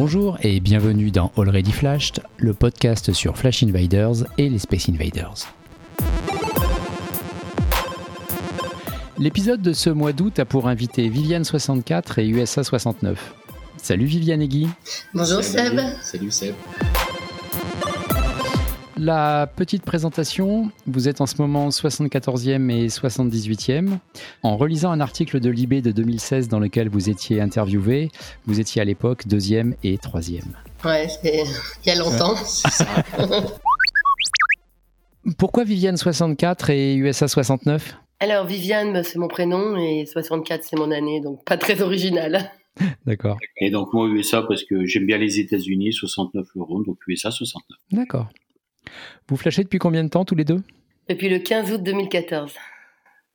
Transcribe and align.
Bonjour 0.00 0.38
et 0.42 0.60
bienvenue 0.60 1.10
dans 1.10 1.32
Already 1.36 1.72
Flashed, 1.72 2.22
le 2.36 2.54
podcast 2.54 3.12
sur 3.12 3.36
Flash 3.36 3.64
Invaders 3.64 4.26
et 4.38 4.48
les 4.48 4.60
Space 4.60 4.88
Invaders. 4.88 5.52
L'épisode 9.18 9.60
de 9.60 9.72
ce 9.72 9.90
mois 9.90 10.12
d'août 10.12 10.38
a 10.38 10.44
pour 10.44 10.68
invité 10.68 11.10
Viviane64 11.10 12.20
et 12.20 12.30
USA69. 12.30 13.16
Salut 13.76 14.04
Viviane 14.04 14.42
et 14.42 14.46
Guy. 14.46 14.68
Bonjour 15.14 15.42
Seb. 15.42 15.80
Salut 16.00 16.30
Seb. 16.30 16.54
La 19.00 19.46
petite 19.46 19.84
présentation, 19.84 20.72
vous 20.88 21.08
êtes 21.08 21.20
en 21.20 21.26
ce 21.26 21.40
moment 21.40 21.68
74e 21.68 22.68
et 22.68 22.88
78e. 22.88 23.96
En 24.42 24.56
relisant 24.56 24.90
un 24.90 24.98
article 24.98 25.38
de 25.38 25.50
Libé 25.50 25.80
de 25.82 25.92
2016 25.92 26.48
dans 26.48 26.58
lequel 26.58 26.88
vous 26.88 27.08
étiez 27.08 27.40
interviewé, 27.40 28.10
vous 28.46 28.58
étiez 28.58 28.82
à 28.82 28.84
l'époque 28.84 29.28
deuxième 29.28 29.76
et 29.84 29.98
troisième. 29.98 30.56
Ouais, 30.84 31.06
c'est 31.08 31.44
il 31.84 31.88
y 31.88 31.92
a 31.92 31.94
longtemps. 31.94 32.34
Pourquoi 35.38 35.62
Viviane 35.62 35.96
64 35.96 36.70
et 36.70 36.96
USA 36.96 37.28
69 37.28 37.96
Alors 38.18 38.46
Viviane, 38.46 38.92
bah, 38.92 39.04
c'est 39.04 39.20
mon 39.20 39.28
prénom 39.28 39.76
et 39.76 40.06
64 40.06 40.64
c'est 40.64 40.76
mon 40.76 40.90
année, 40.90 41.20
donc 41.20 41.44
pas 41.44 41.56
très 41.56 41.82
original. 41.82 42.50
D'accord. 43.06 43.38
Et 43.58 43.70
donc 43.70 43.92
moi 43.92 44.08
USA 44.08 44.42
parce 44.42 44.64
que 44.64 44.86
j'aime 44.86 45.06
bien 45.06 45.18
les 45.18 45.38
États-Unis, 45.38 45.92
69 45.92 46.48
euros, 46.56 46.82
donc 46.82 46.96
USA 47.06 47.30
69. 47.30 47.78
D'accord. 47.92 48.26
Vous 49.28 49.36
flashez 49.36 49.62
depuis 49.62 49.78
combien 49.78 50.04
de 50.04 50.08
temps 50.08 50.24
tous 50.24 50.34
les 50.34 50.44
deux? 50.44 50.62
Depuis 51.08 51.28
le 51.28 51.38
15 51.38 51.72
août 51.72 51.82
2014. 51.82 52.54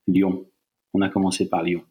Lyon. 0.07 0.45
On 0.93 1.01
a 1.01 1.09
commencé 1.09 1.47
par 1.47 1.63
Lyon. 1.63 1.83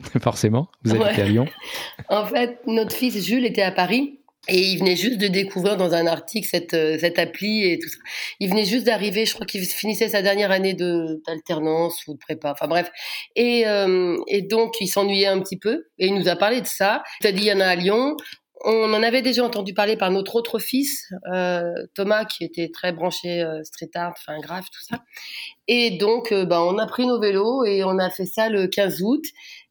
Forcément, 0.20 0.68
vous 0.84 0.94
habitez 0.94 1.22
à 1.22 1.26
Lyon. 1.26 1.46
en 2.08 2.26
fait, 2.26 2.60
notre 2.66 2.94
fils 2.94 3.24
Jules 3.24 3.44
était 3.44 3.62
à 3.62 3.72
Paris 3.72 4.20
et 4.48 4.58
il 4.58 4.78
venait 4.78 4.96
juste 4.96 5.18
de 5.18 5.28
découvrir 5.28 5.76
dans 5.76 5.92
un 5.92 6.06
article 6.06 6.48
cette, 6.48 6.72
euh, 6.72 6.98
cette 6.98 7.18
appli 7.18 7.64
et 7.64 7.78
tout 7.78 7.88
ça. 7.88 7.98
Il 8.40 8.48
venait 8.48 8.64
juste 8.64 8.86
d'arriver, 8.86 9.26
je 9.26 9.34
crois 9.34 9.44
qu'il 9.44 9.62
finissait 9.66 10.08
sa 10.08 10.22
dernière 10.22 10.50
année 10.50 10.74
d'alternance 10.74 12.06
ou 12.06 12.14
de 12.14 12.18
prépa, 12.18 12.52
enfin 12.52 12.66
bref. 12.66 12.90
Et, 13.36 13.66
euh, 13.66 14.16
et 14.28 14.40
donc, 14.40 14.74
il 14.80 14.88
s'ennuyait 14.88 15.26
un 15.26 15.40
petit 15.40 15.58
peu 15.58 15.88
et 15.98 16.06
il 16.06 16.14
nous 16.14 16.28
a 16.28 16.36
parlé 16.36 16.62
de 16.62 16.66
ça. 16.66 17.02
Il 17.20 17.26
a 17.26 17.32
dit, 17.32 17.42
il 17.42 17.48
y 17.48 17.52
en 17.52 17.60
a 17.60 17.66
à 17.66 17.74
Lyon. 17.74 18.16
On 18.64 18.92
en 18.92 19.02
avait 19.02 19.22
déjà 19.22 19.42
entendu 19.44 19.72
parler 19.72 19.96
par 19.96 20.10
notre 20.10 20.36
autre 20.36 20.58
fils, 20.58 21.08
euh, 21.32 21.72
Thomas, 21.94 22.24
qui 22.26 22.44
était 22.44 22.70
très 22.72 22.92
branché 22.92 23.40
euh, 23.42 23.62
street 23.64 23.90
art, 23.94 24.12
enfin 24.18 24.38
graphe, 24.40 24.66
tout 24.70 24.82
ça. 24.82 25.02
Et 25.66 25.92
donc, 25.92 26.30
euh, 26.32 26.44
bah, 26.44 26.62
on 26.62 26.76
a 26.78 26.86
pris 26.86 27.06
nos 27.06 27.18
vélos 27.18 27.64
et 27.64 27.84
on 27.84 27.98
a 27.98 28.10
fait 28.10 28.26
ça 28.26 28.48
le 28.50 28.66
15 28.66 29.00
août. 29.02 29.24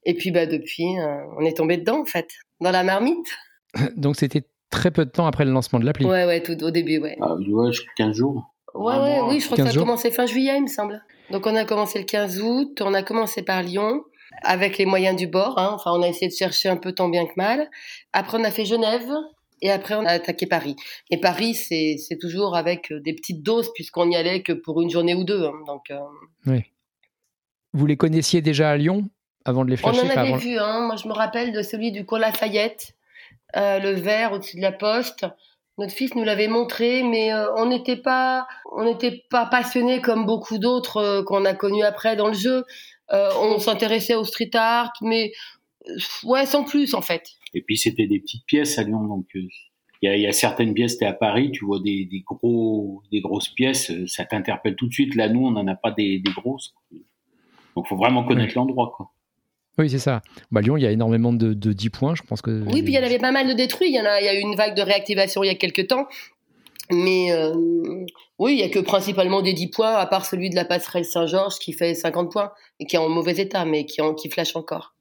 Et 0.05 0.15
puis, 0.15 0.31
bah, 0.31 0.45
depuis, 0.47 0.97
euh, 0.97 1.17
on 1.39 1.45
est 1.45 1.57
tombé 1.57 1.77
dedans, 1.77 2.01
en 2.01 2.05
fait, 2.05 2.29
dans 2.61 2.71
la 2.71 2.83
marmite. 2.83 3.27
Donc, 3.95 4.15
c'était 4.15 4.43
très 4.71 4.89
peu 4.91 5.05
de 5.05 5.11
temps 5.11 5.27
après 5.27 5.45
le 5.45 5.51
lancement 5.51 5.79
de 5.79 5.85
l'appli. 5.85 6.05
Ouais, 6.05 6.25
ouais, 6.25 6.41
tout 6.41 6.61
au 6.63 6.71
début, 6.71 6.97
ouais. 6.97 7.17
Ah, 7.21 7.35
ouais, 7.35 7.71
15 7.97 8.15
jours. 8.15 8.53
Ouais, 8.73 8.93
ouais, 8.97 9.17
mois. 9.17 9.29
oui, 9.29 9.39
je 9.39 9.45
crois 9.45 9.57
que 9.57 9.61
15 9.63 9.65
ça 9.65 9.69
a 9.69 9.73
jours. 9.73 9.83
commencé 9.85 10.09
fin 10.11 10.25
juillet, 10.25 10.55
il 10.57 10.63
me 10.63 10.67
semble. 10.67 11.03
Donc, 11.31 11.45
on 11.45 11.55
a 11.55 11.65
commencé 11.65 11.99
le 11.99 12.05
15 12.05 12.41
août, 12.41 12.81
on 12.83 12.93
a 12.93 13.03
commencé 13.03 13.43
par 13.43 13.61
Lyon, 13.61 14.03
avec 14.41 14.77
les 14.77 14.85
moyens 14.85 15.15
du 15.15 15.27
bord. 15.27 15.57
Hein. 15.57 15.71
Enfin, 15.73 15.91
on 15.93 16.01
a 16.01 16.07
essayé 16.07 16.27
de 16.27 16.33
chercher 16.35 16.69
un 16.69 16.77
peu 16.77 16.91
tant 16.93 17.09
bien 17.09 17.25
que 17.25 17.33
mal. 17.37 17.69
Après, 18.13 18.37
on 18.39 18.43
a 18.43 18.51
fait 18.51 18.65
Genève. 18.65 19.09
Et 19.61 19.69
après, 19.71 19.93
on 19.95 20.05
a 20.05 20.11
attaqué 20.11 20.45
Paris. 20.47 20.77
Et 21.09 21.17
Paris, 21.19 21.53
c'est 21.53 21.97
c'est 21.97 22.17
toujours 22.17 22.55
avec 22.55 22.93
euh, 22.93 23.01
des 23.01 23.13
petites 23.13 23.43
doses, 23.43 23.69
puisqu'on 23.73 24.05
n'y 24.05 24.15
allait 24.15 24.41
que 24.41 24.53
pour 24.53 24.81
une 24.81 24.89
journée 24.89 25.13
ou 25.15 25.25
deux. 25.25 25.43
hein. 25.45 25.51
Donc, 25.67 25.91
euh, 25.91 26.59
Vous 27.73 27.85
les 27.85 27.97
connaissiez 27.97 28.41
déjà 28.41 28.71
à 28.71 28.77
Lyon 28.77 29.09
avant 29.45 29.65
de 29.65 29.69
les 29.69 29.75
on 29.75 29.91
flasher 29.91 29.99
en 30.01 30.05
enfin, 30.05 30.19
avait 30.21 30.29
avant- 30.29 30.37
vu, 30.37 30.57
hein. 30.57 30.85
moi 30.87 30.95
je 30.95 31.07
me 31.07 31.13
rappelle 31.13 31.51
de 31.53 31.61
celui 31.61 31.91
du 31.91 32.05
cours 32.05 32.19
Lafayette, 32.19 32.93
euh, 33.57 33.79
le 33.79 33.91
vert 33.91 34.33
au-dessus 34.33 34.57
de 34.57 34.61
la 34.61 34.71
poste. 34.71 35.25
Notre 35.77 35.93
fils 35.93 36.13
nous 36.15 36.23
l'avait 36.25 36.47
montré, 36.49 37.03
mais 37.03 37.33
euh, 37.33 37.47
on 37.55 37.65
n'était 37.67 37.95
pas, 37.95 38.47
on 38.73 38.83
n'était 38.83 39.23
pas 39.29 39.45
passionné 39.45 40.01
comme 40.01 40.25
beaucoup 40.25 40.57
d'autres 40.57 40.97
euh, 40.97 41.23
qu'on 41.23 41.45
a 41.45 41.53
connus 41.53 41.83
après 41.83 42.15
dans 42.15 42.27
le 42.27 42.33
jeu. 42.33 42.65
Euh, 43.11 43.29
on 43.41 43.59
s'intéressait 43.59 44.15
au 44.15 44.23
street 44.23 44.51
art, 44.53 44.93
mais 45.01 45.31
euh, 45.87 45.95
ouais, 46.23 46.45
sans 46.45 46.63
plus 46.63 46.93
en 46.93 47.01
fait. 47.01 47.23
Et 47.53 47.61
puis 47.61 47.77
c'était 47.77 48.07
des 48.07 48.19
petites 48.19 48.45
pièces 48.45 48.77
à 48.77 48.83
Lyon, 48.83 49.03
donc 49.07 49.25
euh, 49.35 49.41
il 50.01 50.09
y, 50.09 50.13
a, 50.13 50.15
il 50.15 50.21
y 50.21 50.27
a 50.27 50.31
certaines 50.31 50.73
pièces, 50.73 50.97
t'es 50.97 51.05
à 51.05 51.13
Paris, 51.13 51.51
tu 51.51 51.65
vois 51.65 51.79
des, 51.79 52.05
des 52.05 52.21
gros, 52.21 53.03
des 53.11 53.19
grosses 53.19 53.49
pièces, 53.49 53.91
ça 54.07 54.23
t'interpelle 54.23 54.75
tout 54.75 54.87
de 54.87 54.93
suite. 54.93 55.15
Là, 55.15 55.27
nous, 55.27 55.45
on 55.45 55.51
n'en 55.51 55.67
a 55.67 55.75
pas 55.75 55.91
des, 55.91 56.19
des 56.19 56.31
grosses. 56.31 56.73
Donc, 57.75 57.87
faut 57.87 57.97
vraiment 57.97 58.23
connaître 58.23 58.53
l'endroit, 58.55 58.93
quoi. 58.95 59.11
Oui, 59.77 59.89
c'est 59.89 59.99
ça. 59.99 60.21
Bah, 60.51 60.61
Lyon, 60.61 60.77
il 60.77 60.83
y 60.83 60.85
a 60.85 60.91
énormément 60.91 61.31
de, 61.31 61.53
de 61.53 61.73
10 61.73 61.89
points, 61.89 62.15
je 62.15 62.21
pense 62.21 62.41
que. 62.41 62.63
Oui, 62.67 62.83
puis 62.83 62.93
il 62.93 62.95
y 62.95 62.99
en 62.99 63.03
avait 63.03 63.17
pas 63.17 63.31
mal 63.31 63.47
de 63.47 63.53
détruits. 63.53 63.87
Il 63.89 63.95
y 63.95 63.99
en 63.99 64.05
a, 64.05 64.19
il 64.19 64.25
y 64.25 64.27
a 64.27 64.37
eu 64.37 64.41
une 64.41 64.55
vague 64.55 64.75
de 64.75 64.81
réactivation 64.81 65.43
il 65.43 65.47
y 65.47 65.49
a 65.49 65.55
quelques 65.55 65.87
temps. 65.87 66.07
Mais 66.91 67.31
euh, 67.31 67.53
oui, 68.39 68.53
il 68.53 68.59
y 68.59 68.63
a 68.63 68.69
que 68.69 68.79
principalement 68.79 69.41
des 69.41 69.53
10 69.53 69.67
points, 69.67 69.93
à 69.93 70.05
part 70.07 70.25
celui 70.25 70.49
de 70.49 70.55
la 70.55 70.65
passerelle 70.65 71.05
Saint-Georges 71.05 71.59
qui 71.59 71.73
fait 71.73 71.93
50 71.93 72.31
points 72.31 72.51
et 72.79 72.85
qui 72.85 72.95
est 72.95 72.99
en 72.99 73.09
mauvais 73.09 73.37
état, 73.37 73.65
mais 73.65 73.85
qui, 73.85 74.01
en, 74.01 74.13
qui 74.13 74.29
flash 74.29 74.55
encore. 74.55 74.95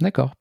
D'accord. 0.00 0.32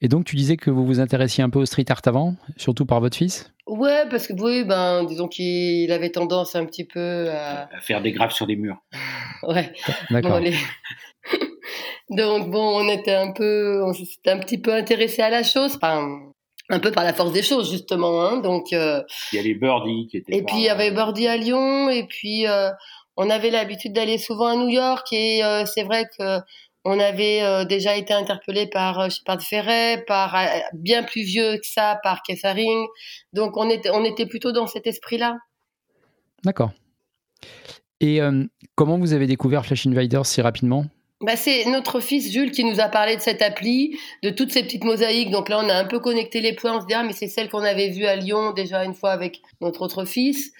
Et 0.00 0.06
donc, 0.06 0.24
tu 0.24 0.36
disais 0.36 0.56
que 0.56 0.70
vous 0.70 0.86
vous 0.86 1.00
intéressiez 1.00 1.42
un 1.42 1.50
peu 1.50 1.58
au 1.58 1.66
street 1.66 1.86
art 1.88 2.02
avant, 2.06 2.36
surtout 2.56 2.86
par 2.86 3.00
votre 3.00 3.16
fils? 3.16 3.52
Ouais, 3.66 4.04
parce 4.08 4.28
que 4.28 4.32
oui, 4.34 4.64
ben, 4.64 5.04
disons 5.04 5.26
qu'il 5.26 5.90
avait 5.90 6.10
tendance 6.10 6.54
un 6.54 6.64
petit 6.64 6.84
peu 6.84 7.28
à. 7.30 7.68
À 7.74 7.80
faire 7.80 8.00
des 8.00 8.12
graves 8.12 8.32
sur 8.32 8.46
des 8.46 8.56
murs. 8.56 8.78
Ouais, 9.44 9.72
D'accord. 10.10 10.40
bon. 10.40 10.50
Donc 12.10 12.50
bon, 12.50 12.80
on 12.80 12.88
était 12.88 13.14
un 13.14 13.30
peu, 13.30 13.84
on 13.84 13.92
s'était 13.92 14.30
un 14.30 14.40
petit 14.40 14.58
peu 14.58 14.74
intéressé 14.74 15.22
à 15.22 15.30
la 15.30 15.44
chose, 15.44 15.76
enfin, 15.76 16.32
un 16.70 16.78
peu 16.78 16.90
par 16.90 17.04
la 17.04 17.12
force 17.12 17.32
des 17.32 17.42
choses 17.42 17.70
justement. 17.70 18.22
Hein, 18.22 18.38
donc, 18.38 18.72
euh, 18.72 19.02
Il 19.32 19.36
y 19.36 19.38
a 19.38 19.42
les 19.42 19.54
birdies 19.54 20.06
qui 20.10 20.18
étaient. 20.18 20.36
et 20.36 20.42
puis 20.42 20.56
il 20.56 20.64
y 20.64 20.68
avait 20.68 20.90
Birdie 20.90 21.26
à 21.26 21.36
Lyon, 21.36 21.88
et 21.90 22.04
puis 22.06 22.46
euh, 22.46 22.70
on 23.16 23.30
avait 23.30 23.50
l'habitude 23.50 23.92
d'aller 23.92 24.18
souvent 24.18 24.46
à 24.46 24.56
New 24.56 24.68
York, 24.68 25.06
et 25.12 25.44
euh, 25.44 25.64
c'est 25.66 25.84
vrai 25.84 26.04
que 26.18 26.40
on 26.84 26.98
avait 27.00 27.42
euh, 27.42 27.64
déjà 27.64 27.96
été 27.96 28.14
interpellé 28.14 28.66
par 28.66 28.98
euh, 29.00 29.08
Shepard 29.10 29.42
Ferret, 29.42 30.04
par 30.06 30.34
euh, 30.34 30.46
bien 30.72 31.02
plus 31.02 31.22
vieux 31.22 31.56
que 31.56 31.66
ça, 31.66 31.98
par 32.02 32.22
Kessaring. 32.22 32.86
Donc 33.32 33.56
on 33.56 33.68
était, 33.68 33.90
on 33.90 34.04
était 34.04 34.26
plutôt 34.26 34.52
dans 34.52 34.66
cet 34.66 34.86
esprit-là. 34.86 35.36
D'accord. 36.44 36.70
Et 38.00 38.22
euh, 38.22 38.44
comment 38.74 38.96
vous 38.98 39.12
avez 39.12 39.26
découvert 39.26 39.66
Flash 39.66 39.86
Invaders 39.86 40.24
si 40.24 40.40
rapidement? 40.40 40.86
Bah, 41.20 41.34
c'est 41.36 41.64
notre 41.66 41.98
fils 42.00 42.30
Jules 42.32 42.52
qui 42.52 42.64
nous 42.64 42.78
a 42.80 42.88
parlé 42.88 43.16
de 43.16 43.20
cette 43.20 43.42
appli, 43.42 43.98
de 44.22 44.30
toutes 44.30 44.52
ces 44.52 44.62
petites 44.62 44.84
mosaïques. 44.84 45.30
Donc 45.30 45.48
là, 45.48 45.60
on 45.64 45.68
a 45.68 45.74
un 45.74 45.84
peu 45.84 45.98
connecté 45.98 46.40
les 46.40 46.52
points. 46.52 46.76
On 46.76 46.80
se 46.80 46.86
dit, 46.86 46.94
ah, 46.94 47.02
mais 47.02 47.12
c'est 47.12 47.26
celle 47.26 47.48
qu'on 47.48 47.64
avait 47.64 47.88
vue 47.90 48.06
à 48.06 48.14
Lyon 48.14 48.52
déjà 48.52 48.84
une 48.84 48.94
fois 48.94 49.10
avec 49.10 49.40
notre 49.60 49.82
autre 49.82 50.04
fils. 50.04 50.52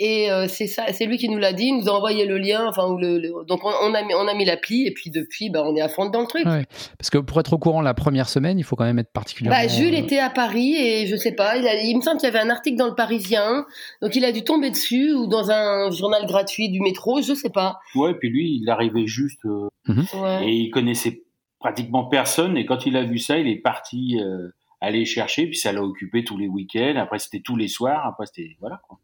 Et 0.00 0.28
euh, 0.30 0.48
c'est 0.48 0.66
ça, 0.66 0.86
c'est 0.92 1.06
lui 1.06 1.18
qui 1.18 1.28
nous 1.28 1.38
l'a 1.38 1.52
dit, 1.52 1.66
il 1.66 1.76
nous 1.78 1.88
a 1.88 1.92
envoyé 1.92 2.26
le 2.26 2.36
lien. 2.38 2.66
Enfin, 2.68 2.86
ou 2.88 2.96
le, 2.98 3.18
le- 3.18 3.44
donc 3.46 3.64
on, 3.64 3.70
on 3.82 3.94
a 3.94 4.02
mis, 4.02 4.12
on 4.14 4.26
a 4.26 4.34
mis 4.34 4.44
l'appli 4.44 4.86
et 4.88 4.92
puis 4.92 5.10
depuis, 5.10 5.50
bah, 5.50 5.62
on 5.64 5.74
est 5.76 5.80
à 5.80 5.88
fond 5.88 6.06
dans 6.10 6.20
le 6.20 6.26
truc. 6.26 6.44
Ouais. 6.46 6.64
Parce 6.98 7.10
que 7.10 7.18
pour 7.18 7.38
être 7.38 7.52
au 7.52 7.58
courant 7.58 7.80
la 7.80 7.94
première 7.94 8.28
semaine, 8.28 8.58
il 8.58 8.64
faut 8.64 8.74
quand 8.74 8.84
même 8.84 8.98
être 8.98 9.12
particulièrement. 9.12 9.60
Bah, 9.60 9.68
Jules 9.68 9.94
euh, 9.94 9.98
était 9.98 10.18
à 10.18 10.30
Paris 10.30 10.74
et 10.76 11.06
je 11.06 11.14
sais 11.14 11.30
pas, 11.32 11.56
il, 11.58 11.66
a- 11.68 11.80
il 11.80 11.96
me 11.96 12.02
semble 12.02 12.18
qu'il 12.18 12.28
y 12.28 12.32
avait 12.32 12.40
un 12.44 12.50
article 12.50 12.76
dans 12.76 12.88
le 12.88 12.94
Parisien, 12.96 13.66
donc 14.02 14.14
il 14.16 14.24
a 14.24 14.32
dû 14.32 14.42
tomber 14.42 14.70
dessus 14.70 15.12
ou 15.12 15.28
dans 15.28 15.50
un 15.52 15.90
journal 15.92 16.26
gratuit 16.26 16.68
du 16.70 16.80
métro, 16.80 17.22
je 17.22 17.32
sais 17.34 17.50
pas. 17.50 17.78
Ouais, 17.94 18.14
puis 18.14 18.30
lui, 18.30 18.60
il 18.62 18.68
arrivait 18.70 19.06
juste 19.06 19.44
euh, 19.44 19.68
Ouais. 19.88 20.48
et 20.48 20.52
il 20.52 20.70
connaissait 20.70 21.22
pratiquement 21.58 22.04
personne. 22.04 22.56
Et 22.56 22.66
quand 22.66 22.86
il 22.86 22.96
a 22.96 23.02
vu 23.04 23.18
ça, 23.18 23.38
il 23.38 23.48
est 23.48 23.56
parti 23.60 24.18
euh, 24.20 24.48
aller 24.80 25.04
chercher. 25.04 25.46
Puis 25.46 25.56
ça 25.56 25.72
l'a 25.72 25.82
occupé 25.82 26.24
tous 26.24 26.36
les 26.38 26.48
week-ends. 26.48 26.94
Après, 26.96 27.18
c'était 27.18 27.40
tous 27.40 27.56
les 27.56 27.68
soirs. 27.68 28.06
Après, 28.06 28.26
c'était 28.26 28.56
voilà. 28.60 28.80
Quoi. 28.86 28.98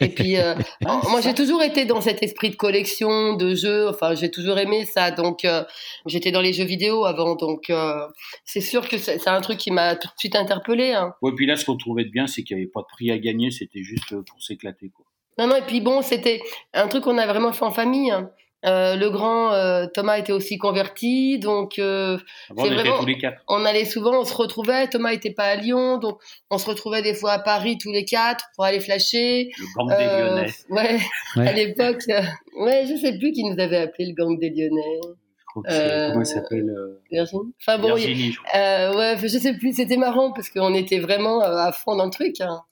Et 0.00 0.08
puis, 0.08 0.36
euh, 0.38 0.54
moi, 1.10 1.20
j'ai 1.20 1.34
toujours 1.34 1.62
été 1.62 1.84
dans 1.84 2.00
cet 2.00 2.22
esprit 2.22 2.50
de 2.50 2.56
collection, 2.56 3.34
de 3.34 3.54
jeux. 3.54 3.88
Enfin, 3.88 4.14
j'ai 4.14 4.30
toujours 4.30 4.58
aimé 4.58 4.84
ça. 4.84 5.10
Donc, 5.10 5.44
euh, 5.44 5.64
j'étais 6.06 6.30
dans 6.30 6.40
les 6.40 6.52
jeux 6.52 6.64
vidéo 6.64 7.04
avant. 7.04 7.34
Donc, 7.34 7.70
euh, 7.70 8.06
c'est 8.44 8.60
sûr 8.60 8.88
que 8.88 8.98
c'est 8.98 9.26
un 9.28 9.40
truc 9.40 9.58
qui 9.58 9.70
m'a 9.70 9.96
tout 9.96 10.08
de 10.08 10.18
suite 10.18 10.36
interpellé. 10.36 10.92
Hein. 10.92 11.14
Ouais, 11.22 11.32
puis 11.34 11.46
là, 11.46 11.56
ce 11.56 11.64
qu'on 11.64 11.76
trouvait 11.76 12.04
de 12.04 12.10
bien, 12.10 12.26
c'est 12.26 12.42
qu'il 12.42 12.56
n'y 12.56 12.62
avait 12.62 12.70
pas 12.70 12.80
de 12.82 12.86
prix 12.86 13.10
à 13.10 13.18
gagner. 13.18 13.50
C'était 13.50 13.82
juste 13.82 14.14
pour 14.22 14.40
s'éclater. 14.42 14.90
Quoi. 14.90 15.04
Non, 15.38 15.46
non. 15.48 15.56
Et 15.56 15.62
puis, 15.62 15.80
bon, 15.80 16.02
c'était 16.02 16.40
un 16.72 16.86
truc 16.88 17.04
qu'on 17.04 17.18
a 17.18 17.26
vraiment 17.26 17.52
fait 17.52 17.64
en 17.64 17.70
famille. 17.72 18.10
hein. 18.10 18.30
Euh, 18.66 18.96
le 18.96 19.08
grand 19.10 19.52
euh, 19.52 19.86
Thomas 19.94 20.18
était 20.18 20.32
aussi 20.32 20.58
converti, 20.58 21.38
donc 21.38 21.78
euh, 21.78 22.18
C'est 22.48 22.54
on 22.56 22.64
était 22.64 22.74
vraiment- 22.74 22.98
tous 22.98 23.06
les 23.06 23.16
quatre. 23.18 23.40
on 23.46 23.64
allait 23.64 23.84
souvent, 23.84 24.20
on 24.20 24.24
se 24.24 24.34
retrouvait. 24.34 24.88
Thomas 24.88 25.12
était 25.12 25.32
pas 25.32 25.44
à 25.44 25.54
Lyon, 25.54 25.98
donc 25.98 26.18
on 26.50 26.58
se 26.58 26.66
retrouvait 26.68 27.02
des 27.02 27.14
fois 27.14 27.32
à 27.32 27.38
Paris 27.38 27.78
tous 27.78 27.92
les 27.92 28.04
quatre 28.04 28.44
pour 28.56 28.64
aller 28.64 28.80
flasher. 28.80 29.50
Le 29.58 29.76
gang 29.76 29.96
des 29.96 30.04
Lyonnais. 30.04 30.50
ouais, 30.70 30.98
Ouais. 31.36 31.48
à 31.48 31.52
l'époque, 31.52 32.02
euh, 32.08 32.20
ouais, 32.64 32.84
je 32.90 32.96
sais 32.96 33.16
plus 33.16 33.30
qui 33.30 33.44
nous 33.44 33.60
avait 33.60 33.76
appelé 33.78 34.06
le 34.06 34.14
gang 34.14 34.36
des 34.38 34.50
Lyonnais. 34.50 35.00
Je 35.04 35.44
crois 35.46 35.62
que 35.62 35.70
c'est- 35.70 35.78
euh, 35.80 36.08
Comment 36.10 36.20
il 36.22 36.26
s'appelle 36.26 36.68
euh, 36.70 37.00
Virginie. 37.12 37.52
Enfin 37.60 37.78
bon, 37.78 37.96
il- 37.96 38.06
Virginie, 38.06 38.32
je 38.32 38.40
crois. 38.40 38.58
euh, 38.60 38.96
ouais, 38.96 39.16
je 39.22 39.28
sais 39.38 39.54
plus. 39.54 39.72
C'était 39.76 39.96
marrant 39.96 40.32
parce 40.32 40.48
qu'on 40.50 40.74
était 40.74 40.98
vraiment 40.98 41.40
à 41.40 41.70
fond 41.70 41.94
dans 41.94 42.06
le 42.06 42.10
truc. 42.10 42.40
hein. 42.40 42.62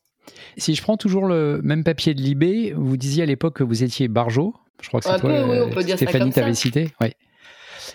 Si 0.56 0.74
je 0.74 0.82
prends 0.82 0.96
toujours 0.96 1.26
le 1.26 1.60
même 1.62 1.84
papier 1.84 2.12
de 2.12 2.20
Libé, 2.20 2.72
vous 2.76 2.96
disiez 2.96 3.22
à 3.22 3.26
l'époque 3.26 3.54
que 3.58 3.62
vous 3.62 3.84
étiez 3.84 4.08
Barjo. 4.08 4.52
Je 4.82 4.88
crois 4.88 5.00
que 5.00 5.06
c'est 5.06 5.18
toi, 5.18 5.30
peu, 5.30 5.42
oui, 5.44 5.56
euh, 5.56 5.66
on 5.66 5.70
peut 5.70 5.82
dire 5.82 5.96
Stéphanie, 5.96 6.30
t'avais 6.30 6.54
cité. 6.54 6.88
Ouais. 7.00 7.14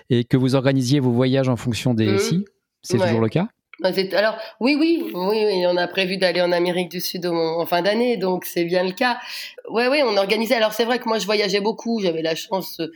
Et 0.09 0.23
que 0.23 0.37
vous 0.37 0.55
organisiez 0.55 0.99
vos 0.99 1.11
voyages 1.11 1.49
en 1.49 1.55
fonction 1.55 1.93
des 1.93 2.07
Mhm. 2.07 2.17
SI. 2.19 2.45
C'est 2.81 2.97
Ouais. 2.97 3.05
toujours 3.05 3.21
le 3.21 3.29
cas? 3.29 3.47
Alors 3.83 4.37
oui, 4.59 4.75
oui, 4.79 5.03
oui, 5.13 5.43
oui, 5.45 5.65
on 5.67 5.75
a 5.75 5.87
prévu 5.87 6.17
d'aller 6.17 6.41
en 6.41 6.51
Amérique 6.51 6.89
du 6.89 7.01
Sud 7.01 7.25
en, 7.25 7.65
fin 7.65 7.81
d'année, 7.81 8.15
donc 8.17 8.45
c'est 8.45 8.63
bien 8.63 8.83
le 8.83 8.91
cas. 8.91 9.17
Ouais, 9.69 9.87
oui, 9.87 10.01
on 10.05 10.17
organisait. 10.17 10.55
Alors 10.55 10.73
c'est 10.73 10.85
vrai 10.85 10.99
que 10.99 11.07
moi 11.07 11.17
je 11.17 11.25
voyageais 11.25 11.61
beaucoup, 11.61 11.99
j'avais 11.99 12.21
la 12.21 12.35
chance 12.35 12.79
euh, 12.79 12.91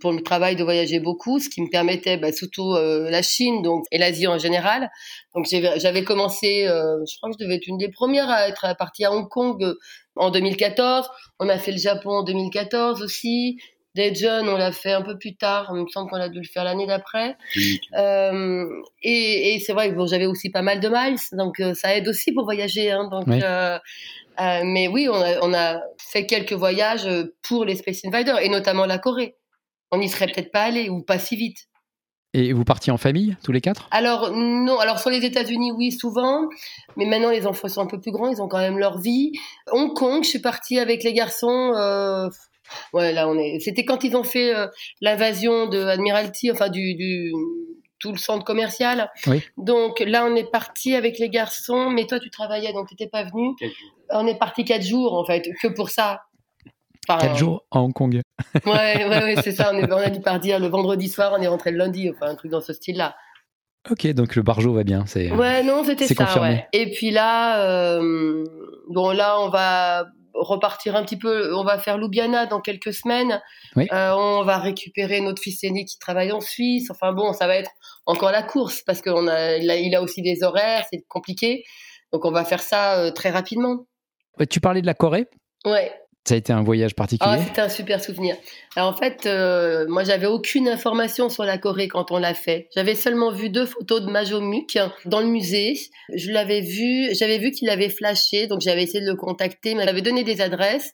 pour 0.00 0.12
le 0.12 0.22
travail 0.22 0.56
de 0.56 0.64
voyager 0.64 1.00
beaucoup, 1.00 1.38
ce 1.38 1.48
qui 1.48 1.62
me 1.62 1.68
permettait 1.68 2.16
bah, 2.16 2.32
surtout 2.32 2.72
euh, 2.74 3.10
la 3.10 3.22
Chine 3.22 3.62
donc 3.62 3.84
et 3.90 3.98
l'Asie 3.98 4.26
en 4.26 4.38
général. 4.38 4.90
Donc 5.34 5.46
j'avais 5.46 6.04
commencé, 6.04 6.66
euh, 6.66 6.98
je 7.10 7.16
crois 7.16 7.30
que 7.30 7.36
je 7.38 7.44
devais 7.44 7.56
être 7.56 7.66
une 7.66 7.78
des 7.78 7.90
premières 7.90 8.28
à 8.28 8.48
être 8.48 8.76
partie 8.78 9.04
à 9.04 9.12
Hong 9.12 9.28
Kong 9.28 9.74
en 10.16 10.30
2014. 10.30 11.08
On 11.38 11.48
a 11.48 11.58
fait 11.58 11.72
le 11.72 11.78
Japon 11.78 12.10
en 12.10 12.22
2014 12.22 13.02
aussi. 13.02 13.58
Des 13.94 14.14
jeunes, 14.14 14.48
on 14.48 14.56
l'a 14.56 14.70
fait 14.70 14.92
un 14.92 15.02
peu 15.02 15.18
plus 15.18 15.34
tard. 15.34 15.72
Il 15.74 15.82
me 15.82 15.88
semble 15.88 16.10
qu'on 16.10 16.18
a 16.18 16.28
dû 16.28 16.38
le 16.38 16.46
faire 16.46 16.62
l'année 16.62 16.86
d'après. 16.86 17.36
Euh, 17.96 18.66
et, 19.02 19.54
et 19.54 19.60
c'est 19.60 19.72
vrai 19.72 19.90
que 19.90 19.94
bon, 19.96 20.06
j'avais 20.06 20.26
aussi 20.26 20.50
pas 20.50 20.62
mal 20.62 20.78
de 20.78 20.88
miles, 20.88 21.18
donc 21.32 21.58
euh, 21.58 21.74
ça 21.74 21.96
aide 21.96 22.06
aussi 22.06 22.32
pour 22.32 22.44
voyager. 22.44 22.92
Hein, 22.92 23.08
donc, 23.10 23.26
euh, 23.28 23.78
euh, 24.40 24.60
mais 24.64 24.86
oui, 24.86 25.08
on 25.10 25.20
a, 25.20 25.40
on 25.42 25.52
a, 25.52 25.80
fait 25.98 26.26
quelques 26.26 26.52
voyages 26.52 27.08
pour 27.42 27.64
les 27.64 27.76
Space 27.76 28.04
Invaders, 28.04 28.38
et 28.38 28.48
notamment 28.48 28.86
la 28.86 28.98
Corée. 28.98 29.34
On 29.90 29.98
n'y 29.98 30.08
serait 30.08 30.26
peut-être 30.26 30.52
pas 30.52 30.62
allé, 30.62 30.88
ou 30.88 31.02
pas 31.02 31.18
si 31.18 31.36
vite. 31.36 31.68
Et 32.34 32.52
vous 32.52 32.64
partiez 32.64 32.92
en 32.92 32.98
famille, 32.98 33.36
tous 33.42 33.52
les 33.52 33.62
quatre? 33.62 33.88
Alors 33.90 34.30
non, 34.32 34.78
alors 34.78 34.98
sur 34.98 35.08
les 35.08 35.24
États-Unis, 35.24 35.72
oui, 35.72 35.92
souvent, 35.92 36.46
mais 36.96 37.06
maintenant 37.06 37.30
les 37.30 37.46
enfants 37.46 37.68
sont 37.68 37.80
un 37.80 37.86
peu 37.86 37.98
plus 37.98 38.12
grands, 38.12 38.28
ils 38.28 38.42
ont 38.42 38.48
quand 38.48 38.58
même 38.58 38.78
leur 38.78 38.98
vie. 38.98 39.32
Hong 39.72 39.94
Kong, 39.94 40.22
je 40.24 40.28
suis 40.28 40.38
partie 40.40 40.78
avec 40.78 41.04
les 41.04 41.14
garçons. 41.14 41.72
Euh, 41.74 42.28
Ouais, 42.92 43.12
là 43.12 43.28
on 43.28 43.38
est. 43.38 43.60
C'était 43.60 43.84
quand 43.84 44.04
ils 44.04 44.16
ont 44.16 44.24
fait 44.24 44.54
euh, 44.54 44.66
l'invasion 45.00 45.66
de 45.68 45.82
Admiralty, 45.82 46.50
enfin 46.50 46.68
du, 46.68 46.94
du 46.94 47.32
tout 47.98 48.12
le 48.12 48.18
centre 48.18 48.44
commercial. 48.44 49.10
Oui. 49.26 49.42
Donc 49.56 50.00
là 50.00 50.26
on 50.26 50.34
est 50.36 50.50
parti 50.50 50.94
avec 50.94 51.18
les 51.18 51.30
garçons, 51.30 51.90
mais 51.90 52.06
toi 52.06 52.20
tu 52.20 52.30
travaillais 52.30 52.72
donc 52.72 52.88
tu 52.88 52.94
n'étais 52.94 53.08
pas 53.08 53.24
venu. 53.24 53.54
On 54.10 54.26
est 54.26 54.38
parti 54.38 54.64
quatre 54.64 54.84
jours 54.84 55.14
en 55.14 55.24
fait, 55.24 55.48
que 55.62 55.68
pour 55.68 55.90
ça. 55.90 56.22
Enfin, 57.08 57.20
quatre 57.20 57.36
jours 57.36 57.64
à 57.70 57.80
Hong 57.80 57.92
Kong. 57.92 58.20
ouais, 58.66 58.70
ouais, 58.72 59.08
ouais 59.08 59.36
c'est 59.42 59.52
ça. 59.52 59.70
On, 59.72 59.78
est, 59.78 59.90
on 59.90 59.96
a 59.96 60.10
dû 60.10 60.20
partir 60.20 60.60
le 60.60 60.66
vendredi 60.66 61.08
soir, 61.08 61.34
on 61.38 61.42
est 61.42 61.46
rentré 61.46 61.70
le 61.70 61.78
lundi, 61.78 62.10
enfin 62.10 62.30
un 62.30 62.34
truc 62.34 62.50
dans 62.50 62.60
ce 62.60 62.72
style-là. 62.72 63.16
Ok, 63.90 64.06
donc 64.08 64.36
le 64.36 64.42
barjo 64.42 64.72
va 64.72 64.84
bien. 64.84 65.06
C'est. 65.06 65.30
Ouais, 65.32 65.62
non, 65.62 65.84
c'était 65.84 66.06
ça. 66.06 66.40
Ouais. 66.40 66.66
Et 66.72 66.90
puis 66.90 67.10
là, 67.10 67.64
euh, 67.64 68.44
bon 68.90 69.10
là 69.10 69.40
on 69.40 69.48
va 69.48 70.06
repartir 70.34 70.96
un 70.96 71.02
petit 71.02 71.16
peu. 71.16 71.54
On 71.54 71.64
va 71.64 71.78
faire 71.78 71.98
Ljubljana 71.98 72.46
dans 72.46 72.60
quelques 72.60 72.92
semaines. 72.92 73.40
Euh, 73.76 74.12
on 74.12 74.44
va 74.44 74.58
récupérer 74.58 75.20
notre 75.20 75.42
fils 75.42 75.64
aîné 75.64 75.84
qui 75.84 75.98
travaille 75.98 76.32
en 76.32 76.40
Suisse. 76.40 76.90
Enfin 76.90 77.12
bon, 77.12 77.32
ça 77.32 77.46
va 77.46 77.56
être 77.56 77.70
encore 78.06 78.30
la 78.30 78.42
course 78.42 78.82
parce 78.82 79.00
qu'il 79.00 79.12
a, 79.12 79.56
il 79.58 79.94
a 79.94 80.02
aussi 80.02 80.22
des 80.22 80.42
horaires, 80.42 80.84
c'est 80.92 81.04
compliqué. 81.08 81.64
Donc 82.12 82.24
on 82.24 82.30
va 82.30 82.44
faire 82.44 82.60
ça 82.60 82.98
euh, 82.98 83.10
très 83.10 83.30
rapidement. 83.30 83.86
Tu 84.50 84.60
parlais 84.60 84.82
de 84.82 84.86
la 84.86 84.94
Corée? 84.94 85.26
Ouais. 85.64 85.92
Ça 86.28 86.34
a 86.34 86.36
été 86.36 86.52
un 86.52 86.62
voyage 86.62 86.94
particulier 86.94 87.36
ah, 87.38 87.42
C'était 87.42 87.62
un 87.62 87.70
super 87.70 88.04
souvenir. 88.04 88.36
Alors 88.76 88.92
en 88.92 88.94
fait, 88.94 89.24
euh, 89.24 89.86
moi 89.88 90.04
j'avais 90.04 90.26
aucune 90.26 90.68
information 90.68 91.30
sur 91.30 91.42
la 91.42 91.56
Corée 91.56 91.88
quand 91.88 92.12
on 92.12 92.18
l'a 92.18 92.34
fait. 92.34 92.68
J'avais 92.74 92.94
seulement 92.94 93.32
vu 93.32 93.48
deux 93.48 93.64
photos 93.64 94.02
de 94.02 94.10
Majomuk 94.10 94.78
dans 95.06 95.20
le 95.20 95.26
musée. 95.26 95.78
Je 96.14 96.30
l'avais 96.30 96.60
vu, 96.60 97.14
j'avais 97.14 97.38
vu 97.38 97.50
qu'il 97.50 97.70
avait 97.70 97.88
flashé, 97.88 98.46
donc 98.46 98.60
j'avais 98.60 98.82
essayé 98.82 99.00
de 99.00 99.08
le 99.08 99.16
contacter, 99.16 99.74
mais 99.74 99.84
il 99.84 99.88
avait 99.88 100.02
donné 100.02 100.22
des 100.22 100.42
adresses, 100.42 100.92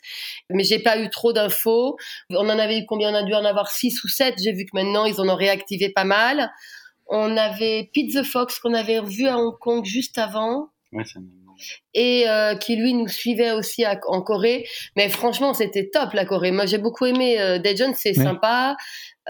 mais 0.50 0.62
j'ai 0.62 0.78
pas 0.78 1.00
eu 1.00 1.10
trop 1.10 1.32
d'infos. 1.32 1.96
On 2.30 2.48
en 2.48 2.56
avait 2.56 2.78
eu 2.78 2.87
combien 2.87 3.10
On 3.10 3.16
a 3.16 3.25
dû 3.25 3.34
en 3.34 3.44
avoir? 3.44 3.72
Six 3.72 4.04
ou 4.04 4.08
sept. 4.08 4.37
J'ai 4.40 4.52
vu 4.52 4.66
que 4.66 4.70
maintenant 4.75 5.04
ils 5.04 5.20
en 5.20 5.28
ont 5.28 5.34
réactivé 5.34 5.88
pas 5.88 6.04
mal. 6.04 6.52
On 7.08 7.37
avait 7.37 7.90
Pete 7.92 8.14
the 8.14 8.22
Fox 8.22 8.60
qu'on 8.60 8.72
avait 8.72 9.00
revu 9.00 9.26
à 9.26 9.37
Hong 9.37 9.58
Kong 9.58 9.84
juste 9.84 10.16
avant. 10.16 10.69
Ouais, 10.92 11.04
ça 11.04 11.19
et 11.94 12.28
euh, 12.28 12.54
qui 12.56 12.76
lui 12.76 12.94
nous 12.94 13.08
suivait 13.08 13.52
aussi 13.52 13.84
en 14.06 14.22
Corée. 14.22 14.66
Mais 14.96 15.08
franchement, 15.08 15.54
c'était 15.54 15.90
top 15.90 16.12
la 16.12 16.24
Corée. 16.24 16.50
Moi, 16.50 16.66
j'ai 16.66 16.78
beaucoup 16.78 17.06
aimé 17.06 17.40
euh, 17.40 17.58
Daejeon, 17.58 17.92
c'est 17.94 18.14
sympa. 18.14 18.76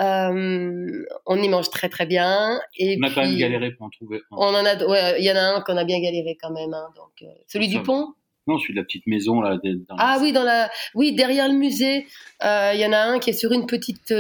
Euh, 0.00 1.04
on 1.26 1.36
y 1.40 1.48
mange 1.48 1.70
très 1.70 1.88
très 1.88 2.06
bien. 2.06 2.60
Et 2.76 2.98
on 3.00 3.06
a 3.06 3.10
quand 3.10 3.22
même 3.22 3.36
galéré 3.36 3.70
pour 3.72 3.86
en 3.86 3.90
trouver. 3.90 4.20
On 4.32 4.46
en 4.46 4.64
a, 4.64 4.84
ouais, 4.84 5.16
il 5.20 5.24
y 5.24 5.30
en 5.30 5.36
a 5.36 5.56
un 5.56 5.60
qu'on 5.60 5.76
a 5.76 5.84
bien 5.84 6.00
galéré 6.00 6.36
quand 6.40 6.50
même. 6.50 6.74
Hein, 6.74 6.88
donc 6.96 7.12
euh, 7.22 7.26
celui 7.46 7.68
du 7.68 7.82
pont? 7.82 8.08
Non, 8.46 8.58
celui 8.58 8.74
de 8.74 8.78
la 8.78 8.84
petite 8.84 9.06
maison 9.06 9.40
là. 9.40 9.56
Dans 9.62 9.96
ah 9.98 10.18
oui, 10.20 10.32
dans 10.32 10.42
la, 10.42 10.68
oui, 10.94 11.14
derrière 11.14 11.48
le 11.48 11.54
musée, 11.54 12.06
euh, 12.44 12.72
il 12.74 12.80
y 12.80 12.86
en 12.86 12.92
a 12.92 12.98
un 12.98 13.18
qui 13.18 13.30
est 13.30 13.34
sur 13.34 13.52
une 13.52 13.66
petite 13.66 14.12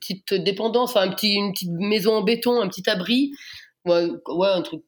petite 0.00 0.34
dépendance, 0.34 0.90
enfin 0.90 1.08
un 1.08 1.10
petit, 1.10 1.34
une 1.34 1.52
petite 1.52 1.72
maison 1.72 2.14
en 2.16 2.22
béton, 2.22 2.60
un 2.60 2.68
petit 2.68 2.88
abri. 2.88 3.32
Ouais, 3.88 4.48
un 4.48 4.62
truc. 4.62 4.82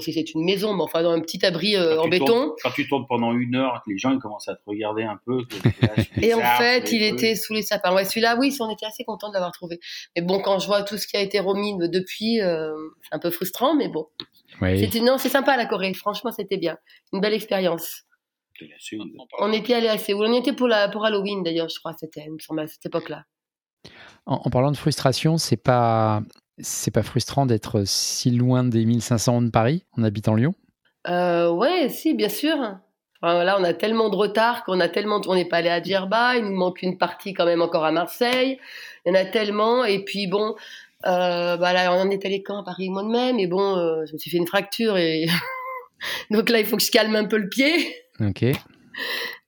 c'est 0.00 0.34
une 0.34 0.44
maison, 0.44 0.74
mais 0.74 0.82
enfin 0.82 1.02
dans 1.02 1.12
un 1.12 1.20
petit 1.20 1.44
abri 1.44 1.76
euh, 1.76 2.00
en 2.00 2.08
béton. 2.08 2.54
quand 2.62 2.70
tu 2.70 2.88
tournes 2.88 3.06
pendant 3.08 3.32
une 3.32 3.54
heure, 3.54 3.82
les 3.86 3.98
gens 3.98 4.12
ils 4.12 4.18
commencent 4.18 4.48
à 4.48 4.56
te 4.56 4.62
regarder 4.66 5.04
un 5.04 5.18
peu. 5.24 5.42
et 6.22 6.34
en 6.34 6.40
fait, 6.40 6.92
il 6.92 7.02
était 7.02 7.34
sous 7.36 7.54
les 7.54 7.62
sapins. 7.62 7.94
Ouais, 7.94 8.04
celui-là, 8.04 8.36
oui, 8.38 8.54
on 8.60 8.70
était 8.70 8.86
assez 8.86 9.04
content 9.04 9.28
de 9.28 9.34
l'avoir 9.34 9.52
trouvé. 9.52 9.80
Mais 10.16 10.22
bon, 10.22 10.40
quand 10.40 10.58
je 10.58 10.66
vois 10.66 10.82
tout 10.82 10.98
ce 10.98 11.06
qui 11.06 11.16
a 11.16 11.20
été 11.20 11.40
remis 11.40 11.76
depuis, 11.78 12.40
euh, 12.40 12.74
c'est 13.02 13.14
un 13.14 13.18
peu 13.18 13.30
frustrant, 13.30 13.74
mais 13.74 13.88
bon. 13.88 14.08
Non, 14.60 15.18
c'est 15.18 15.28
sympa 15.28 15.56
la 15.56 15.66
Corée. 15.66 15.94
Franchement, 15.94 16.32
c'était 16.32 16.58
bien. 16.58 16.76
Une 17.12 17.20
belle 17.20 17.34
expérience. 17.34 18.04
On 19.38 19.52
était 19.52 19.74
allé 19.74 19.88
à 19.88 19.98
Séoul. 19.98 20.26
On 20.26 20.32
y 20.32 20.36
était 20.36 20.52
pour, 20.52 20.68
la, 20.68 20.88
pour 20.88 21.04
Halloween 21.04 21.42
d'ailleurs, 21.42 21.68
je 21.68 21.78
crois, 21.78 21.94
c'était 21.98 22.22
à 22.22 22.66
cette 22.66 22.86
époque-là. 22.86 23.24
En, 24.26 24.42
en, 24.44 24.50
parlant 24.50 24.70
de 24.70 24.76
frustration, 24.76 25.38
c'est 25.38 25.56
pas 25.56 26.22
c'est 26.62 26.90
pas 26.90 27.02
frustrant 27.02 27.46
d'être 27.46 27.82
si 27.86 28.30
loin 28.30 28.64
des 28.64 28.84
1500 28.84 29.42
de 29.42 29.50
Paris 29.50 29.84
en 29.96 30.02
habitant 30.02 30.34
Lyon? 30.34 30.54
Euh, 31.08 31.50
Ouais, 31.50 31.88
si, 31.88 32.14
bien 32.14 32.28
sûr. 32.28 32.56
là, 33.22 33.56
on 33.58 33.64
a 33.64 33.74
tellement 33.74 34.08
de 34.08 34.16
retard 34.16 34.64
qu'on 34.64 34.80
a 34.80 34.88
tellement, 34.88 35.20
on 35.26 35.34
n'est 35.34 35.44
pas 35.48 35.58
allé 35.58 35.68
à 35.68 35.82
Djerba, 35.82 36.36
il 36.36 36.44
nous 36.44 36.56
manque 36.56 36.82
une 36.82 36.98
partie 36.98 37.34
quand 37.34 37.44
même 37.46 37.62
encore 37.62 37.84
à 37.84 37.92
Marseille. 37.92 38.58
Il 39.04 39.12
y 39.12 39.16
en 39.16 39.20
a 39.20 39.24
tellement, 39.24 39.84
et 39.84 40.04
puis 40.04 40.26
bon, 40.26 40.54
euh, 41.06 41.56
bah 41.56 41.72
là, 41.72 41.92
on 41.94 42.00
en 42.00 42.10
est 42.10 42.24
allé 42.26 42.42
quand 42.42 42.60
à 42.60 42.64
Paris 42.64 42.88
au 42.88 42.92
mois 42.92 43.02
de 43.02 43.08
mai, 43.08 43.32
mais 43.32 43.46
bon, 43.46 43.76
euh, 43.76 44.04
je 44.06 44.12
me 44.12 44.18
suis 44.18 44.30
fait 44.30 44.36
une 44.36 44.46
fracture 44.46 44.96
et 44.96 45.26
donc 46.30 46.48
là, 46.50 46.60
il 46.60 46.66
faut 46.66 46.76
que 46.76 46.82
je 46.82 46.90
calme 46.90 47.16
un 47.16 47.24
peu 47.24 47.38
le 47.38 47.48
pied. 47.48 47.94
Ok. 48.20 48.44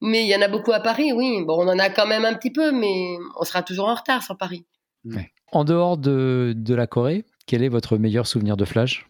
Mais 0.00 0.24
il 0.24 0.28
y 0.28 0.34
en 0.36 0.42
a 0.42 0.48
beaucoup 0.48 0.72
à 0.72 0.80
Paris, 0.80 1.12
oui. 1.12 1.44
Bon, 1.44 1.58
on 1.58 1.68
en 1.68 1.78
a 1.78 1.90
quand 1.90 2.06
même 2.06 2.24
un 2.24 2.34
petit 2.34 2.50
peu, 2.50 2.72
mais 2.72 3.16
on 3.38 3.44
sera 3.44 3.62
toujours 3.62 3.88
en 3.88 3.94
retard 3.94 4.22
sur 4.22 4.36
Paris. 4.36 4.64
Ouais. 5.04 5.30
En 5.52 5.64
dehors 5.64 5.98
de, 5.98 6.54
de, 6.56 6.74
la 6.74 6.86
Corée, 6.86 7.24
quel 7.46 7.62
est 7.62 7.68
votre 7.68 7.98
meilleur 7.98 8.26
souvenir 8.26 8.56
de 8.56 8.64
Flash? 8.64 9.06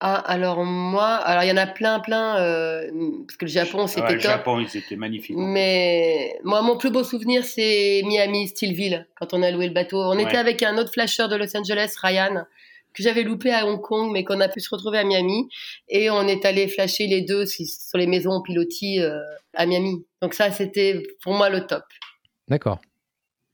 Ah, 0.00 0.14
alors 0.14 0.64
moi, 0.64 1.06
alors 1.06 1.42
il 1.42 1.48
y 1.48 1.52
en 1.52 1.56
a 1.56 1.66
plein, 1.66 1.98
plein, 1.98 2.38
euh, 2.38 2.88
parce 3.26 3.36
que 3.36 3.46
le 3.46 3.50
Japon 3.50 3.88
c'était 3.88 4.02
top. 4.02 4.12
Le 4.12 4.20
Japon, 4.20 4.60
ils 4.60 4.76
étaient 4.76 4.94
magnifiques. 4.94 5.34
Mais 5.36 6.38
moi, 6.44 6.62
mon 6.62 6.76
plus 6.76 6.90
beau 6.90 7.02
souvenir, 7.02 7.44
c'est 7.44 8.02
Miami, 8.04 8.46
Steelville, 8.46 9.08
quand 9.16 9.34
on 9.34 9.42
a 9.42 9.50
loué 9.50 9.66
le 9.66 9.72
bateau. 9.72 10.00
On 10.00 10.16
était 10.18 10.36
avec 10.36 10.62
un 10.62 10.78
autre 10.78 10.92
flasher 10.92 11.26
de 11.26 11.34
Los 11.34 11.56
Angeles, 11.56 11.96
Ryan, 12.00 12.44
que 12.94 13.02
j'avais 13.02 13.24
loupé 13.24 13.50
à 13.50 13.66
Hong 13.66 13.80
Kong, 13.80 14.12
mais 14.12 14.22
qu'on 14.22 14.40
a 14.40 14.48
pu 14.48 14.60
se 14.60 14.68
retrouver 14.70 14.98
à 14.98 15.04
Miami. 15.04 15.48
Et 15.88 16.10
on 16.10 16.28
est 16.28 16.44
allé 16.44 16.68
flasher 16.68 17.08
les 17.08 17.22
deux 17.22 17.44
sur 17.46 17.98
les 17.98 18.06
maisons 18.06 18.40
pilotis 18.40 19.00
euh, 19.00 19.18
à 19.54 19.66
Miami. 19.66 20.04
Donc 20.22 20.34
ça, 20.34 20.52
c'était 20.52 21.02
pour 21.22 21.32
moi 21.32 21.48
le 21.48 21.66
top. 21.66 21.82
D'accord. 22.46 22.80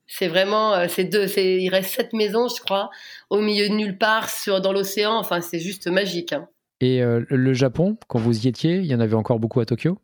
C'est 0.07 0.29
vraiment, 0.29 0.75
euh, 0.75 0.87
c'est 0.89 1.05
deux, 1.05 1.27
c'est, 1.27 1.57
il 1.57 1.69
reste 1.71 1.95
sept 1.95 2.13
maisons, 2.13 2.49
je 2.49 2.61
crois, 2.61 2.91
au 3.31 3.41
milieu 3.41 3.69
de 3.69 3.75
nulle 3.75 3.99
part, 3.99 4.29
sur, 4.29 4.61
dans 4.61 4.73
l'océan. 4.73 5.17
Enfin, 5.17 5.41
c'est 5.41 5.61
juste 5.61 5.87
magique. 5.87 6.33
Hein. 6.33 6.49
Et 6.81 7.03
euh, 7.03 7.25
le 7.29 7.55
Japon, 7.55 7.97
quand 8.09 8.19
vous 8.19 8.47
y 8.47 8.49
étiez, 8.49 8.77
il 8.77 8.87
y 8.87 8.95
en 8.95 9.01
avait 9.01 9.15
encore 9.15 9.39
beaucoup 9.39 9.61
à 9.61 9.65
Tokyo? 9.65 9.99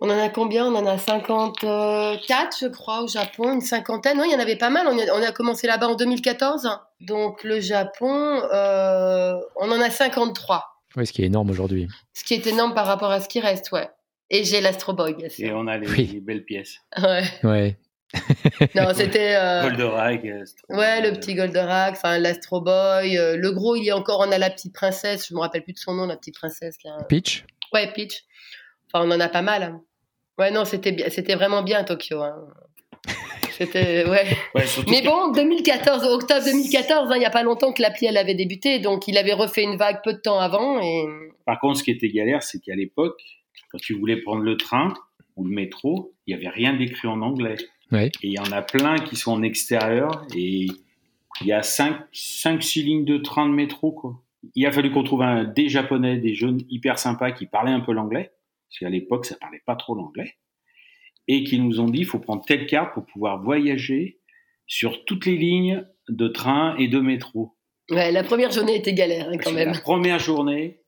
On 0.00 0.10
en 0.10 0.18
a 0.18 0.28
combien? 0.28 0.66
On 0.66 0.74
en 0.74 0.86
a 0.86 0.98
54, 0.98 2.56
je 2.60 2.66
crois, 2.66 3.02
au 3.02 3.08
Japon, 3.08 3.54
une 3.54 3.60
cinquantaine. 3.60 4.18
Non, 4.18 4.24
il 4.24 4.32
y 4.32 4.34
en 4.34 4.40
avait 4.40 4.56
pas 4.56 4.70
mal. 4.70 4.86
On 4.88 4.98
a, 4.98 5.18
on 5.18 5.22
a 5.22 5.32
commencé 5.32 5.66
là-bas 5.66 5.88
en 5.88 5.94
2014. 5.94 6.68
Donc 7.00 7.44
le 7.44 7.60
Japon, 7.60 8.42
euh, 8.52 9.34
on 9.56 9.70
en 9.70 9.80
a 9.80 9.90
53. 9.90 10.64
Oui, 10.96 11.06
ce 11.06 11.12
qui 11.12 11.22
est 11.22 11.26
énorme 11.26 11.50
aujourd'hui. 11.50 11.88
Ce 12.12 12.24
qui 12.24 12.34
est 12.34 12.46
énorme 12.46 12.74
par 12.74 12.86
rapport 12.86 13.10
à 13.10 13.20
ce 13.20 13.28
qui 13.28 13.40
reste, 13.40 13.72
ouais. 13.72 13.88
Et 14.30 14.44
j'ai 14.44 14.60
l'Astro 14.60 14.94
Boy, 14.94 15.14
bien 15.14 15.28
sûr. 15.28 15.46
Et 15.46 15.52
on 15.52 15.66
a 15.66 15.78
les, 15.78 15.86
les 15.86 16.20
belles 16.20 16.44
pièces. 16.44 16.78
Ouais. 17.00 17.22
Ouais. 17.42 17.78
non, 18.74 18.92
c'était. 18.94 19.34
Euh... 19.34 19.62
Goldorak. 19.62 20.24
Euh, 20.24 20.44
ouais, 20.68 21.00
le 21.00 21.16
petit 21.16 21.34
Goldorak, 21.34 21.94
enfin 21.96 22.18
l'Astro 22.18 22.60
Boy. 22.60 23.16
Euh, 23.18 23.36
le 23.36 23.52
gros, 23.52 23.76
il 23.76 23.84
y 23.84 23.90
a 23.90 23.96
encore, 23.96 24.20
on 24.20 24.30
a 24.30 24.38
la 24.38 24.50
petite 24.50 24.74
princesse, 24.74 25.28
je 25.28 25.34
me 25.34 25.40
rappelle 25.40 25.64
plus 25.64 25.72
de 25.72 25.78
son 25.78 25.94
nom, 25.94 26.06
la 26.06 26.16
petite 26.16 26.34
princesse. 26.34 26.76
Là. 26.84 26.98
Peach? 27.08 27.44
Ouais, 27.72 27.92
Peach. 27.92 28.24
Enfin, 28.92 29.04
on 29.06 29.10
en 29.10 29.20
a 29.20 29.28
pas 29.28 29.42
mal. 29.42 29.62
Hein. 29.62 29.80
Ouais, 30.38 30.50
non, 30.50 30.64
c'était, 30.64 31.10
c'était 31.10 31.34
vraiment 31.34 31.62
bien 31.62 31.84
Tokyo. 31.84 32.22
Hein. 32.22 32.46
C'était, 33.56 34.04
ouais. 34.08 34.26
Mais 34.88 35.02
bon, 35.02 35.30
2014, 35.30 36.04
octobre 36.06 36.44
2014, 36.44 37.08
hein, 37.08 37.14
il 37.14 37.20
n'y 37.20 37.24
a 37.24 37.30
pas 37.30 37.44
longtemps 37.44 37.72
que 37.72 37.82
l'appli, 37.82 38.06
elle 38.06 38.16
avait 38.16 38.34
débuté, 38.34 38.80
donc 38.80 39.06
il 39.06 39.16
avait 39.16 39.32
refait 39.32 39.62
une 39.62 39.76
vague 39.76 40.00
peu 40.02 40.14
de 40.14 40.18
temps 40.18 40.40
avant. 40.40 40.80
Et... 40.80 41.04
Par 41.46 41.60
contre, 41.60 41.78
ce 41.78 41.84
qui 41.84 41.92
était 41.92 42.08
galère, 42.08 42.42
c'est 42.42 42.58
qu'à 42.58 42.74
l'époque, 42.74 43.22
quand 43.70 43.78
tu 43.78 43.94
voulais 43.94 44.16
prendre 44.16 44.42
le 44.42 44.56
train 44.56 44.92
ou 45.36 45.44
le 45.44 45.54
métro, 45.54 46.14
il 46.26 46.34
n'y 46.34 46.40
avait 46.40 46.52
rien 46.52 46.74
d'écrit 46.74 47.06
en 47.06 47.22
anglais. 47.22 47.56
Et 47.92 48.10
il 48.22 48.32
y 48.32 48.38
en 48.38 48.52
a 48.52 48.62
plein 48.62 48.98
qui 48.98 49.16
sont 49.16 49.32
en 49.32 49.42
extérieur 49.42 50.26
et 50.34 50.66
il 51.40 51.46
y 51.46 51.52
a 51.52 51.60
5-6 51.60 52.84
lignes 52.84 53.04
de 53.04 53.18
train 53.18 53.48
de 53.48 53.54
métro. 53.54 53.92
Quoi. 53.92 54.22
il 54.54 54.66
a 54.66 54.72
fallu 54.72 54.90
qu'on 54.90 55.02
trouve 55.02 55.22
un, 55.22 55.44
des 55.44 55.68
Japonais, 55.68 56.16
des 56.16 56.34
jeunes 56.34 56.60
hyper 56.68 56.98
sympas 56.98 57.32
qui 57.32 57.46
parlaient 57.46 57.72
un 57.72 57.80
peu 57.80 57.92
l'anglais, 57.92 58.32
parce 58.68 58.80
qu'à 58.80 58.88
l'époque, 58.88 59.26
ça 59.26 59.36
parlait 59.40 59.62
pas 59.66 59.76
trop 59.76 59.94
l'anglais, 59.94 60.36
et 61.28 61.44
qui 61.44 61.58
nous 61.58 61.80
ont 61.80 61.88
dit, 61.88 62.00
il 62.00 62.06
faut 62.06 62.18
prendre 62.18 62.44
telle 62.44 62.66
carte 62.66 62.94
pour 62.94 63.04
pouvoir 63.06 63.42
voyager 63.42 64.20
sur 64.66 65.04
toutes 65.04 65.26
les 65.26 65.36
lignes 65.36 65.86
de 66.08 66.28
train 66.28 66.76
et 66.76 66.88
de 66.88 67.00
métro. 67.00 67.56
Ouais, 67.90 68.12
la 68.12 68.22
première 68.22 68.50
journée 68.50 68.76
était 68.76 68.94
galère 68.94 69.28
hein, 69.28 69.36
quand 69.42 69.52
même. 69.52 69.72
La 69.72 69.80
première 69.80 70.18
journée, 70.18 70.80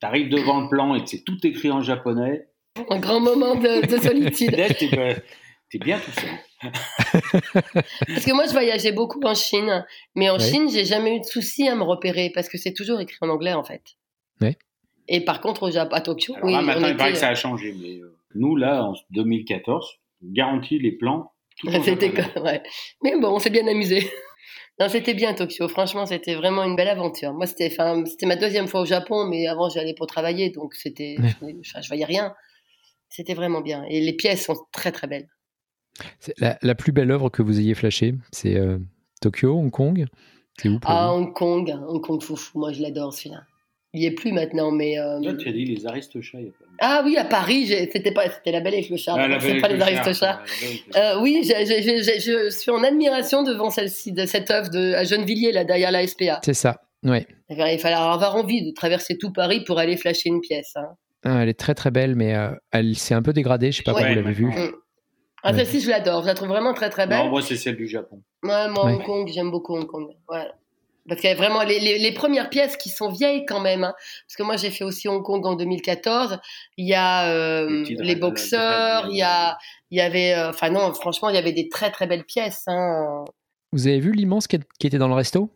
tu 0.00 0.06
arrives 0.06 0.28
devant 0.28 0.62
le 0.62 0.68
plan 0.68 0.94
et 0.96 1.06
c'est 1.06 1.22
tout 1.24 1.38
écrit 1.46 1.70
en 1.70 1.82
japonais. 1.82 2.48
Un 2.88 2.98
grand 2.98 3.20
moment 3.20 3.54
de, 3.56 3.86
de 3.86 3.96
solitude. 4.00 4.56
T'es 5.70 5.78
bien 5.78 6.00
tout 6.00 6.10
seul. 6.10 6.30
parce 7.52 8.24
que 8.24 8.32
moi, 8.32 8.46
je 8.46 8.52
voyageais 8.52 8.90
beaucoup 8.90 9.20
en 9.22 9.34
Chine, 9.34 9.86
mais 10.16 10.28
en 10.28 10.38
Chine, 10.38 10.68
j'ai 10.68 10.84
jamais 10.84 11.16
eu 11.16 11.20
de 11.20 11.24
souci 11.24 11.68
à 11.68 11.76
me 11.76 11.84
repérer 11.84 12.30
parce 12.34 12.48
que 12.48 12.58
c'est 12.58 12.74
toujours 12.74 13.00
écrit 13.00 13.16
en 13.20 13.28
anglais 13.28 13.52
en 13.52 13.62
fait. 13.62 13.82
Oui. 14.40 14.56
Et 15.06 15.24
par 15.24 15.40
contre, 15.40 15.64
au 15.64 15.70
Japon, 15.70 15.94
à 15.94 16.00
Tokyo, 16.00 16.34
Alors 16.34 16.46
oui. 16.46 16.52
Là, 16.52 16.62
maintenant, 16.62 16.88
il 16.88 16.96
paraît 16.96 17.12
que 17.12 17.18
ça 17.18 17.28
a 17.28 17.34
changé, 17.34 17.72
mais 17.80 18.00
euh, 18.00 18.16
nous, 18.34 18.56
là, 18.56 18.84
en 18.84 18.94
2014, 19.10 19.86
garantit 20.22 20.78
les 20.80 20.92
plans. 20.92 21.32
C'était 21.84 22.12
ouais. 22.40 22.62
Mais 23.02 23.12
bon, 23.20 23.28
on 23.28 23.38
s'est 23.38 23.50
bien 23.50 23.66
amusé. 23.66 24.10
Non, 24.78 24.88
c'était 24.88 25.12
bien 25.12 25.34
Tokyo. 25.34 25.68
Franchement, 25.68 26.06
c'était 26.06 26.34
vraiment 26.34 26.64
une 26.64 26.74
belle 26.74 26.88
aventure. 26.88 27.34
Moi, 27.34 27.44
c'était, 27.44 27.68
enfin, 27.70 28.02
c'était 28.06 28.24
ma 28.24 28.36
deuxième 28.36 28.66
fois 28.66 28.80
au 28.80 28.86
Japon, 28.86 29.26
mais 29.26 29.46
avant, 29.46 29.68
j'allais 29.68 29.92
pour 29.92 30.06
travailler, 30.06 30.48
donc 30.48 30.72
c'était, 30.72 31.16
je, 31.20 31.80
je 31.82 31.86
voyais 31.86 32.06
rien. 32.06 32.34
C'était 33.10 33.34
vraiment 33.34 33.60
bien. 33.60 33.84
Et 33.90 34.00
les 34.00 34.14
pièces 34.14 34.46
sont 34.46 34.56
très 34.72 34.90
très 34.90 35.06
belles. 35.06 35.28
La, 36.38 36.58
la, 36.62 36.74
plus 36.74 36.92
belle 36.92 37.10
œuvre 37.10 37.28
que 37.28 37.42
vous 37.42 37.60
ayez 37.60 37.74
flashée, 37.74 38.14
c'est 38.32 38.56
euh, 38.56 38.78
Tokyo, 39.20 39.54
Hong 39.54 39.70
Kong 39.70 40.06
C'est 40.56 40.68
où 40.68 40.78
pour 40.78 40.90
Ah, 40.90 41.08
vous? 41.08 41.18
Hong 41.18 41.32
Kong, 41.34 41.76
Hong 41.88 42.00
Kong 42.00 42.22
foufou. 42.22 42.58
Moi, 42.58 42.72
je 42.72 42.82
l'adore 42.82 43.12
celui-là. 43.12 43.42
Il 43.92 44.00
n'y 44.00 44.06
est 44.06 44.12
plus 44.12 44.32
maintenant, 44.32 44.70
mais. 44.70 44.98
Euh... 44.98 45.20
Toi, 45.20 45.34
tu 45.34 45.48
as 45.48 45.52
dit 45.52 45.64
les 45.64 45.86
Aristochats. 45.86 46.38
Ah 46.78 47.02
oui, 47.04 47.16
à 47.16 47.24
Paris, 47.24 47.66
c'était 47.66 48.12
pas, 48.12 48.30
c'était 48.30 48.52
la 48.52 48.60
Belle 48.60 48.74
et 48.74 48.86
le 48.88 48.96
Chat. 48.96 49.16
Ah, 49.18 49.38
c'est 49.40 49.60
pas 49.60 49.68
les 49.68 49.80
Aristochats. 49.80 50.40
Euh, 50.96 51.20
oui, 51.20 51.42
je, 51.42 52.50
suis 52.50 52.70
en 52.70 52.84
admiration 52.84 53.42
devant 53.42 53.70
celle-ci, 53.70 54.12
de 54.12 54.26
cette 54.26 54.50
œuvre 54.50 54.70
de 54.70 54.94
à 54.94 55.04
Gennevilliers 55.04 55.52
là 55.52 55.64
derrière 55.64 55.90
la 55.90 56.06
SPA. 56.06 56.40
C'est 56.44 56.54
ça. 56.54 56.80
Oui. 57.02 57.26
Il 57.48 57.56
fallait 57.56 57.94
avoir 57.94 58.36
envie 58.36 58.62
de 58.62 58.72
traverser 58.72 59.18
tout 59.18 59.32
Paris 59.32 59.64
pour 59.64 59.78
aller 59.78 59.96
flasher 59.96 60.28
une 60.28 60.40
pièce. 60.40 60.72
Hein. 60.76 60.88
Ah, 61.24 61.42
elle 61.42 61.48
est 61.48 61.58
très 61.58 61.74
très 61.74 61.90
belle, 61.90 62.14
mais 62.14 62.34
euh, 62.34 62.50
elle 62.70 62.96
s'est 62.96 63.14
un 63.14 63.22
peu 63.22 63.32
dégradée. 63.32 63.72
Je 63.72 63.78
sais 63.78 63.82
pas 63.82 63.92
ouais, 63.92 64.02
comment 64.02 64.14
vous 64.14 64.20
l'avez 64.20 64.32
vue. 64.32 64.52
Ah, 65.42 65.54
celle-ci, 65.54 65.80
je 65.80 65.90
l'adore. 65.90 66.22
Je 66.22 66.26
la 66.26 66.34
trouve 66.34 66.48
vraiment 66.48 66.74
très 66.74 66.90
très 66.90 67.06
belle. 67.06 67.24
Non, 67.24 67.30
moi, 67.30 67.42
c'est 67.42 67.56
celle 67.56 67.76
du 67.76 67.88
Japon. 67.88 68.22
Ouais, 68.42 68.68
moi, 68.68 68.84
Hong 68.84 69.02
Kong, 69.04 69.30
j'aime 69.32 69.50
beaucoup 69.50 69.74
Hong 69.74 69.86
Kong. 69.86 70.08
Ouais. 70.28 70.46
Parce 71.08 71.20
qu'il 71.20 71.30
y 71.30 71.32
a 71.32 71.36
vraiment 71.36 71.62
les, 71.62 71.80
les, 71.80 71.98
les, 71.98 72.12
premières 72.12 72.50
pièces 72.50 72.76
qui 72.76 72.90
sont 72.90 73.10
vieilles 73.10 73.44
quand 73.46 73.60
même. 73.60 73.84
Hein. 73.84 73.94
Parce 74.26 74.36
que 74.36 74.42
moi, 74.42 74.56
j'ai 74.56 74.70
fait 74.70 74.84
aussi 74.84 75.08
Hong 75.08 75.22
Kong 75.22 75.44
en 75.46 75.54
2014. 75.54 76.38
Il 76.76 76.86
y 76.86 76.94
a 76.94 77.30
euh, 77.30 77.84
les, 77.84 77.96
les 77.96 78.16
boxeurs, 78.16 79.08
il 79.10 79.16
y, 79.16 79.22
a, 79.22 79.56
il 79.90 79.98
y 79.98 80.00
avait. 80.00 80.34
Euh, 80.34 80.50
enfin, 80.50 80.70
non, 80.70 80.92
franchement, 80.92 81.30
il 81.30 81.34
y 81.34 81.38
avait 81.38 81.52
des 81.52 81.68
très 81.68 81.90
très 81.90 82.06
belles 82.06 82.24
pièces. 82.24 82.64
Hein. 82.66 83.24
Vous 83.72 83.86
avez 83.86 83.98
vu 83.98 84.12
l'immense 84.12 84.46
qui, 84.46 84.58
qui 84.78 84.86
était 84.86 84.98
dans 84.98 85.08
le 85.08 85.14
resto? 85.14 85.50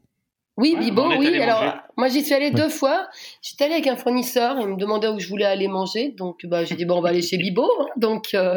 Oui, 0.57 0.75
ouais, 0.75 0.85
Bibo, 0.85 1.09
oui. 1.19 1.41
Alors, 1.41 1.75
moi, 1.97 2.09
j'y 2.09 2.25
suis 2.25 2.33
allée 2.33 2.47
ouais. 2.47 2.53
deux 2.53 2.69
fois. 2.69 3.09
J'étais 3.43 3.65
allée 3.65 3.75
avec 3.75 3.89
un 3.89 3.97
fournisseur. 3.97 4.57
Il 4.61 4.69
me 4.69 4.77
demandait 4.77 5.09
où 5.09 5.19
je 5.19 5.29
voulais 5.29 5.45
aller 5.45 5.67
manger. 5.67 6.11
Donc, 6.11 6.47
bah, 6.47 6.65
j'ai 6.65 6.77
dit, 6.77 6.85
bon, 6.85 6.99
on 6.99 7.01
va 7.01 7.09
aller 7.09 7.23
chez 7.23 7.39
Bibo. 7.39 7.69
Hein. 7.81 7.87
Donc, 7.97 8.35
euh, 8.35 8.57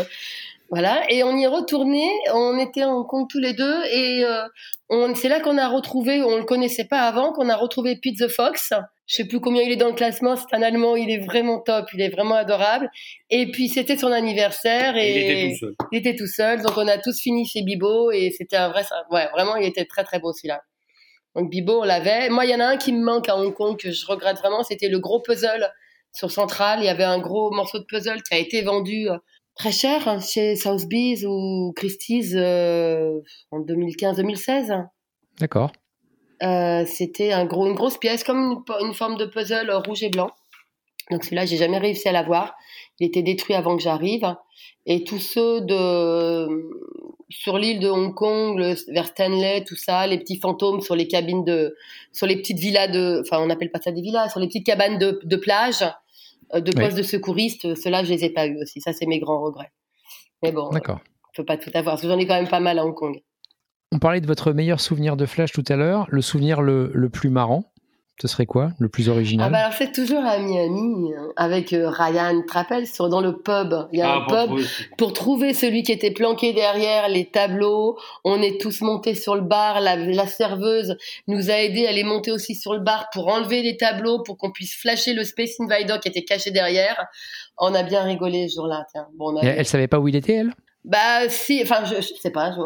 voilà. 0.70 1.04
Et 1.10 1.24
on 1.24 1.36
y 1.38 1.44
est 1.44 1.48
retourné. 1.48 2.08
On 2.34 2.58
était 2.60 2.84
en 2.84 3.04
compte 3.04 3.30
tous 3.30 3.40
les 3.40 3.54
deux. 3.54 3.84
Et 3.86 4.24
euh, 4.26 5.14
c'est 5.16 5.30
là 5.30 5.40
qu'on 5.40 5.58
a 5.58 5.68
retrouvé, 5.68 6.22
on 6.22 6.38
le 6.38 6.44
connaissait 6.44 6.86
pas 6.86 7.02
avant, 7.02 7.32
qu'on 7.32 7.50
a 7.50 7.56
retrouvé 7.56 7.98
Pete 8.02 8.18
the 8.18 8.28
Fox. 8.28 8.74
Je 9.06 9.16
sais 9.16 9.26
plus 9.26 9.40
combien 9.40 9.64
il 9.64 9.72
est 9.72 9.78
dans 9.78 9.88
le 9.88 9.94
classement. 9.94 10.36
C'est 10.36 10.54
un 10.56 10.62
Allemand. 10.62 10.96
Il 10.96 11.10
est 11.10 11.26
vraiment 11.26 11.60
top. 11.60 11.88
Il 11.94 12.02
est 12.02 12.10
vraiment 12.10 12.36
adorable. 12.36 12.90
Et 13.30 13.50
puis, 13.52 13.70
c'était 13.70 13.98
son 13.98 14.12
anniversaire. 14.12 14.98
Et 14.98 15.12
il 15.12 15.18
était 15.18 15.52
tout 15.52 15.58
seul. 15.60 15.76
Il 15.92 15.98
était 15.98 16.16
tout 16.16 16.28
seul. 16.28 16.62
Donc, 16.62 16.78
on 16.78 16.88
a 16.88 16.98
tous 16.98 17.20
fini 17.20 17.46
chez 17.46 17.62
Bibo. 17.62 18.12
Et 18.12 18.32
c'était 18.38 18.58
un 18.58 18.70
vrai, 18.70 18.84
ouais, 19.12 19.28
vraiment, 19.34 19.56
il 19.56 19.66
était 19.66 19.86
très, 19.86 20.04
très 20.04 20.20
beau 20.20 20.34
celui-là. 20.34 20.62
Donc 21.36 21.52
Bibo, 21.52 21.82
on 21.82 21.84
l'avait. 21.84 22.30
Moi, 22.30 22.46
il 22.46 22.52
y 22.52 22.56
en 22.56 22.60
a 22.60 22.66
un 22.66 22.78
qui 22.78 22.92
me 22.92 23.04
manque 23.04 23.30
à 23.30 23.38
Hong 23.38 23.54
Kong 23.54 23.78
que 23.78 23.92
je 23.92 24.06
regrette 24.08 24.38
vraiment. 24.40 24.64
C'était 24.64 24.90
le 24.90 24.98
gros 24.98 25.22
puzzle 25.22 25.72
sur 26.12 26.32
Central. 26.32 26.80
Il 26.82 26.86
y 26.86 26.90
avait 26.90 27.04
un 27.04 27.20
gros 27.20 27.52
morceau 27.52 27.78
de 27.78 27.84
puzzle 27.84 28.24
qui 28.24 28.34
a 28.34 28.40
été 28.40 28.64
vendu 28.64 29.08
très 29.58 29.72
cher 29.72 30.08
hein, 30.08 30.20
chez 30.20 30.56
Sotheby's 30.56 31.26
ou 31.26 31.74
Christie's 31.76 32.34
euh, 32.36 33.20
en 33.52 33.60
2015-2016. 33.62 34.88
D'accord. 35.40 35.72
Euh, 36.44 36.86
C'était 36.86 37.32
un 37.32 37.46
gros, 37.46 37.68
une 37.68 37.76
grosse 37.76 37.98
pièce, 37.98 38.24
comme 38.24 38.38
une, 38.38 38.88
une, 38.88 38.94
forme 38.94 39.18
de 39.18 39.26
puzzle 39.26 39.72
rouge 39.86 40.04
et 40.04 40.10
blanc. 40.10 40.32
Donc 41.10 41.24
celui-là, 41.24 41.46
j'ai 41.46 41.58
jamais 41.58 41.78
réussi 41.78 42.08
à 42.08 42.12
l'avoir. 42.12 42.56
Il 43.00 43.08
était 43.08 43.24
détruit 43.24 43.56
avant 43.56 43.76
que 43.78 43.84
j'arrive. 43.84 44.36
Et 44.86 45.04
tous 45.04 45.20
ceux 45.20 45.62
de 45.62 46.48
sur 47.30 47.58
l'île 47.58 47.80
de 47.80 47.90
Hong 47.90 48.14
Kong, 48.14 48.58
le, 48.58 48.76
vers 48.94 49.08
Stanley, 49.08 49.64
tout 49.66 49.76
ça, 49.76 50.08
les 50.08 50.18
petits 50.18 50.40
fantômes 50.40 50.82
sur 50.82 50.96
les 50.96 51.08
cabines 51.08 51.44
de, 51.44 51.76
sur 52.14 52.26
les 52.26 52.38
petites 52.38 52.60
villas 52.60 52.88
de, 52.88 53.22
enfin 53.22 53.42
on 53.42 53.48
n'appelle 53.48 53.70
pas 53.70 53.82
ça 53.82 53.92
des 53.92 54.02
villas, 54.02 54.30
sur 54.30 54.40
les 54.40 54.48
petites 54.48 54.66
cabanes 54.66 54.98
de, 54.98 55.20
de 55.24 55.36
plage, 55.36 55.84
de 56.54 56.72
postes 56.72 56.94
oui. 56.94 56.98
de 56.98 57.04
secouristes, 57.04 57.76
ceux-là 57.76 58.04
je 58.04 58.14
les 58.14 58.26
ai 58.26 58.30
pas 58.30 58.48
eu 58.48 58.58
aussi. 58.62 58.82
Ça 58.82 58.94
c'est 58.94 59.06
mes 59.06 59.20
grands 59.20 59.42
regrets. 59.42 59.72
Mais 60.44 60.52
bon. 60.52 60.70
Euh, 60.74 60.80
peut 61.36 61.46
pas 61.46 61.58
tout 61.58 61.70
avoir, 61.74 61.94
parce 61.94 62.02
que 62.02 62.08
j'en 62.08 62.18
ai 62.18 62.26
quand 62.26 62.36
même 62.36 62.50
pas 62.50 62.60
mal 62.60 62.80
à 62.80 62.86
Hong 62.86 62.96
Kong. 62.96 63.22
On 63.92 64.00
parlait 64.00 64.22
de 64.22 64.28
votre 64.28 64.52
meilleur 64.52 64.80
souvenir 64.80 65.16
de 65.16 65.26
Flash 65.26 65.52
tout 65.52 65.64
à 65.70 65.76
l'heure, 65.76 66.08
le 66.10 66.22
souvenir 66.22 66.62
le, 66.62 66.92
le 66.94 67.10
plus 67.10 67.30
marrant 67.30 67.72
ce 68.20 68.28
serait 68.28 68.48
quoi, 68.48 68.72
le 68.80 68.90
plus 68.90 69.10
original 69.10 69.48
ah 69.48 69.50
bah 69.52 69.60
alors 69.60 69.74
c'est 69.74 69.92
toujours 69.92 70.24
à 70.26 70.40
Miami 70.40 71.12
avec 71.36 71.72
euh, 71.72 71.90
Ryan 71.90 72.42
Trappel 72.48 72.88
sur 72.88 73.10
dans 73.10 73.22
le 73.22 73.38
pub. 73.38 73.76
Il 73.92 74.00
y 74.00 74.02
a 74.02 74.12
ah, 74.12 74.16
un 74.16 74.22
pour 74.22 74.38
pub 74.38 74.48
trouver. 74.48 74.66
pour 74.98 75.14
trouver 75.14 75.54
celui 75.54 75.84
qui 75.84 75.92
était 75.92 76.10
planqué 76.10 76.52
derrière 76.52 77.10
les 77.10 77.30
tableaux. 77.30 77.98
On 78.24 78.42
est 78.42 78.60
tous 78.60 78.82
montés 78.82 79.14
sur 79.14 79.36
le 79.36 79.42
bar. 79.42 79.82
La, 79.82 79.96
la 79.96 80.26
serveuse 80.26 80.98
nous 81.28 81.52
a 81.52 81.56
aidé 81.56 81.86
à 81.86 81.92
les 81.92 82.04
monter 82.04 82.32
aussi 82.32 82.56
sur 82.56 82.74
le 82.74 82.80
bar 82.80 83.10
pour 83.14 83.28
enlever 83.28 83.62
les 83.62 83.78
tableaux 83.78 84.24
pour 84.24 84.38
qu'on 84.38 84.52
puisse 84.52 84.74
flasher 84.74 85.14
le 85.14 85.24
Space 85.24 85.60
Invader 85.60 85.98
qui 86.02 86.10
était 86.10 86.24
caché 86.24 86.50
derrière. 86.50 87.06
On 87.60 87.76
a 87.76 87.84
bien 87.84 88.04
rigolé 88.04 88.48
ce 88.50 88.56
jour-là. 88.56 88.86
Bon, 89.16 89.38
a... 89.38 89.42
elle, 89.44 89.60
elle 89.60 89.66
savait 89.68 89.88
pas 89.88 90.00
où 90.00 90.08
il 90.08 90.16
était 90.16 90.34
elle? 90.34 90.54
Bah 90.84 91.30
si, 91.30 91.62
enfin 91.62 91.86
je, 91.86 92.02
je 92.02 92.20
sais 92.20 92.32
pas. 92.32 92.52
Je... 92.52 92.62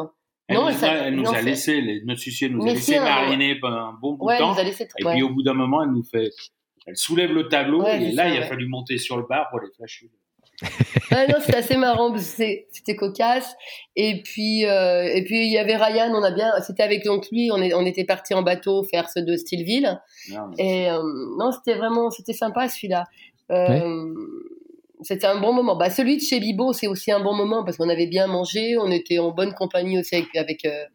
Elle 0.52 0.58
non, 0.58 0.70
nous, 0.70 0.78
ça, 0.78 0.92
a, 0.92 0.96
elle 0.96 1.16
nous 1.16 1.24
non, 1.24 1.32
a 1.32 1.42
laissé, 1.42 1.82
les, 1.82 2.02
notre 2.04 2.20
suicier 2.20 2.50
nous 2.50 2.64
mais 2.64 2.72
a 2.72 2.74
laissé 2.74 3.00
mariner 3.00 3.56
pendant 3.56 3.78
un 3.78 3.94
bon 3.94 4.14
bout 4.14 4.26
ouais, 4.26 4.36
de 4.36 4.40
temps. 4.40 4.54
Laissé, 4.56 4.88
et 4.98 5.04
ouais. 5.04 5.14
puis 5.14 5.24
au 5.24 5.30
bout 5.30 5.44
d'un 5.44 5.54
moment, 5.54 5.84
elle 5.84 5.92
nous 5.92 6.04
fait, 6.04 6.30
elle 6.86 6.98
soulève 6.98 7.32
le 7.32 7.48
tableau 7.48 7.84
ouais, 7.84 8.04
et 8.04 8.12
là, 8.12 8.24
ça, 8.24 8.30
il 8.30 8.38
a 8.38 8.48
fallu 8.48 8.68
monter 8.68 8.98
sur 8.98 9.18
le 9.18 9.24
bar 9.24 9.50
pour 9.50 9.60
les 9.62 9.70
flasher. 9.76 10.10
ouais, 11.12 11.28
non, 11.28 11.36
c'était 11.40 11.58
assez 11.58 11.78
marrant, 11.78 12.16
c'était 12.18 12.96
cocasse. 12.96 13.56
Et 13.96 14.22
puis, 14.22 14.66
euh, 14.66 15.04
et 15.04 15.24
puis 15.24 15.46
il 15.46 15.52
y 15.52 15.58
avait 15.58 15.76
Ryan, 15.76 16.12
on 16.14 16.24
a 16.24 16.32
bien, 16.32 16.52
c'était 16.62 16.84
avec 16.84 17.04
donc 17.04 17.28
lui, 17.32 17.50
on, 17.52 17.62
est, 17.62 17.74
on 17.74 17.86
était 17.86 18.04
parti 18.04 18.34
en 18.34 18.44
bateau 18.44 18.84
faire 18.84 19.10
ce 19.10 19.20
de 19.20 19.36
Stillville. 19.38 20.00
Non, 20.30 20.52
et 20.60 20.90
euh, 20.92 21.02
non, 21.40 21.52
c'était 21.52 21.78
vraiment, 21.78 22.12
c'était 22.12 22.34
sympa 22.34 22.70
celui-là. 22.70 23.06
Euh, 23.52 24.14
c'était 25.02 25.28
un 25.28 25.40
bon 25.40 25.54
moment. 25.54 25.76
Bah, 25.76 25.90
celui 25.90 26.18
de 26.18 26.22
chez 26.22 26.40
Bibo, 26.40 26.74
c'est 26.74 26.88
aussi 26.88 27.12
un 27.12 27.20
bon 27.20 27.34
moment 27.34 27.64
parce 27.64 27.78
qu'on 27.78 27.90
avait 27.90 28.08
bien 28.08 28.28
mangé, 28.28 28.78
on 28.78 28.92
était 28.92 29.20
en 29.20 29.32
bonne 29.32 29.54
compagnie 29.54 30.00
aussi 30.00 30.16
avec, 30.16 30.36
avec 30.36 30.66
euh, 30.66 30.86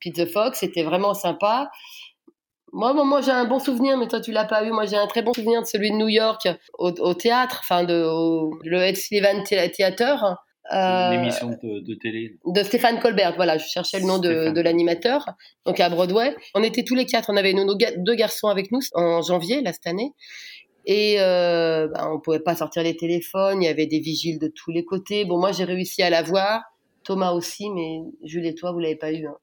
Pete 0.00 0.16
the 0.16 0.26
Fox, 0.26 0.60
c'était 0.60 0.82
vraiment 0.82 1.14
sympa. 1.14 1.70
Moi, 2.72 2.92
moi, 2.92 3.20
j'ai 3.20 3.30
un 3.30 3.46
bon 3.46 3.58
souvenir, 3.58 3.96
mais 3.96 4.08
toi, 4.08 4.20
tu 4.20 4.32
l'as 4.32 4.44
pas 4.44 4.64
eu. 4.64 4.70
Moi, 4.70 4.86
j'ai 4.86 4.96
un 4.96 5.06
très 5.06 5.22
bon 5.22 5.32
souvenir 5.32 5.62
de 5.62 5.66
celui 5.66 5.90
de 5.90 5.96
New 5.96 6.08
York 6.08 6.48
au, 6.78 6.90
au 6.90 7.14
théâtre, 7.14 7.60
enfin, 7.60 7.84
de, 7.84 8.04
au, 8.04 8.58
le 8.64 8.82
Ed 8.82 8.96
Sullivan 8.96 9.42
Theater. 9.44 10.36
Euh, 10.72 11.10
L'émission 11.10 11.50
de, 11.62 11.80
de, 11.80 11.94
télé. 11.94 12.36
De 12.44 12.62
Stéphane 12.64 12.98
Colbert, 12.98 13.34
voilà, 13.36 13.56
je 13.56 13.66
cherchais 13.66 14.00
le 14.00 14.06
nom 14.06 14.18
de, 14.18 14.50
de 14.50 14.60
l'animateur, 14.60 15.24
donc 15.64 15.78
à 15.78 15.88
Broadway. 15.88 16.34
On 16.54 16.62
était 16.62 16.82
tous 16.82 16.96
les 16.96 17.06
quatre, 17.06 17.30
on 17.30 17.36
avait 17.36 17.52
nos, 17.52 17.64
nos 17.64 17.76
deux 17.76 18.14
garçons 18.14 18.48
avec 18.48 18.72
nous 18.72 18.80
en 18.94 19.22
janvier, 19.22 19.62
là, 19.62 19.72
cette 19.72 19.86
année. 19.86 20.10
Et 20.86 21.16
euh, 21.18 21.88
bah, 21.88 22.08
on 22.12 22.20
pouvait 22.20 22.40
pas 22.40 22.54
sortir 22.54 22.84
les 22.84 22.96
téléphones, 22.96 23.60
il 23.62 23.66
y 23.66 23.68
avait 23.68 23.86
des 23.86 23.98
vigiles 23.98 24.38
de 24.38 24.46
tous 24.48 24.70
les 24.70 24.84
côtés. 24.84 25.24
Bon, 25.24 25.38
moi 25.38 25.50
j'ai 25.50 25.64
réussi 25.64 26.02
à 26.02 26.10
la 26.10 26.22
voir, 26.22 26.62
Thomas 27.02 27.32
aussi, 27.32 27.70
mais 27.70 27.98
Jules 28.22 28.46
et 28.46 28.54
toi, 28.54 28.70
vous 28.72 28.78
l'avez 28.78 28.96
pas 28.96 29.12
eu. 29.12 29.26
Hein. 29.26 29.34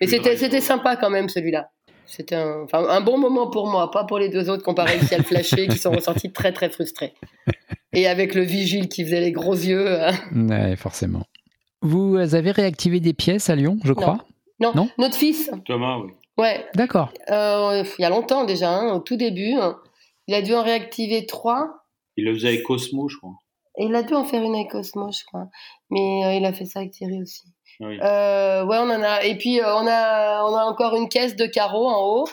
Mais 0.00 0.06
c'était 0.06 0.36
c'était 0.36 0.60
sympa 0.60 0.96
quand 0.96 1.10
même 1.10 1.28
celui-là. 1.28 1.68
C'était 2.06 2.36
un, 2.36 3.00
bon 3.00 3.18
moment 3.18 3.50
pour 3.50 3.66
moi, 3.66 3.90
pas 3.90 4.04
pour 4.04 4.18
les 4.18 4.28
deux 4.28 4.48
autres 4.48 4.62
qui 4.62 4.70
n'ont 4.70 4.74
pas 4.74 4.84
réussi 4.84 5.14
à 5.14 5.18
le 5.18 5.24
flasher, 5.24 5.66
qui 5.66 5.78
sont 5.78 5.90
ressortis 5.90 6.30
très 6.30 6.52
très 6.52 6.70
frustrés. 6.70 7.14
Et 7.92 8.06
avec 8.06 8.34
le 8.34 8.42
vigile 8.42 8.88
qui 8.88 9.04
faisait 9.04 9.20
les 9.20 9.32
gros 9.32 9.54
yeux. 9.54 10.00
Hein. 10.00 10.12
Ouais, 10.32 10.76
forcément. 10.76 11.24
Vous 11.80 12.16
avez 12.16 12.50
réactivé 12.50 13.00
des 13.00 13.14
pièces 13.14 13.50
à 13.50 13.56
Lyon, 13.56 13.78
je 13.84 13.92
crois? 13.92 14.18
Non, 14.60 14.72
non, 14.74 14.84
non 14.84 14.88
notre 14.98 15.16
fils. 15.16 15.50
Thomas, 15.66 15.98
oui. 15.98 16.12
Ouais. 16.36 16.64
D'accord. 16.74 17.12
Euh, 17.30 17.84
il 17.98 18.02
y 18.02 18.04
a 18.04 18.10
longtemps 18.10 18.44
déjà, 18.44 18.70
hein, 18.70 18.94
au 18.94 19.00
tout 19.00 19.16
début. 19.16 19.54
Il 20.26 20.34
a 20.34 20.42
dû 20.42 20.54
en 20.54 20.62
réactiver 20.62 21.26
trois. 21.26 21.68
Il 22.16 22.24
le 22.24 22.34
faisait 22.34 22.48
avec 22.48 22.62
Cosmo, 22.62 23.08
je 23.08 23.16
crois. 23.18 23.34
Et 23.76 23.86
il 23.86 23.94
a 23.94 24.02
dû 24.02 24.14
en 24.14 24.24
faire 24.24 24.42
une 24.42 24.54
avec 24.54 24.70
Cosmo, 24.70 25.10
je 25.10 25.24
crois. 25.24 25.48
Mais 25.90 26.24
euh, 26.24 26.34
il 26.34 26.44
a 26.44 26.52
fait 26.52 26.64
ça 26.64 26.80
avec 26.80 26.92
Thierry 26.92 27.20
aussi. 27.20 27.42
Oui. 27.80 27.98
Euh, 28.00 28.64
ouais, 28.64 28.76
on 28.78 28.88
en 28.88 29.02
a. 29.02 29.24
Et 29.24 29.36
puis 29.36 29.60
euh, 29.60 29.74
on 29.74 29.86
a, 29.86 30.44
on 30.44 30.54
a 30.54 30.64
encore 30.64 30.94
une 30.94 31.08
caisse 31.08 31.34
de 31.34 31.46
carreaux 31.46 31.88
en 31.88 32.00
haut. 32.06 32.28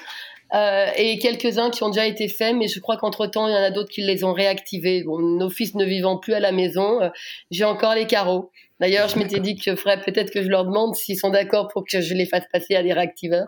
euh, 0.53 0.87
et 0.97 1.17
quelques-uns 1.17 1.69
qui 1.69 1.83
ont 1.83 1.89
déjà 1.89 2.05
été 2.05 2.27
faits, 2.27 2.55
mais 2.55 2.67
je 2.67 2.79
crois 2.79 2.97
qu'entre-temps, 2.97 3.47
il 3.47 3.53
y 3.53 3.55
en 3.55 3.63
a 3.63 3.71
d'autres 3.71 3.89
qui 3.89 4.01
les 4.01 4.23
ont 4.23 4.33
réactivés. 4.33 5.03
Bon, 5.03 5.19
nos 5.19 5.49
fils 5.49 5.75
ne 5.75 5.85
vivant 5.85 6.17
plus 6.17 6.33
à 6.33 6.39
la 6.39 6.51
maison, 6.51 7.01
euh, 7.01 7.09
j'ai 7.51 7.63
encore 7.63 7.95
les 7.95 8.05
carreaux. 8.05 8.51
D'ailleurs, 8.79 9.07
je 9.07 9.17
m'étais 9.17 9.39
dit 9.39 9.55
que 9.55 9.75
ferait 9.75 10.01
peut-être 10.01 10.31
que 10.31 10.41
je 10.43 10.49
leur 10.49 10.65
demande 10.65 10.95
s'ils 10.95 11.17
sont 11.17 11.29
d'accord 11.29 11.67
pour 11.69 11.83
que 11.89 12.01
je 12.01 12.13
les 12.13 12.25
fasse 12.25 12.43
passer 12.51 12.75
à 12.75 12.83
des 12.83 12.93
réactiveurs, 12.93 13.47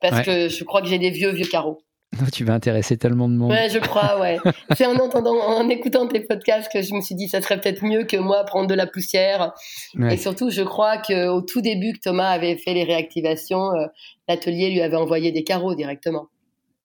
parce 0.00 0.24
que 0.24 0.48
je 0.48 0.64
crois 0.64 0.80
que 0.82 0.88
j'ai 0.88 0.98
des 0.98 1.10
vieux, 1.10 1.30
vieux 1.30 1.46
carreaux. 1.46 1.82
Tu 2.32 2.44
vas 2.44 2.54
intéresser 2.54 2.96
tellement 2.96 3.28
de 3.28 3.34
monde. 3.34 3.50
Ouais, 3.50 3.70
je 3.70 3.78
crois, 3.78 4.20
ouais. 4.20 4.38
C'est 4.76 4.86
en 4.86 4.96
entendant, 4.96 5.34
en 5.34 5.68
écoutant 5.68 6.06
tes 6.06 6.20
podcasts 6.20 6.70
que 6.70 6.82
je 6.82 6.94
me 6.94 7.00
suis 7.00 7.14
dit, 7.14 7.28
ça 7.28 7.40
serait 7.40 7.58
peut-être 7.60 7.82
mieux 7.84 8.04
que 8.04 8.16
moi 8.16 8.44
prendre 8.44 8.68
de 8.68 8.74
la 8.74 8.86
poussière. 8.86 9.52
Et 10.10 10.16
surtout, 10.16 10.50
je 10.50 10.62
crois 10.62 10.98
qu'au 10.98 11.40
tout 11.40 11.60
début 11.62 11.94
que 11.94 12.00
Thomas 12.00 12.28
avait 12.28 12.56
fait 12.56 12.74
les 12.74 12.84
réactivations, 12.84 13.74
euh, 13.74 13.86
l'atelier 14.28 14.70
lui 14.70 14.82
avait 14.82 14.96
envoyé 14.96 15.32
des 15.32 15.42
carreaux 15.42 15.74
directement. 15.74 16.28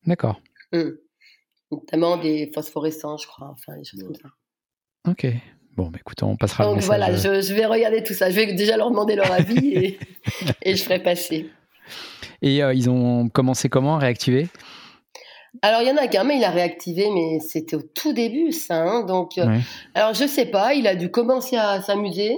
D'accord. 0.05 0.39
Hum. 0.74 0.98
Notamment 1.72 2.15
des 2.15 2.50
phosphorescents, 2.55 3.17
je 3.17 3.27
crois, 3.27 3.50
enfin 3.51 3.77
des 3.77 3.84
choses 3.84 4.01
comme 4.03 4.15
ça. 4.15 4.29
Ok. 5.10 5.27
Bon, 5.75 5.89
bah, 5.89 6.00
écoute, 6.00 6.24
on 6.24 6.38
passera 6.38 6.63
Donc 6.63 6.72
le 6.72 6.75
message. 6.77 6.88
voilà, 6.88 7.15
je, 7.15 7.41
je, 7.41 7.53
vais 7.53 7.65
regarder 7.65 8.01
tout 8.01 8.13
ça. 8.13 8.31
Je 8.31 8.36
vais 8.36 8.53
déjà 8.53 8.77
leur 8.77 8.89
demander 8.89 9.15
leur 9.15 9.31
avis 9.31 9.74
et, 9.74 10.00
et 10.63 10.75
je 10.75 10.84
ferai 10.84 11.03
passer. 11.03 11.50
Et 12.41 12.63
euh, 12.63 12.74
ils 12.74 12.89
ont 12.89 13.29
commencé 13.29 13.69
comment 13.69 13.98
à 13.98 14.00
réactiver? 14.00 14.48
Alors, 15.62 15.82
il 15.82 15.88
y 15.88 15.92
en 15.92 15.98
a 15.98 16.08
qu'un, 16.08 16.24
mais 16.24 16.38
il 16.38 16.44
a 16.44 16.50
réactivé, 16.52 17.10
mais 17.14 17.40
c'était 17.40 17.76
au 17.76 17.82
tout 17.82 18.14
début, 18.14 18.52
ça. 18.52 18.82
Hein, 18.84 19.04
donc, 19.04 19.38
euh, 19.38 19.46
alors, 19.96 20.14
je 20.14 20.26
sais 20.28 20.46
pas, 20.46 20.74
il 20.74 20.88
a 20.88 20.96
dû 20.96 21.10
commencer 21.12 21.56
à 21.56 21.82
s'amuser. 21.82 22.34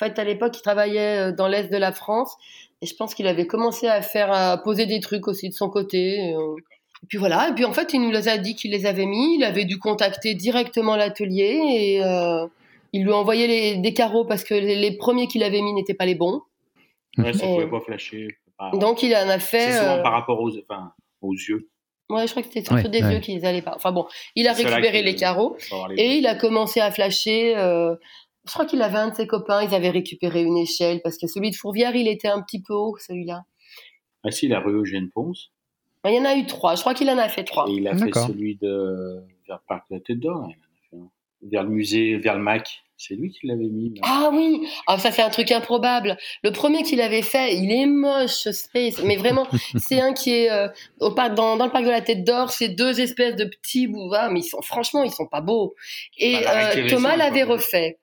En 0.00 0.04
fait, 0.06 0.18
à 0.18 0.24
l'époque, 0.24 0.56
il 0.58 0.62
travaillait 0.62 1.30
euh, 1.30 1.32
dans 1.32 1.46
l'Est 1.48 1.68
de 1.70 1.76
la 1.76 1.92
France. 1.92 2.34
Et 2.82 2.86
je 2.86 2.94
pense 2.96 3.14
qu'il 3.14 3.26
avait 3.26 3.46
commencé 3.46 3.86
à 3.88 4.02
faire, 4.02 4.32
à 4.32 4.58
poser 4.58 4.86
des 4.86 5.00
trucs 5.00 5.28
aussi 5.28 5.48
de 5.48 5.54
son 5.54 5.70
côté. 5.70 6.32
euh. 6.34 6.56
Et 7.02 7.06
puis 7.06 7.18
voilà. 7.18 7.48
Et 7.50 7.54
puis, 7.54 7.64
en 7.64 7.72
fait, 7.72 7.92
il 7.94 8.00
nous 8.00 8.28
a 8.28 8.36
dit 8.38 8.54
qu'il 8.56 8.70
les 8.72 8.86
avait 8.86 9.06
mis. 9.06 9.36
Il 9.36 9.44
avait 9.44 9.64
dû 9.64 9.78
contacter 9.78 10.34
directement 10.34 10.96
l'atelier 10.96 11.60
et 11.68 12.04
euh, 12.04 12.46
il 12.92 13.04
lui 13.04 13.12
a 13.12 13.16
envoyé 13.16 13.46
les, 13.46 13.76
des 13.76 13.92
carreaux 13.94 14.24
parce 14.24 14.42
que 14.44 14.54
les, 14.54 14.76
les 14.76 14.96
premiers 14.96 15.26
qu'il 15.28 15.42
avait 15.42 15.60
mis 15.62 15.72
n'étaient 15.74 15.94
pas 15.94 16.06
les 16.06 16.14
bons. 16.14 16.40
Ouais, 17.18 17.32
ça 17.32 17.46
Et- 17.46 17.54
pouvait 17.54 17.70
pas 17.70 17.80
flasher. 17.80 18.28
pas- 18.58 18.70
Donc, 18.78 19.02
il 19.02 19.14
en 19.14 19.28
a 19.28 19.38
fait. 19.38 19.70
C'est 19.72 19.78
souvent 19.78 20.02
par 20.02 20.12
rapport 20.12 20.40
aux, 20.40 20.50
enfin, 20.58 20.92
aux 21.22 21.32
yeux. 21.34 21.68
Ouais, 22.10 22.26
je 22.26 22.30
crois 22.32 22.42
que 22.42 22.48
c'était 22.48 22.64
surtout 22.64 22.82
Ouais, 22.84 22.88
des 22.90 23.02
ouais. 23.02 23.14
yeux 23.14 23.20
qui 23.20 23.44
allaient 23.44 23.62
pas. 23.62 23.72
Enfin 23.74 23.90
bon, 23.92 24.06
il 24.34 24.46
a 24.46 24.52
récupéré 24.52 25.02
les 25.02 25.14
carreaux. 25.14 25.56
les- 25.88 26.02
Et 26.02 26.16
il 26.18 26.26
a 26.26 26.34
commencé 26.34 26.80
à 26.80 26.90
flasher. 26.90 27.56
euh, 27.56 27.94
je 28.46 28.52
crois 28.52 28.66
qu'il 28.66 28.82
avait 28.82 28.98
un 28.98 29.08
de 29.08 29.14
ses 29.14 29.26
copains, 29.26 29.62
ils 29.62 29.74
avaient 29.74 29.88
récupéré 29.90 30.42
une 30.42 30.58
échelle 30.58 31.00
parce 31.02 31.16
que 31.16 31.26
celui 31.26 31.50
de 31.50 31.56
Fourvière, 31.56 31.96
il 31.96 32.06
était 32.08 32.28
un 32.28 32.42
petit 32.42 32.60
peu 32.62 32.74
haut, 32.74 32.94
celui-là. 32.98 33.44
Ah 34.22 34.30
si, 34.30 34.48
la 34.48 34.60
rue 34.60 34.72
Eugène 34.74 35.08
Ponce. 35.10 35.50
Il 36.06 36.12
y 36.14 36.18
en 36.18 36.26
a 36.26 36.34
eu 36.36 36.44
trois. 36.44 36.74
Je 36.74 36.80
crois 36.82 36.92
qu'il 36.92 37.08
en 37.08 37.16
a 37.16 37.28
fait 37.30 37.44
trois. 37.44 37.66
Et 37.70 37.72
il 37.76 37.88
a 37.88 37.96
fait 37.96 38.12
celui 38.12 38.56
de 38.56 39.22
vers 39.48 39.56
le 39.56 39.66
parc 39.66 39.88
de 39.90 39.94
la 39.96 40.00
Tête 40.02 40.20
d'Or. 40.20 40.50
un. 40.92 40.98
Vers 41.42 41.62
le 41.62 41.70
musée, 41.70 42.16
vers 42.16 42.34
le 42.36 42.42
Mac. 42.42 42.83
C'est 43.06 43.14
lui 43.14 43.30
qui 43.30 43.46
l'avait 43.46 43.64
mis. 43.64 43.92
Ah 44.02 44.30
oui, 44.32 44.66
ah, 44.86 44.98
ça 44.98 45.10
c'est 45.10 45.22
un 45.22 45.30
truc 45.30 45.50
improbable. 45.52 46.16
Le 46.42 46.52
premier 46.52 46.82
qu'il 46.82 47.00
avait 47.00 47.22
fait, 47.22 47.54
il 47.54 47.70
est 47.70 47.86
moche, 47.86 48.30
ce 48.30 48.52
Space, 48.52 49.02
mais 49.02 49.16
vraiment, 49.16 49.46
c'est 49.76 50.00
un 50.00 50.12
qui 50.12 50.30
est 50.30 50.50
euh, 50.50 50.68
au 51.00 51.10
parc, 51.10 51.34
dans, 51.34 51.56
dans 51.56 51.66
le 51.66 51.70
parc 51.70 51.84
de 51.84 51.90
la 51.90 52.00
Tête 52.00 52.24
d'Or. 52.24 52.50
C'est 52.50 52.68
deux 52.68 53.00
espèces 53.00 53.36
de 53.36 53.44
petits 53.44 53.86
boulevards, 53.86 54.30
mais 54.30 54.40
ils 54.40 54.48
sont 54.48 54.62
franchement, 54.62 55.02
ils 55.02 55.10
sont 55.10 55.26
pas 55.26 55.40
beaux. 55.40 55.74
Et 56.18 56.40
Bah, 56.40 56.70
euh, 56.74 56.88
Thomas 56.88 57.16
l'avait 57.16 57.42
refait. 57.42 57.98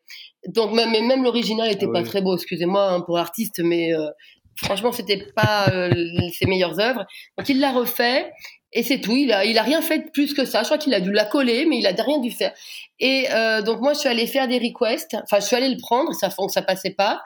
Donc 0.48 0.74
même, 0.74 0.92
mais 0.92 1.02
même 1.02 1.24
l'original 1.24 1.72
était 1.72 1.88
Ah 1.90 1.94
pas 1.94 2.04
très 2.04 2.22
beau. 2.22 2.36
Excusez-moi 2.36 2.90
hein, 2.90 3.02
pour 3.02 3.18
artiste, 3.18 3.60
mais 3.64 3.94
euh, 3.94 4.08
franchement, 4.56 4.92
c'était 4.92 5.26
pas 5.36 5.70
euh, 5.70 5.92
ses 6.34 6.46
meilleures 6.46 6.80
œuvres. 6.80 7.06
Donc 7.38 7.50
il 7.50 7.60
l'a 7.60 7.72
refait. 7.72 8.32
Et 8.74 8.84
c'est 8.84 9.02
tout. 9.02 9.16
Il 9.16 9.32
a, 9.34 9.44
il 9.46 9.58
a 9.58 9.64
rien 9.64 9.82
fait 9.82 10.00
de 10.00 10.10
plus 10.12 10.34
que 10.34 10.46
ça. 10.46 10.62
Je 10.62 10.66
crois 10.66 10.78
qu'il 10.78 10.94
a 10.94 11.02
dû 11.02 11.12
la 11.12 11.26
coller, 11.26 11.66
mais 11.66 11.78
il 11.80 11.86
a 11.88 11.92
rien 11.92 12.20
dû 12.20 12.32
faire. 12.32 12.54
Et 13.00 13.26
euh, 13.32 13.62
donc 13.62 13.82
moi, 13.82 13.94
je 13.94 14.00
suis 14.00 14.10
allée 14.10 14.28
faire 14.28 14.48
des 14.48 14.60
requests. 14.60 15.16
Enfin, 15.24 15.40
je 15.40 15.46
suis 15.46 15.56
allée 15.56 15.70
le 15.70 15.80
prendre. 15.80 16.14
Ça 16.14 16.30
fond, 16.30 16.48
ça 16.48 16.62
passait 16.62 16.94
pas. 16.94 17.22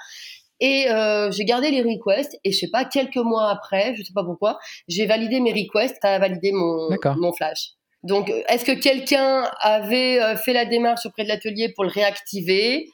Et 0.59 0.89
euh, 0.89 1.29
j'ai 1.31 1.45
gardé 1.45 1.69
les 1.69 1.81
requests. 1.81 2.35
Et 2.43 2.51
je 2.51 2.57
sais 2.57 2.69
pas, 2.71 2.85
quelques 2.85 3.17
mois 3.17 3.49
après, 3.51 3.93
je 3.95 4.03
sais 4.03 4.13
pas 4.13 4.23
pourquoi, 4.23 4.57
j'ai 4.87 5.05
validé 5.05 5.39
mes 5.39 5.51
requests. 5.51 5.97
Ça 6.01 6.15
a 6.15 6.19
validé 6.19 6.51
mon, 6.51 6.89
D'accord. 6.89 7.15
mon 7.17 7.31
flash. 7.33 7.71
Donc, 8.03 8.31
est-ce 8.49 8.65
que 8.65 8.71
quelqu'un 8.71 9.49
avait 9.59 10.21
euh, 10.21 10.35
fait 10.37 10.53
la 10.53 10.65
démarche 10.65 11.05
auprès 11.05 11.23
de 11.23 11.27
l'atelier 11.29 11.73
pour 11.73 11.83
le 11.83 11.89
réactiver? 11.89 12.87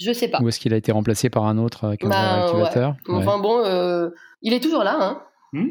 Je 0.00 0.12
sais 0.12 0.28
pas. 0.28 0.40
Ou 0.40 0.48
est-ce 0.48 0.60
qu'il 0.60 0.72
a 0.74 0.76
été 0.76 0.92
remplacé 0.92 1.28
par 1.30 1.44
un 1.46 1.58
autre 1.58 1.84
avec 1.84 2.04
un 2.04 2.08
Bah, 2.08 2.36
réactivateur? 2.36 2.94
Ouais. 3.08 3.14
Enfin 3.16 3.38
bon, 3.38 3.64
euh, 3.64 4.10
il 4.42 4.52
est 4.52 4.60
toujours 4.60 4.84
là. 4.84 4.96
Hein. 5.00 5.22
Hmm? 5.52 5.68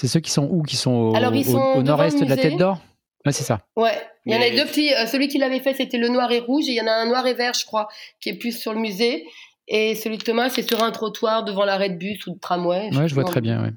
C'est 0.00 0.08
ceux 0.08 0.20
qui 0.20 0.30
sont 0.30 0.48
où 0.50 0.62
Qui 0.62 0.76
sont 0.76 0.92
au, 0.92 1.14
Alors, 1.14 1.34
ils 1.34 1.46
au- 1.48 1.52
sont 1.52 1.58
au 1.58 1.82
devant 1.82 1.98
nord-est 1.98 2.18
de 2.22 2.26
la. 2.28 2.36
Tête 2.36 2.56
d'Or? 2.56 2.78
Ouais, 3.26 3.32
c'est 3.32 3.44
ça. 3.44 3.60
Ouais, 3.76 3.92
il 4.24 4.32
y 4.32 4.36
en 4.36 4.40
a 4.40 4.48
deux 4.48 4.64
petits. 4.64 4.94
euh, 4.94 5.04
celui 5.06 5.28
qui 5.28 5.36
l'avait 5.36 5.60
fait, 5.60 5.74
c'était 5.74 5.98
le 5.98 6.08
noir 6.08 6.32
et 6.32 6.38
rouge, 6.38 6.64
et 6.68 6.72
il 6.72 6.74
y 6.76 6.80
en 6.80 6.86
a 6.86 6.92
un 6.92 7.06
noir 7.06 7.26
et 7.26 7.34
vert, 7.34 7.52
je 7.52 7.66
crois, 7.66 7.86
qui 8.18 8.30
est 8.30 8.34
plus 8.38 8.58
sur 8.58 8.72
le 8.72 8.80
musée. 8.80 9.26
Et 9.68 9.94
celui 9.94 10.16
de 10.16 10.22
Thomas, 10.24 10.48
c'est 10.48 10.66
sur 10.66 10.82
un 10.82 10.90
trottoir 10.90 11.44
devant 11.44 11.66
l'arrêt 11.66 11.90
de 11.90 11.96
bus 11.96 12.26
ou 12.26 12.34
de 12.34 12.38
tramway. 12.40 12.88
Ouais, 12.96 13.08
je 13.08 13.14
vois 13.14 13.24
très 13.24 13.42
bien. 13.42 13.62
ouais. 13.62 13.70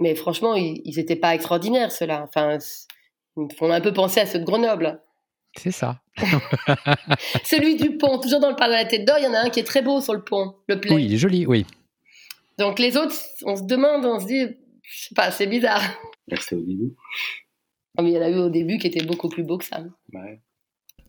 Mais 0.00 0.14
franchement, 0.16 0.54
ils 0.56 0.82
ils 0.84 0.98
étaient 0.98 1.14
pas 1.16 1.34
extraordinaires, 1.34 1.92
ceux-là. 1.92 2.24
Enfin, 2.28 2.58
ils 3.36 3.44
me 3.44 3.48
font 3.56 3.70
un 3.70 3.80
peu 3.80 3.92
penser 3.92 4.18
à 4.20 4.26
ceux 4.26 4.40
de 4.40 4.44
Grenoble. 4.44 5.00
C'est 5.56 5.70
ça. 5.70 6.00
Celui 7.44 7.76
du 7.76 7.96
pont, 7.96 8.18
toujours 8.18 8.40
dans 8.40 8.50
le 8.50 8.56
parc 8.56 8.70
de 8.70 8.76
la 8.76 8.84
Tête 8.84 9.04
d'Or, 9.04 9.16
il 9.18 9.24
y 9.24 9.26
en 9.26 9.34
a 9.34 9.38
un 9.40 9.50
qui 9.50 9.60
est 9.60 9.64
très 9.64 9.82
beau 9.82 10.00
sur 10.00 10.12
le 10.14 10.22
pont, 10.22 10.54
le 10.68 10.80
play. 10.80 10.92
Oui, 10.94 11.04
il 11.04 11.14
est 11.14 11.18
joli, 11.18 11.46
oui. 11.46 11.64
Donc 12.58 12.78
les 12.78 12.96
autres, 12.96 13.14
on 13.44 13.56
se 13.56 13.62
demande, 13.62 14.04
on 14.04 14.18
se 14.20 14.26
dit, 14.26 14.46
sais 15.08 15.14
pas, 15.14 15.30
c'est 15.30 15.46
bizarre. 15.46 15.82
C'était 16.40 16.56
au 16.56 16.64
début. 16.64 16.94
Mais 18.00 18.10
il 18.10 18.14
y 18.14 18.18
en 18.18 18.22
a 18.22 18.30
eu 18.30 18.38
au 18.38 18.50
début 18.50 18.78
qui 18.78 18.86
étaient 18.86 19.04
beaucoup 19.04 19.28
plus 19.28 19.42
beaux 19.42 19.58
que 19.58 19.64
ça. 19.64 19.82
Ouais. 20.12 20.40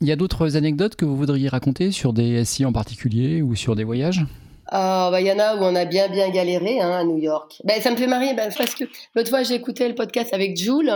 Il 0.02 0.08
y 0.08 0.12
a 0.12 0.16
d'autres 0.16 0.56
anecdotes 0.56 0.96
que 0.96 1.06
vous 1.06 1.18
voudriez 1.18 1.50
raconter 1.50 1.92
sur 1.92 2.14
des 2.14 2.44
SI 2.46 2.66
en 2.66 2.72
particulier 2.72 3.42
ou 3.42 3.56
sur 3.56 3.76
des 3.76 3.84
voyages? 3.84 4.26
Ah, 4.72 5.10
bah, 5.12 5.20
il 5.20 5.28
y 5.28 5.32
en 5.32 5.40
a 5.40 5.56
où 5.56 5.60
on 5.64 5.76
a 5.76 5.86
bien, 5.86 6.08
bien 6.10 6.30
galéré 6.30 6.80
hein, 6.80 6.92
à 6.92 7.04
New 7.04 7.18
York. 7.18 7.60
Ben, 7.64 7.82
ça 7.82 7.92
me 7.92 7.98
fait 7.98 8.08
marrer 8.08 8.34
ben, 8.34 8.52
parce 8.56 8.76
que 8.76 8.86
l'autre 9.16 9.30
fois, 9.30 9.44
j'ai 9.44 9.56
écouté 9.56 9.88
le 9.88 9.96
podcast 9.96 10.34
avec 10.34 10.56
Jules 10.58 10.92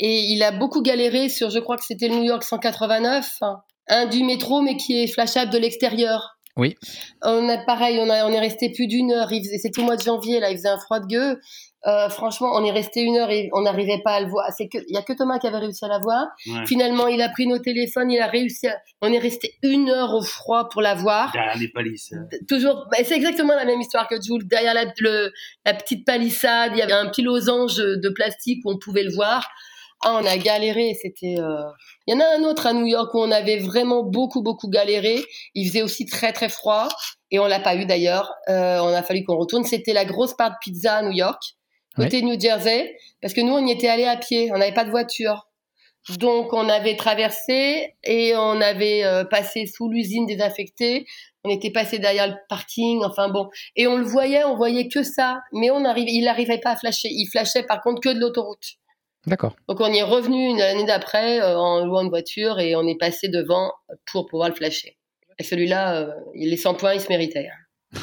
et 0.00 0.20
il 0.32 0.42
a 0.42 0.50
beaucoup 0.50 0.82
galéré 0.82 1.28
sur, 1.28 1.48
je 1.50 1.60
crois 1.60 1.76
que 1.76 1.84
c'était 1.84 2.08
le 2.08 2.16
New 2.16 2.24
York 2.24 2.42
189, 2.42 3.36
hein, 3.42 3.62
un 3.88 4.06
du 4.06 4.24
métro, 4.24 4.60
mais 4.60 4.76
qui 4.76 5.00
est 5.00 5.06
flashable 5.06 5.52
de 5.52 5.58
l'extérieur. 5.58 6.36
Oui. 6.56 6.74
On 7.22 7.48
a 7.48 7.58
pareil, 7.58 7.98
on, 8.00 8.10
a, 8.10 8.26
on 8.26 8.32
est 8.32 8.40
resté 8.40 8.70
plus 8.70 8.86
d'une 8.86 9.12
heure. 9.12 9.30
C'était 9.30 9.80
au 9.80 9.84
mois 9.84 9.96
de 9.96 10.02
janvier, 10.02 10.40
là, 10.40 10.50
il 10.50 10.56
faisait 10.56 10.68
un 10.68 10.78
froid 10.78 11.00
de 11.00 11.06
gueux. 11.06 11.40
Euh, 11.86 12.08
franchement, 12.08 12.50
on 12.54 12.64
est 12.64 12.70
resté 12.70 13.00
une 13.00 13.16
heure 13.16 13.30
et 13.30 13.50
on 13.52 13.62
n'arrivait 13.62 14.00
pas 14.04 14.12
à 14.12 14.20
le 14.20 14.28
voir. 14.28 14.46
C'est 14.56 14.68
que, 14.68 14.78
il 14.88 14.94
y 14.94 14.96
a 14.96 15.02
que 15.02 15.12
Thomas 15.12 15.38
qui 15.40 15.48
avait 15.48 15.58
réussi 15.58 15.84
à 15.84 15.88
la 15.88 15.98
voir. 15.98 16.26
Ouais. 16.46 16.64
Finalement, 16.66 17.08
il 17.08 17.20
a 17.20 17.28
pris 17.28 17.46
nos 17.48 17.58
téléphones, 17.58 18.10
il 18.10 18.20
a 18.20 18.28
réussi 18.28 18.68
à, 18.68 18.78
on 19.00 19.12
est 19.12 19.18
resté 19.18 19.54
une 19.64 19.90
heure 19.90 20.14
au 20.14 20.22
froid 20.22 20.68
pour 20.68 20.80
la 20.80 20.94
voir 20.94 21.32
Derrière 21.32 21.58
les 21.58 21.68
palisses. 21.68 22.12
hein. 22.12 22.24
toujours, 22.48 22.86
bah, 22.90 22.98
c'est 23.02 23.16
exactement 23.16 23.54
la 23.56 23.64
même 23.64 23.80
histoire 23.80 24.06
que 24.06 24.14
Jules. 24.22 24.46
Derrière 24.46 24.74
la, 24.74 24.84
le- 24.98 25.32
la 25.66 25.74
petite 25.74 26.06
palissade, 26.06 26.70
il 26.74 26.78
y 26.78 26.82
avait 26.82 26.92
un 26.92 27.08
petit 27.08 27.22
losange 27.22 27.76
de 27.76 28.08
plastique 28.10 28.60
où 28.64 28.70
on 28.70 28.78
pouvait 28.78 29.02
le 29.02 29.12
voir. 29.12 29.48
Ah, 30.04 30.18
on 30.20 30.26
a 30.26 30.36
galéré. 30.36 30.96
C'était. 31.00 31.36
euh, 31.38 31.62
Il 32.06 32.14
y 32.14 32.16
en 32.16 32.20
a 32.20 32.36
un 32.38 32.42
autre 32.44 32.66
à 32.66 32.72
New 32.72 32.86
York 32.86 33.12
où 33.14 33.18
on 33.20 33.30
avait 33.30 33.58
vraiment 33.58 34.02
beaucoup, 34.04 34.42
beaucoup 34.42 34.68
galéré. 34.68 35.24
Il 35.54 35.66
faisait 35.68 35.82
aussi 35.82 36.06
très, 36.06 36.32
très 36.32 36.48
froid 36.48 36.88
et 37.30 37.38
on 37.38 37.46
l'a 37.46 37.60
pas 37.60 37.74
eu 37.76 37.86
d'ailleurs. 37.86 38.32
Euh, 38.48 38.78
on 38.80 38.88
a 38.94 39.02
fallu 39.02 39.22
qu'on 39.24 39.36
retourne. 39.36 39.62
C'était 39.64 39.92
la 39.92 40.04
grosse 40.04 40.34
part 40.34 40.50
de 40.50 40.56
pizza 40.60 40.94
à 40.96 41.02
New 41.02 41.12
York, 41.12 41.40
côté 41.96 42.22
New 42.22 42.38
Jersey, 42.38 42.96
parce 43.20 43.34
que 43.34 43.40
nous 43.40 43.52
on 43.52 43.66
y 43.66 43.72
était 43.72 43.88
allé 43.88 44.04
à 44.04 44.16
pied. 44.16 44.50
On 44.52 44.58
n'avait 44.58 44.74
pas 44.74 44.84
de 44.84 44.90
voiture. 44.90 45.48
Donc 46.18 46.52
on 46.52 46.68
avait 46.68 46.96
traversé 46.96 47.94
et 48.02 48.34
on 48.36 48.60
avait 48.60 49.04
euh, 49.04 49.24
passé 49.24 49.66
sous 49.66 49.88
l'usine 49.88 50.26
désaffectée. 50.26 51.06
On 51.44 51.50
était 51.50 51.70
passé 51.70 51.98
derrière 51.98 52.28
le 52.28 52.34
parking. 52.48 53.02
Enfin 53.04 53.28
bon, 53.28 53.48
et 53.76 53.86
on 53.86 53.96
le 53.96 54.04
voyait, 54.04 54.44
on 54.44 54.56
voyait 54.56 54.88
que 54.88 55.02
ça, 55.02 55.40
mais 55.52 55.70
on 55.70 55.84
arrivait, 55.84 56.10
il 56.12 56.24
n'arrivait 56.24 56.58
pas 56.58 56.72
à 56.72 56.76
flasher. 56.76 57.08
Il 57.10 57.28
flashait 57.30 57.62
par 57.62 57.80
contre 57.82 58.00
que 58.00 58.08
de 58.08 58.18
l'autoroute. 58.18 58.78
D'accord. 59.26 59.54
Donc 59.68 59.80
on 59.80 59.92
y 59.92 59.98
est 59.98 60.02
revenu 60.02 60.48
une 60.48 60.60
année 60.60 60.84
d'après 60.84 61.40
euh, 61.40 61.56
en 61.56 61.84
louant 61.84 62.02
une 62.02 62.08
voiture 62.08 62.58
et 62.58 62.74
on 62.74 62.86
est 62.88 62.98
passé 62.98 63.28
devant 63.28 63.72
pour 64.10 64.26
pouvoir 64.26 64.48
le 64.48 64.54
flasher. 64.54 64.96
Et 65.38 65.44
celui-là, 65.44 65.96
euh, 65.96 66.12
les 66.34 66.56
100 66.56 66.74
points, 66.74 66.94
il 66.94 67.00
se 67.00 67.08
méritait. 67.08 67.48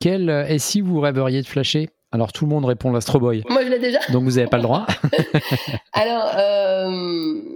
Quel 0.00 0.30
euh, 0.30 0.58
SI 0.58 0.80
vous 0.80 1.00
rêveriez 1.00 1.42
de 1.42 1.46
flasher? 1.46 1.88
Alors 2.12 2.30
tout 2.32 2.44
le 2.44 2.50
monde 2.50 2.64
répond 2.66 2.92
l'Astro 2.92 3.18
Boy, 3.18 3.42
Moi, 3.48 3.64
je 3.64 3.68
l'ai 3.70 3.78
déjà. 3.78 3.98
donc 4.10 4.24
vous 4.24 4.32
n'avez 4.32 4.46
pas 4.46 4.58
le 4.58 4.62
droit. 4.64 4.86
Alors, 5.94 6.30
euh... 6.36 6.90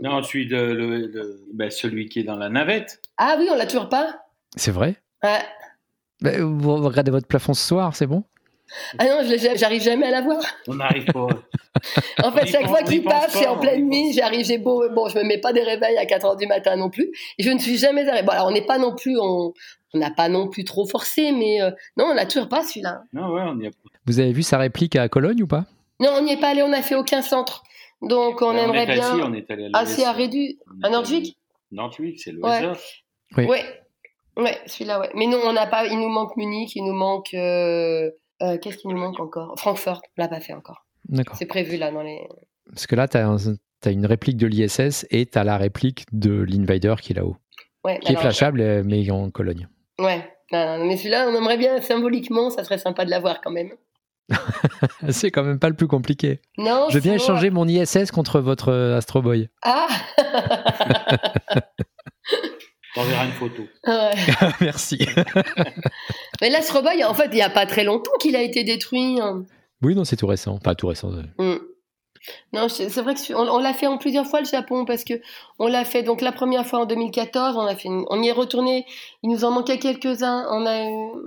Non, 0.03 0.23
celui 0.23 0.47
de, 0.47 0.57
le, 0.57 0.97
le- 1.07 1.41
ben, 1.53 1.71
celui 1.71 2.09
qui 2.09 2.21
est 2.21 2.25
dans 2.25 2.37
la 2.37 2.49
navette. 2.49 3.01
ah 3.19 3.37
oui, 3.39 3.49
on 3.53 3.57
l'a 3.57 3.67
toujours 3.67 3.89
pas. 3.89 4.17
C'est 4.57 4.71
vrai 4.71 4.97
Ouais. 5.23 5.41
Bah, 6.23 6.31
Vous 6.41 6.77
regardez 6.77 7.11
votre 7.11 7.27
plafond 7.27 7.53
ce 7.55 7.67
soir, 7.67 7.95
c'est 7.95 8.07
bon? 8.07 8.25
Ah 8.99 9.05
non, 9.05 9.21
je 9.23 9.57
j'arrive 9.57 9.81
jamais 9.83 10.07
à 10.07 10.11
la 10.11 10.23
voir. 10.23 10.43
On 10.67 10.75
n'arrive 10.75 11.05
pas. 11.05 11.29
En 12.25 12.33
fait, 12.33 12.47
chaque 12.47 12.63
pense- 12.63 12.71
fois 12.71 12.83
qu'il 12.83 13.03
passe, 13.05 13.33
pas, 13.35 13.39
c'est 13.39 13.47
en 13.47 13.59
pleine 13.59 13.87
nuit. 13.87 14.15
J'arrive, 14.15 14.45
j'ai 14.47 14.57
beau, 14.57 14.89
bon, 14.89 15.09
je 15.11 15.19
me 15.19 15.25
mets 15.25 15.39
pas 15.39 15.53
des 15.53 15.63
réveils 15.63 15.99
à 15.99 16.07
4 16.07 16.25
heures 16.25 16.37
du 16.37 16.47
matin 16.47 16.75
non 16.77 16.89
plus. 16.89 17.11
Et 17.39 17.43
je 17.43 17.51
ne 17.51 17.59
suis 17.59 17.77
jamais 17.77 18.09
arrêtée. 18.09 18.25
Bon, 18.25 18.33
alors 18.33 18.47
on 18.47 18.51
n'est 18.51 18.65
pas 18.65 18.79
non 18.79 18.95
plus, 18.97 19.19
on 19.21 19.53
on 19.95 19.99
n'a 19.99 20.11
pas 20.11 20.29
non 20.31 20.49
plus 20.49 20.65
trop 20.65 20.87
forcé, 20.87 21.33
mais 21.33 21.61
euh, 21.63 21.71
non, 21.99 22.07
on 22.11 22.15
l'a 22.15 22.25
toujours 22.27 22.49
pas 22.49 22.63
celui-là. 22.65 23.03
Non, 23.13 23.29
ouais, 23.33 23.43
on 23.45 23.59
y 23.61 23.67
a 23.67 23.71
Vous 24.07 24.21
avez 24.21 24.33
vu 24.33 24.43
sa 24.43 24.59
réplique 24.59 24.97
à 24.97 25.09
Cologne 25.09 25.43
ou 25.43 25.47
pas? 25.47 25.65
Non, 26.01 26.11
on 26.19 26.23
n'y 26.23 26.33
est 26.33 26.41
pas 26.41 26.49
allé, 26.51 26.63
on 26.63 26.69
n'a 26.69 26.83
fait 26.83 26.95
aucun 26.95 27.23
centre. 27.23 27.63
Donc 28.03 28.43
on 28.43 28.53
aimerait 28.53 28.83
est 28.83 28.95
bien. 28.95 29.11
assis, 29.13 29.23
on 29.23 29.33
est 29.33 29.51
allé 29.51 29.65
à 29.67 29.71
Ah, 29.73 29.87
c'est 29.87 30.05
à 30.05 30.13
Rédu, 30.13 30.59
à 30.83 30.91
Nordvik 30.91 31.37
Nordvik, 31.73 32.21
c'est 32.21 32.33
le 32.33 32.41
Ouais. 32.43 32.51
hasard. 32.51 32.77
Oui. 33.37 33.47
Ouais, 33.47 33.65
ouais, 34.37 34.59
celui-là, 34.67 35.01
ouais. 35.01 35.11
Mais 35.15 35.27
non, 35.27 35.39
on 35.45 35.53
n'a 35.53 35.67
pas. 35.67 35.87
Il 35.87 35.99
nous 35.99 36.09
manque 36.09 36.37
Munich, 36.37 36.77
il 36.77 36.85
nous 36.85 36.93
manque. 36.93 37.33
euh, 37.35 38.11
euh, 38.43 38.59
Qu'est-ce 38.59 38.77
qu'il 38.77 38.91
nous 38.91 38.99
manque 38.99 39.19
encore? 39.19 39.55
Francfort, 39.59 40.03
on 40.17 40.23
l'a 40.23 40.29
pas 40.29 40.41
fait 40.41 40.53
encore. 40.53 40.87
D'accord. 41.09 41.37
C'est 41.37 41.47
prévu 41.47 41.77
là 41.77 41.91
dans 41.91 42.03
les. 42.03 42.21
Parce 42.69 42.87
que 42.87 42.95
là, 42.95 43.09
tu 43.09 43.17
as, 43.17 43.91
une 43.91 44.07
réplique 44.07 44.37
de 44.37 44.47
l'ISS 44.47 45.07
et 45.11 45.27
tu 45.27 45.39
as 45.39 45.45
la 45.45 45.57
réplique 45.57 46.05
de 46.13 46.43
l'Invader 46.43 46.95
qui 47.01 47.13
est 47.13 47.17
là-haut, 47.17 47.37
Ouais, 47.85 47.99
qui 48.01 48.13
est 48.13 48.17
flashable 48.17 48.61
euh, 48.61 48.83
mais 48.85 49.09
en 49.11 49.31
Cologne. 49.31 49.69
Ouais, 49.99 50.29
non, 50.53 50.79
non, 50.79 50.85
mais 50.85 50.97
celui-là, 50.97 51.29
on 51.29 51.35
aimerait 51.35 51.57
bien 51.57 51.81
symboliquement, 51.81 52.51
ça 52.51 52.65
serait 52.65 52.79
sympa 52.79 53.05
de 53.05 53.11
l'avoir 53.11 53.41
quand 53.41 53.53
même. 53.53 53.71
C'est 55.11 55.31
quand 55.31 55.43
même 55.45 55.59
pas 55.59 55.69
le 55.69 55.77
plus 55.77 55.87
compliqué. 55.87 56.41
Non, 56.59 56.87
Je 56.89 56.95
veux 56.95 57.01
bien 57.01 57.15
échanger 57.15 57.51
mon 57.51 57.67
ISS 57.69 58.11
contre 58.13 58.41
votre 58.41 58.71
euh, 58.71 58.97
Astro 58.97 59.23
Boy. 59.23 59.49
Ah 59.63 59.87
T'enverras 62.95 63.27
une 63.27 63.33
photo. 63.33 63.63
Ouais. 63.87 64.15
Merci. 64.61 65.07
Mais 66.41 66.49
l'Astro 66.51 66.81
Boy, 66.83 67.05
en 67.05 67.13
fait, 67.15 67.27
il 67.27 67.35
n'y 67.35 67.43
a 67.43 67.51
pas 67.51 67.67
très 67.67 67.85
longtemps 67.85 68.17
qu'il 68.21 68.35
a 68.37 68.43
été 68.43 68.65
détruit. 68.65 69.21
hein. 69.21 69.45
Oui, 69.83 69.95
non, 69.95 70.05
c'est 70.05 70.17
tout 70.17 70.27
récent. 70.27 70.59
Pas 70.59 70.75
tout 70.75 70.87
récent. 70.89 71.11
euh. 71.13 71.23
Mm. 71.57 71.61
Non, 72.55 72.69
c'est 72.69 72.89
vrai 73.03 73.15
que 73.15 73.35
on, 73.35 73.47
on 73.49 73.59
l'a 73.59 73.73
fait 73.75 73.87
en 73.87 73.99
plusieurs 73.99 74.27
fois 74.27 74.41
le 74.41 74.47
Japon 74.47 74.85
parce 74.85 75.05
que 75.05 75.15
on 75.61 75.69
l'a 75.69 75.85
fait 75.85 76.03
donc 76.03 76.21
la 76.23 76.33
première 76.33 76.67
fois 76.67 76.81
en 76.81 76.87
2014, 76.87 77.57
on 77.57 77.67
a 77.67 77.77
fait, 77.77 77.87
une- 77.89 78.05
on 78.09 78.21
y 78.23 78.29
est 78.29 78.33
retourné. 78.33 78.85
Il 79.23 79.31
nous 79.31 79.45
en 79.45 79.51
manquait 79.53 79.79
quelques-uns. 79.79 80.45
On 80.51 80.65
a, 80.67 80.83
eu- 80.85 81.23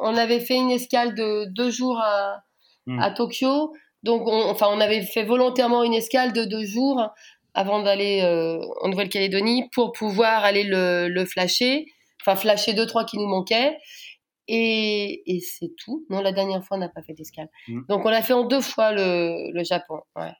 on 0.00 0.16
avait 0.16 0.40
fait 0.40 0.56
une 0.56 0.70
escale 0.70 1.14
de 1.14 1.46
deux 1.46 1.70
jours 1.70 1.98
à, 2.00 2.42
Mm. 2.86 3.00
à 3.00 3.10
Tokyo. 3.10 3.72
Donc, 4.02 4.28
on, 4.28 4.42
enfin, 4.50 4.66
on 4.70 4.80
avait 4.80 5.02
fait 5.02 5.24
volontairement 5.24 5.84
une 5.84 5.94
escale 5.94 6.32
de 6.34 6.44
deux 6.44 6.64
jours 6.64 7.08
avant 7.54 7.82
d'aller 7.82 8.20
euh, 8.22 8.58
en 8.82 8.88
Nouvelle-Calédonie 8.88 9.70
pour 9.72 9.92
pouvoir 9.92 10.44
aller 10.44 10.64
le, 10.64 11.08
le 11.08 11.24
flasher, 11.24 11.86
enfin 12.20 12.36
flasher 12.36 12.74
deux 12.74 12.86
trois 12.86 13.04
qui 13.04 13.16
nous 13.16 13.26
manquaient. 13.26 13.78
Et, 14.48 15.22
et 15.34 15.40
c'est 15.40 15.70
tout. 15.78 16.04
Non, 16.10 16.20
la 16.20 16.32
dernière 16.32 16.62
fois, 16.62 16.76
on 16.76 16.80
n'a 16.80 16.90
pas 16.90 17.00
fait 17.02 17.14
d'escale. 17.14 17.48
Mm. 17.68 17.80
Donc, 17.88 18.04
on 18.04 18.10
l'a 18.10 18.20
fait 18.20 18.34
en 18.34 18.44
deux 18.44 18.60
fois 18.60 18.92
le, 18.92 19.50
le 19.52 19.64
Japon. 19.64 20.00
Ouais. 20.16 20.32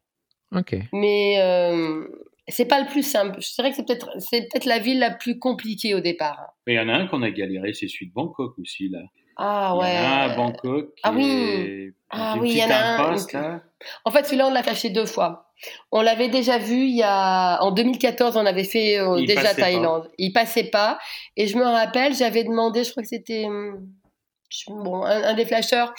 Ok. 0.54 0.76
Mais 0.92 1.40
euh, 1.40 2.04
c'est 2.48 2.66
pas 2.66 2.80
le 2.82 2.86
plus 2.86 3.02
simple. 3.02 3.40
Je 3.40 3.54
dirais 3.54 3.70
que 3.70 3.76
c'est 3.76 3.86
peut-être 3.86 4.10
c'est 4.18 4.42
peut-être 4.42 4.66
la 4.66 4.78
ville 4.80 4.98
la 4.98 5.10
plus 5.12 5.38
compliquée 5.38 5.94
au 5.94 6.00
départ. 6.00 6.38
Mais 6.66 6.74
il 6.74 6.76
y 6.76 6.80
en 6.80 6.90
a 6.90 6.94
un 6.94 7.06
qu'on 7.06 7.22
a 7.22 7.30
galéré, 7.30 7.72
c'est 7.72 7.88
celui 7.88 8.08
de 8.08 8.12
Bangkok 8.12 8.58
aussi, 8.58 8.90
là. 8.90 9.00
Ah 9.36 9.72
Il 9.74 9.76
y 9.76 9.80
ouais. 9.80 9.98
en 9.98 10.02
a 10.02 10.08
un 10.08 10.30
à 10.30 10.36
Bangkok. 10.36 10.88
Ah 11.02 11.12
oui. 11.14 11.24
est- 11.24 11.92
Ah 12.10 12.36
oui, 12.40 12.50
il 12.52 12.58
y 12.58 12.62
en 12.64 12.70
a 12.70 12.74
un. 12.76 13.60
En 14.04 14.10
fait, 14.10 14.24
celui-là, 14.24 14.46
on 14.46 14.52
l'a 14.52 14.62
flashé 14.62 14.90
deux 14.90 15.06
fois. 15.06 15.50
On 15.92 16.00
l'avait 16.02 16.28
déjà 16.28 16.58
vu 16.58 16.84
il 16.84 16.96
y 16.96 17.02
a 17.02 17.58
en 17.62 17.70
2014, 17.72 18.36
on 18.36 18.44
avait 18.46 18.64
fait 18.64 18.98
euh, 18.98 19.18
Il 19.18 19.26
déjà 19.26 19.54
Thaïlande. 19.54 20.10
Il 20.18 20.32
passait 20.32 20.64
pas 20.70 20.98
et 21.36 21.46
je 21.46 21.56
me 21.56 21.64
rappelle, 21.64 22.14
j'avais 22.14 22.44
demandé, 22.44 22.84
je 22.84 22.90
crois 22.90 23.02
que 23.02 23.08
c'était 23.08 23.46
hum, 23.46 23.86
bon, 24.68 25.02
un, 25.04 25.22
un 25.24 25.34
des 25.34 25.44
flasheurs 25.46 25.92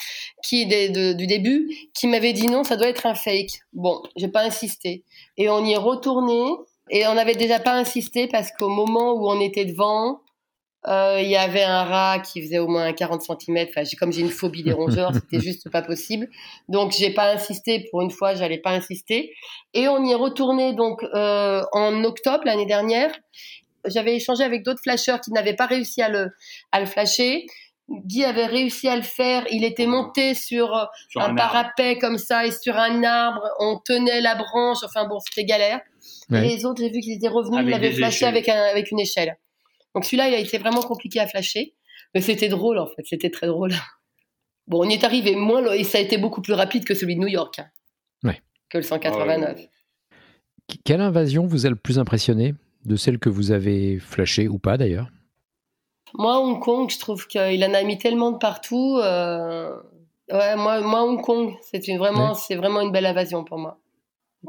qui 0.44 0.66
des- 0.66 0.90
de- 0.90 1.14
du 1.14 1.26
début 1.28 1.70
qui 1.94 2.08
m'avait 2.08 2.34
dit 2.34 2.48
non, 2.48 2.64
ça 2.64 2.78
doit 2.78 2.88
être 2.90 3.06
un 3.06 3.16
fake. 3.16 3.60
Bon, 3.74 4.02
j'ai 4.16 4.28
pas 4.28 4.44
insisté 4.44 5.04
et 5.38 5.50
on 5.50 5.64
y 5.66 5.72
est 5.74 5.78
retourné 5.78 6.42
et 6.90 7.08
on 7.08 7.14
n'avait 7.16 7.36
déjà 7.36 7.60
pas 7.60 7.74
insisté 7.74 8.28
parce 8.28 8.52
qu'au 8.52 8.70
moment 8.70 9.14
où 9.14 9.28
on 9.30 9.40
était 9.42 9.66
devant, 9.66 10.20
il 10.88 11.28
y 11.28 11.36
avait 11.36 11.64
un 11.64 11.84
rat 11.84 12.20
qui 12.20 12.42
faisait 12.42 12.60
au 12.60 12.68
moins 12.68 12.92
40 12.94 13.22
cm. 13.22 13.68
Enfin, 13.70 13.84
j'ai- 13.84 13.96
comme 13.98 14.12
j'ai 14.14 14.22
une 14.22 14.30
phobie 14.30 14.64
des 14.64 14.74
rongeurs, 14.74 15.12
c'était 15.30 15.40
juste 15.40 15.70
pas 15.70 15.82
possible. 15.82 16.28
Donc, 16.70 16.92
j'ai 16.92 17.12
pas 17.12 17.32
insisté. 17.34 17.88
Pour 17.92 18.02
une 18.02 18.12
fois, 18.12 18.36
j'allais 18.36 18.60
pas 18.60 18.72
insister. 18.72 19.34
Et 19.74 19.88
on 19.88 20.04
y 20.06 20.12
est 20.12 20.16
retourné 20.16 20.74
donc 20.74 21.04
euh, 21.04 21.64
en 21.72 22.04
octobre 22.04 22.44
l'année 22.46 22.66
dernière. 22.66 23.12
J'avais 23.88 24.16
échangé 24.16 24.44
avec 24.44 24.64
d'autres 24.64 24.82
flasheurs 24.84 25.22
qui 25.22 25.32
n'avaient 25.32 25.56
pas 25.56 25.68
réussi 25.68 26.02
à 26.02 26.10
le, 26.10 26.30
à 26.72 26.80
le 26.80 26.86
flasher. 26.86 27.46
Guy 27.88 28.24
avait 28.24 28.48
réussi 28.48 28.88
à 28.88 28.96
le 28.96 29.04
faire. 29.04 29.46
Il 29.52 29.64
était 29.64 29.86
monté 29.86 30.34
sur 30.34 30.76
euh, 30.76 30.86
Sur 31.10 31.22
un, 31.22 31.36
parapet 31.36 32.00
comme 32.00 32.18
ça 32.18 32.46
et 32.48 32.52
sur 32.52 32.76
un 32.78 33.04
arbre. 33.04 33.42
On 33.60 33.78
tenait 33.78 34.22
la 34.22 34.34
branche. 34.36 34.80
Enfin 34.84 35.08
bon, 35.08 35.20
c'était 35.20 35.46
galère. 35.46 35.82
Ouais. 36.32 36.40
Et 36.46 36.56
les 36.56 36.66
autres, 36.66 36.82
j'ai 36.82 36.90
vu 36.90 37.00
qu'ils 37.00 37.14
étaient 37.14 37.28
revenus. 37.28 37.60
Avec 37.60 37.68
ils 37.68 37.72
l'avaient 37.72 37.92
flashé 37.92 38.26
avec, 38.26 38.50
un, 38.50 38.60
avec 38.72 38.90
une 38.90 39.00
échelle. 39.00 39.38
Donc 39.96 40.06
celui-là, 40.06 40.28
il 40.30 40.36
a 40.36 40.40
été 40.40 40.58
vraiment 40.60 40.82
compliqué 40.82 41.20
à 41.20 41.26
flasher. 41.28 41.74
Mais 42.14 42.22
c'était 42.22 42.50
drôle, 42.50 42.78
en 42.78 42.86
fait. 42.88 43.02
C'était 43.06 43.30
très 43.32 43.48
drôle. 43.48 43.72
Bon, 44.68 44.86
on 44.86 44.90
y 44.90 44.94
est 44.94 45.04
arrivé 45.04 45.36
moins, 45.36 45.64
et 45.74 45.84
ça 45.84 45.98
a 45.98 46.02
été 46.02 46.18
beaucoup 46.18 46.42
plus 46.42 46.54
rapide 46.54 46.86
que 46.86 46.94
celui 46.94 47.16
de 47.16 47.22
New 47.22 47.28
York. 47.28 47.60
hein, 47.60 47.68
Ouais. 48.24 48.42
Que 48.70 48.78
le 48.78 48.84
189. 48.84 49.58
Ah 49.60 50.16
Quelle 50.84 51.02
invasion 51.02 51.46
vous 51.46 51.66
a 51.66 51.70
le 51.70 51.76
plus 51.76 52.00
impressionné 52.00 52.54
de 52.86 52.96
celles 52.96 53.20
que 53.20 53.30
vous 53.30 53.52
avez 53.52 54.00
flashées 54.00 54.48
ou 54.48 54.58
pas 54.60 54.78
d'ailleurs? 54.78 55.08
Moi, 56.14 56.40
Hong 56.40 56.60
Kong, 56.62 56.90
je 56.90 57.00
trouve 57.00 57.28
qu'il 57.28 57.64
en 57.66 57.74
a 57.74 57.84
mis 57.84 57.98
tellement 57.98 58.32
de 58.32 58.38
partout. 58.38 59.00
euh, 59.04 59.76
Ouais, 60.32 60.56
moi, 60.56 60.82
moi, 60.82 61.04
Hong 61.04 61.22
Kong, 61.22 61.54
c'est 61.62 61.88
une, 61.88 61.98
vraiment, 62.00 62.30
Ouais. 62.30 62.36
c'est 62.36 62.56
vraiment 62.56 62.82
une 62.82 62.92
belle 62.92 63.06
invasion 63.06 63.44
pour 63.44 63.60
moi. 63.60 63.80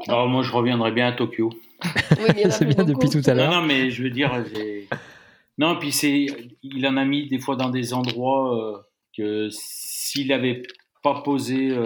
Oh, 0.09 0.25
moi, 0.27 0.41
je 0.41 0.51
reviendrai 0.51 0.91
bien 0.91 1.07
à 1.09 1.11
Tokyo. 1.11 1.49
Oui, 1.83 2.23
mais 2.29 2.33
il 2.37 2.41
y 2.41 2.45
en 2.45 2.49
a 2.49 2.51
C'est 2.51 2.65
bien 2.65 2.83
beaucoup. 2.83 2.99
depuis 3.05 3.21
tout 3.21 3.29
à 3.29 3.33
Non, 3.35 3.43
l'heure. 3.43 3.51
non, 3.51 3.61
mais 3.67 3.91
je 3.91 4.01
veux 4.01 4.09
dire, 4.09 4.31
j'ai- 4.55 4.87
non, 5.57 5.77
puis 5.79 5.91
c'est, 5.91 6.27
il 6.63 6.87
en 6.87 6.97
a 6.97 7.05
mis 7.05 7.27
des 7.27 7.39
fois 7.39 7.55
dans 7.55 7.69
des 7.69 7.93
endroits 7.93 8.55
euh, 8.55 8.77
que 9.15 9.49
s'il 9.51 10.31
avait 10.31 10.61
pas 11.03 11.21
posé 11.21 11.69
euh, 11.71 11.85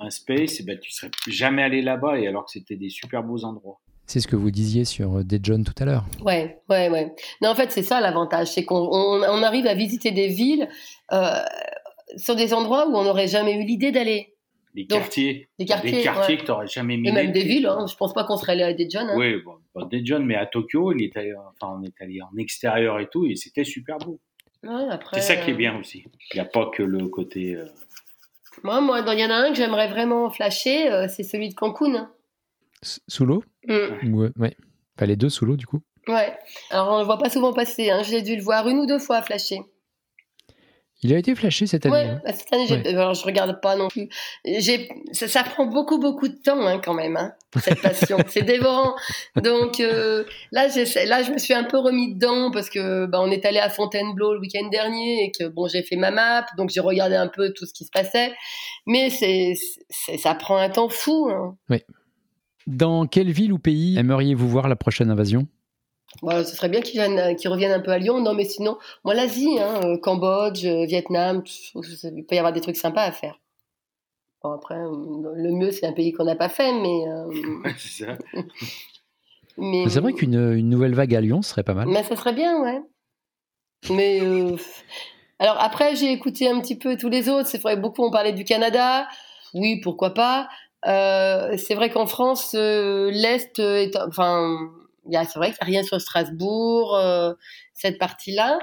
un 0.00 0.10
space, 0.10 0.60
eh 0.60 0.64
ben, 0.64 0.78
tu 0.78 0.92
serais 0.92 1.10
jamais 1.26 1.62
allé 1.62 1.82
là-bas, 1.82 2.18
et 2.18 2.26
alors 2.26 2.44
que 2.44 2.52
c'était 2.52 2.76
des 2.76 2.90
super 2.90 3.22
beaux 3.22 3.44
endroits. 3.44 3.80
C'est 4.06 4.20
ce 4.20 4.28
que 4.28 4.36
vous 4.36 4.50
disiez 4.50 4.84
sur 4.84 5.18
euh, 5.18 5.24
Dead 5.24 5.44
John 5.44 5.64
tout 5.64 5.74
à 5.78 5.84
l'heure. 5.84 6.04
Ouais, 6.24 6.60
ouais, 6.68 6.90
ouais. 6.90 7.14
Non, 7.40 7.50
en 7.50 7.54
fait, 7.54 7.70
c'est 7.70 7.82
ça 7.82 8.00
l'avantage, 8.00 8.48
c'est 8.48 8.64
qu'on 8.64 8.88
on, 8.90 9.22
on 9.22 9.42
arrive 9.42 9.66
à 9.66 9.74
visiter 9.74 10.10
des 10.10 10.28
villes 10.28 10.68
euh, 11.12 11.38
sur 12.16 12.36
des 12.36 12.52
endroits 12.52 12.88
où 12.88 12.96
on 12.96 13.04
n'aurait 13.04 13.28
jamais 13.28 13.54
eu 13.54 13.64
l'idée 13.64 13.92
d'aller. 13.92 14.31
Des 14.74 14.84
Donc, 14.84 15.00
quartiers, 15.00 15.50
des 15.58 15.66
quartiers, 15.66 15.90
des 15.92 16.02
quartiers 16.02 16.34
ouais. 16.34 16.40
que 16.40 16.46
tu 16.46 16.50
n'aurais 16.50 16.66
jamais 16.66 16.96
mis. 16.96 17.08
Et 17.08 17.12
même 17.12 17.30
des 17.32 17.42
villes, 17.44 17.66
hein. 17.66 17.84
je 17.86 17.94
pense 17.94 18.14
pas 18.14 18.24
qu'on 18.24 18.36
serait 18.38 18.52
allé 18.52 18.62
à 18.62 18.88
jeunes. 18.88 19.10
Hein. 19.10 19.14
Oui, 19.18 19.36
bon, 19.42 19.58
jeunes, 20.04 20.24
mais 20.24 20.34
à 20.34 20.46
Tokyo, 20.46 20.92
il 20.92 21.04
est 21.04 21.16
allé- 21.16 21.34
enfin, 21.34 21.74
on 21.78 21.82
est 21.82 21.92
allé 22.00 22.20
en 22.22 22.34
extérieur 22.38 22.98
et 22.98 23.08
tout, 23.08 23.26
et 23.26 23.34
c'était 23.36 23.64
super 23.64 23.98
beau. 23.98 24.18
Ouais, 24.62 24.70
C'est 25.14 25.20
ça 25.20 25.36
qui 25.36 25.50
est 25.50 25.54
euh, 25.54 25.56
bien 25.56 25.78
aussi. 25.78 26.04
Il 26.32 26.36
n'y 26.36 26.40
a 26.40 26.44
pas 26.46 26.70
que 26.74 26.82
le 26.82 27.08
côté. 27.08 27.54
euh, 27.56 27.66
Moi, 28.62 28.80
moi, 28.80 29.00
il 29.06 29.18
y 29.18 29.24
en 29.24 29.30
a 29.30 29.34
un 29.34 29.50
que 29.50 29.56
j'aimerais 29.56 29.88
vraiment 29.88 30.30
flasher, 30.30 30.90
euh, 30.90 31.06
c'est 31.08 31.24
celui 31.24 31.48
de 31.50 31.54
Cancun. 31.54 31.94
hein. 31.94 32.12
S- 32.82 33.00
Sous 33.08 33.26
l'eau? 33.26 33.42
Mm. 33.66 34.14
Ou, 34.14 34.22
euh, 34.22 34.30
Ouais. 34.38 34.56
Enfin, 34.96 35.06
les 35.06 35.16
deux 35.16 35.28
sous 35.30 35.44
l'eau 35.46 35.56
du 35.56 35.66
coup. 35.66 35.80
Ouais. 36.08 36.32
Alors, 36.70 36.92
on 36.94 36.98
le 36.98 37.04
voit 37.04 37.18
pas 37.18 37.28
souvent 37.30 37.52
passer. 37.52 37.90
Hein. 37.90 38.02
J'ai 38.04 38.22
dû 38.22 38.36
le 38.36 38.42
voir 38.42 38.68
une 38.68 38.78
ou 38.78 38.86
deux 38.86 38.98
fois 38.98 39.20
flasher. 39.22 39.60
Il 41.04 41.12
a 41.12 41.18
été 41.18 41.34
flashé 41.34 41.66
cette 41.66 41.84
année. 41.86 41.94
Ouais, 41.94 42.06
hein. 42.10 42.20
bah, 42.24 42.32
cette 42.32 42.52
année, 42.52 42.70
Ouais. 42.70 42.86
alors, 42.94 43.14
je 43.14 43.24
regarde 43.24 43.60
pas 43.60 43.74
non 43.74 43.88
plus. 43.88 44.08
Ça, 45.12 45.26
ça 45.26 45.42
prend 45.42 45.66
beaucoup, 45.66 45.98
beaucoup 45.98 46.28
de 46.28 46.36
temps 46.36 46.64
hein, 46.64 46.80
quand 46.84 46.94
même, 46.94 47.16
hein, 47.16 47.32
cette 47.60 47.82
passion. 47.82 48.18
c'est 48.28 48.42
dévorant. 48.42 48.94
Donc 49.42 49.80
euh, 49.80 50.24
là, 50.52 50.68
là, 50.68 51.22
je 51.24 51.32
me 51.32 51.38
suis 51.38 51.54
un 51.54 51.64
peu 51.64 51.78
remis 51.78 52.14
dedans 52.14 52.50
parce 52.52 52.70
que 52.70 53.06
bah, 53.06 53.18
on 53.20 53.30
est 53.32 53.44
allé 53.44 53.58
à 53.58 53.68
Fontainebleau 53.68 54.34
le 54.34 54.40
week-end 54.40 54.68
dernier 54.70 55.24
et 55.24 55.32
que 55.32 55.48
bon, 55.48 55.66
j'ai 55.66 55.82
fait 55.82 55.96
ma 55.96 56.10
map, 56.12 56.46
donc 56.56 56.70
j'ai 56.70 56.80
regardé 56.80 57.16
un 57.16 57.28
peu 57.28 57.52
tout 57.52 57.66
ce 57.66 57.72
qui 57.74 57.84
se 57.84 57.90
passait. 57.90 58.32
Mais 58.86 59.10
c'est, 59.10 59.54
ça 60.18 60.34
prend 60.34 60.56
un 60.56 60.68
temps 60.70 60.88
fou. 60.88 61.30
hein. 61.30 61.56
Dans 62.68 63.06
quelle 63.06 63.32
ville 63.32 63.52
ou 63.52 63.58
pays 63.58 63.98
aimeriez-vous 63.98 64.48
voir 64.48 64.68
la 64.68 64.76
prochaine 64.76 65.10
invasion? 65.10 65.48
Bon, 66.20 66.44
ce 66.44 66.54
serait 66.54 66.68
bien 66.68 66.80
qu'ils 66.82 67.00
viennent, 67.00 67.34
qu'ils 67.36 67.48
reviennent 67.50 67.72
un 67.72 67.80
peu 67.80 67.90
à 67.90 67.98
Lyon. 67.98 68.20
Non, 68.20 68.34
mais 68.34 68.44
sinon, 68.44 68.76
moi, 69.04 69.14
l'Asie, 69.14 69.58
hein, 69.58 69.80
euh, 69.84 69.98
Cambodge, 69.98 70.64
euh, 70.66 70.84
Vietnam, 70.84 71.42
il 71.74 72.24
peut 72.26 72.34
y 72.34 72.38
avoir 72.38 72.52
des 72.52 72.60
trucs 72.60 72.76
sympas 72.76 73.02
à 73.02 73.12
faire. 73.12 73.38
Bon, 74.42 74.52
après, 74.52 74.74
euh, 74.76 74.90
le 75.34 75.52
mieux, 75.52 75.70
c'est 75.70 75.86
un 75.86 75.92
pays 75.92 76.12
qu'on 76.12 76.24
n'a 76.24 76.36
pas 76.36 76.48
fait, 76.48 76.72
mais. 76.72 77.08
euh, 77.08 77.26
ouais, 77.64 77.74
c'est 77.78 78.04
ça. 78.04 78.18
mais 79.56 79.88
C'est 79.88 80.00
vrai 80.00 80.12
qu'une 80.12 80.34
une 80.34 80.68
nouvelle 80.68 80.94
vague 80.94 81.14
à 81.14 81.20
Lyon 81.20 81.42
serait 81.42 81.62
pas 81.62 81.74
mal. 81.74 81.88
Mais 81.88 82.02
ça 82.02 82.16
serait 82.16 82.32
bien, 82.34 82.60
ouais. 82.62 82.80
Mais. 83.90 84.20
euh, 84.20 84.56
Alors, 85.38 85.56
après, 85.60 85.96
j'ai 85.96 86.12
écouté 86.12 86.48
un 86.48 86.60
petit 86.60 86.76
peu 86.76 86.96
tous 86.96 87.08
les 87.08 87.28
autres. 87.28 87.48
C'est 87.48 87.58
vrai, 87.62 87.76
beaucoup 87.76 88.04
ont 88.04 88.10
parlé 88.10 88.32
du 88.32 88.44
Canada. 88.44 89.08
Oui, 89.54 89.80
pourquoi 89.80 90.14
pas. 90.14 90.48
Euh, 90.86 91.56
c'est 91.58 91.74
vrai 91.74 91.90
qu'en 91.90 92.06
France, 92.06 92.54
euh, 92.56 93.10
l'Est 93.12 93.58
est. 93.58 93.96
Enfin, 93.96 94.70
c'est 95.10 95.36
vrai 95.38 95.48
qu'il 95.52 95.56
n'y 95.68 95.76
a 95.76 95.80
rien 95.80 95.82
sur 95.82 96.00
Strasbourg, 96.00 96.96
euh, 96.96 97.32
cette 97.74 97.98
partie-là. 97.98 98.58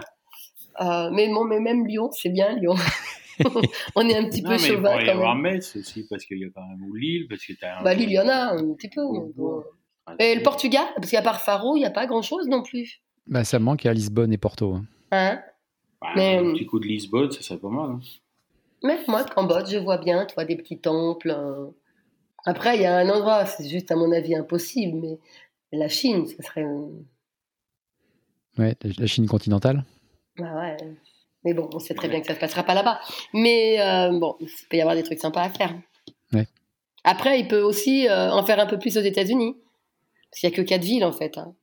Euh, 0.82 1.10
mais, 1.12 1.28
bon, 1.28 1.44
mais 1.46 1.60
même 1.60 1.86
Lyon, 1.86 2.10
c'est 2.12 2.30
bien 2.30 2.56
Lyon. 2.56 2.76
On 3.96 4.08
est 4.08 4.18
un 4.18 4.26
petit 4.30 4.42
Non, 4.42 4.50
peu 4.50 4.56
mais 4.56 4.62
il 4.62 4.68
chauvin 4.68 4.92
pourrait 4.92 5.04
y 5.04 5.06
quand 5.06 5.12
avoir 5.14 5.36
même. 5.36 5.54
Metz 5.54 5.76
aussi, 5.78 6.06
parce 6.10 6.26
qu'il 6.26 6.40
y 6.40 6.46
a 6.46 6.50
quand 6.54 6.66
même 6.66 6.84
ou 6.84 6.94
Lille, 6.94 7.28
parce 7.30 7.46
que 7.46 7.54
t'as. 7.54 7.82
Bah, 7.84 7.94
Lille, 7.94 8.10
il 8.10 8.14
y 8.16 8.20
en 8.20 8.28
a 8.28 8.54
un 8.54 8.74
petit 8.74 8.90
peu. 8.90 9.02
bon. 9.36 9.64
Et 10.18 10.34
le 10.36 10.42
Portugal, 10.42 10.86
parce 10.96 11.12
qu'à 11.12 11.22
part 11.22 11.42
Faro, 11.42 11.76
il 11.76 11.80
n'y 11.80 11.86
a 11.86 11.92
pas 11.92 12.08
grand-chose 12.08 12.48
non 12.48 12.64
plus. 12.64 13.02
Bah, 13.28 13.44
ça 13.44 13.60
manque 13.60 13.86
à 13.86 13.94
Lisbonne 13.94 14.34
et 14.34 14.38
Porto. 14.38 14.74
hein. 14.76 14.86
Hein? 15.12 15.40
Bah, 16.02 16.08
mais- 16.16 16.38
Un 16.38 16.54
petit 16.54 16.66
coup 16.66 16.80
de 16.80 16.86
Lisbonne, 16.88 17.32
ça 17.32 17.42
serait 17.42 17.60
pas 17.60 17.70
mal. 17.70 17.92
hein. 17.92 18.00
Mais 18.84 18.98
moi, 19.08 19.24
Cambodge, 19.26 19.70
je 19.72 19.78
vois 19.78 19.98
bien, 19.98 20.26
tu 20.26 20.34
vois, 20.36 20.46
des 20.46 20.56
petits 20.56 20.80
temples. 20.80 21.30
euh, 21.38 21.68
Après, 22.46 22.78
il 22.78 22.82
y 22.82 22.86
a 22.86 22.96
un 22.98 23.10
endroit, 23.10 23.46
c'est 23.46 23.68
juste 23.68 23.92
à 23.92 23.96
mon 23.96 24.12
avis 24.12 24.36
impossible, 24.36 24.98
mais 25.02 25.20
la 25.72 25.88
Chine, 25.88 26.26
ce 26.28 26.42
serait. 26.42 26.66
Ouais, 28.58 28.76
la 28.98 29.08
Chine 29.08 29.28
continentale. 29.28 29.84
Bah 30.38 30.54
ouais. 30.56 30.78
Mais 31.46 31.54
bon, 31.54 31.70
on 31.74 31.80
sait 31.80 31.94
très 31.94 32.10
bien 32.10 32.20
que 32.20 32.28
ça 32.28 32.36
se 32.36 32.40
passera 32.40 32.64
pas 32.64 32.74
là-bas. 32.74 33.00
Mais 33.34 33.80
euh, 33.80 34.18
bon, 34.20 34.36
il 34.42 34.50
peut 34.70 34.78
y 34.78 34.82
avoir 34.82 34.96
des 34.96 35.04
trucs 35.04 35.20
sympas 35.20 35.44
à 35.44 35.50
faire. 35.50 35.74
Ouais. 36.34 36.48
Après, 37.06 37.40
il 37.40 37.48
peut 37.48 37.62
aussi 37.62 38.08
euh, 38.10 38.32
en 38.32 38.44
faire 38.46 38.60
un 38.60 38.66
peu 38.66 38.78
plus 38.78 38.98
aux 38.98 39.02
États-Unis. 39.02 39.56
Parce 40.30 40.42
qu'il 40.42 40.50
n'y 40.50 40.56
a 40.56 40.58
que 40.58 40.62
quatre 40.68 40.84
villes, 40.84 41.06
en 41.06 41.14
fait. 41.14 41.38
Hein. 41.38 41.56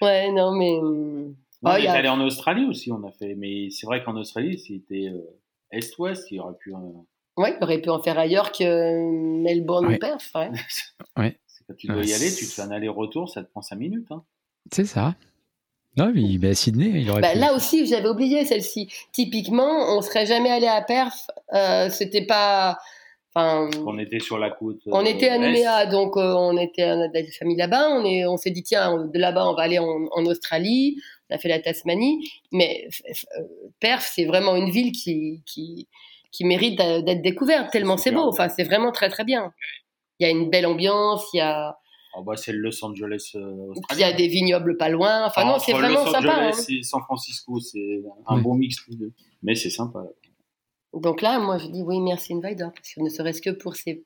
Ouais, 0.00 0.32
non, 0.32 0.52
mais. 0.52 0.72
Non, 0.80 1.34
Oh, 1.64 1.70
est 1.70 1.86
a- 1.88 1.92
allé 1.94 2.08
en 2.08 2.20
Australie 2.20 2.64
aussi, 2.66 2.90
on 2.92 3.04
a 3.06 3.10
fait. 3.10 3.34
Mais 3.34 3.68
c'est 3.70 3.86
vrai 3.86 4.02
qu'en 4.04 4.16
Australie, 4.16 4.58
c'était 4.58 5.08
euh, 5.12 5.20
Est-Ouest, 5.72 6.30
il 6.30 6.40
aurait 6.40 6.56
pu. 6.58 6.72
euh, 6.72 6.78
Ouais, 7.36 7.56
il 7.60 7.62
aurait 7.62 7.80
pu 7.80 7.90
en 7.90 8.00
faire 8.02 8.18
ailleurs 8.18 8.52
que 8.52 9.42
Melbourne 9.42 9.86
Ouais. 9.86 9.96
ou 9.96 9.98
Perth. 9.98 10.30
Ouais. 10.34 10.50
c'est 11.46 11.47
quand 11.68 11.74
tu 11.76 11.86
dois 11.86 11.96
Ouais, 11.98 12.06
y 12.06 12.14
aller, 12.14 12.34
tu 12.34 12.46
te 12.46 12.50
fais 12.52 12.62
un 12.62 12.70
aller-retour, 12.72 13.28
ça 13.28 13.42
te 13.44 13.50
prend 13.50 13.62
5 13.62 13.76
minutes. 13.76 14.08
Hein. 14.10 14.24
C'est 14.72 14.86
ça. 14.86 15.14
Non, 15.96 16.10
mais 16.14 16.38
bah, 16.38 16.54
Sydney, 16.54 17.00
il 17.02 17.10
aurait 17.10 17.20
Bah, 17.22 17.32
pu. 17.32 17.38
là 17.38 17.54
aussi, 17.54 17.86
j'avais 17.86 18.08
oublié 18.08 18.44
celle-ci. 18.44 18.88
Typiquement, 19.12 19.96
on 19.96 20.00
serait 20.02 20.26
jamais 20.26 20.50
allé 20.50 20.66
à 20.66 20.80
Perth. 20.82 21.30
Euh, 21.54 21.88
C'était 21.90 22.24
pas. 22.24 22.78
Enfin, 23.34 23.68
On 23.86 23.98
était 23.98 24.20
sur 24.20 24.38
la 24.38 24.50
côte. 24.50 24.80
on 24.86 25.04
euh, 25.04 25.08
était 25.08 25.28
à. 25.28 25.38
Nouméa, 25.38 25.86
donc 25.86 26.16
euh, 26.16 26.32
on 26.34 26.56
était 26.56 26.84
on 26.90 27.02
a 27.02 27.08
des 27.08 27.30
familles 27.32 27.56
là-bas. 27.58 27.90
On 27.90 28.04
est, 28.04 28.26
on 28.26 28.36
s'est 28.36 28.50
dit 28.50 28.62
tiens, 28.62 29.06
de 29.12 29.18
là-bas, 29.18 29.46
on 29.48 29.54
va 29.54 29.62
aller 29.62 29.78
en, 29.78 30.06
en 30.10 30.24
Australie. 30.26 31.00
On 31.30 31.34
a 31.34 31.38
fait 31.38 31.48
la 31.48 31.60
Tasmanie, 31.60 32.30
mais 32.52 32.88
euh, 33.38 33.42
Perth, 33.80 34.08
c'est 34.14 34.24
vraiment 34.24 34.56
une 34.56 34.70
ville 34.70 34.92
qui 34.92 35.42
qui, 35.46 35.88
qui 36.32 36.44
mérite 36.44 36.78
d'être 36.78 37.20
découverte 37.22 37.70
tellement 37.70 37.96
c'est 37.98 38.12
beau. 38.12 38.26
Enfin, 38.28 38.48
c'est 38.48 38.64
vraiment 38.64 38.92
très 38.92 39.08
très 39.10 39.24
bien. 39.24 39.52
Il 40.18 40.24
y 40.26 40.26
a 40.26 40.30
une 40.30 40.50
belle 40.50 40.66
ambiance. 40.66 41.24
Il 41.32 41.38
y 41.38 41.40
a 41.40 41.76
Ah 42.14 42.20
bah, 42.24 42.36
c'est 42.36 42.52
le 42.52 42.58
Los 42.58 42.84
Angeles 42.84 43.32
euh, 43.36 43.72
il 43.92 43.98
y 43.98 44.04
a 44.04 44.12
des 44.12 44.28
vignobles 44.28 44.76
pas 44.76 44.88
loin. 44.88 45.24
Enfin 45.26 45.44
non, 45.44 45.58
c'est 45.58 45.72
vraiment 45.72 46.04
Los 46.04 46.10
sympa. 46.12 46.34
Angeles 46.48 46.66
hein. 46.70 46.74
et 46.78 46.82
San 46.82 47.00
Francisco, 47.02 47.60
c'est 47.60 48.02
un 48.26 48.36
Oui. 48.36 48.42
bon 48.42 48.54
mix 48.54 48.76
tous 48.84 48.94
deux. 48.96 49.12
Mais 49.42 49.54
c'est 49.54 49.70
sympa. 49.70 50.04
Donc 50.94 51.20
là, 51.22 51.38
moi, 51.38 51.58
je 51.58 51.66
dis 51.68 51.82
oui, 51.82 52.00
merci 52.00 52.32
Invader, 52.34 52.68
parce 52.74 52.94
que 52.94 53.00
ne 53.02 53.08
serait-ce 53.10 53.42
que 53.42 53.50
pour 53.50 53.76
ces, 53.76 54.04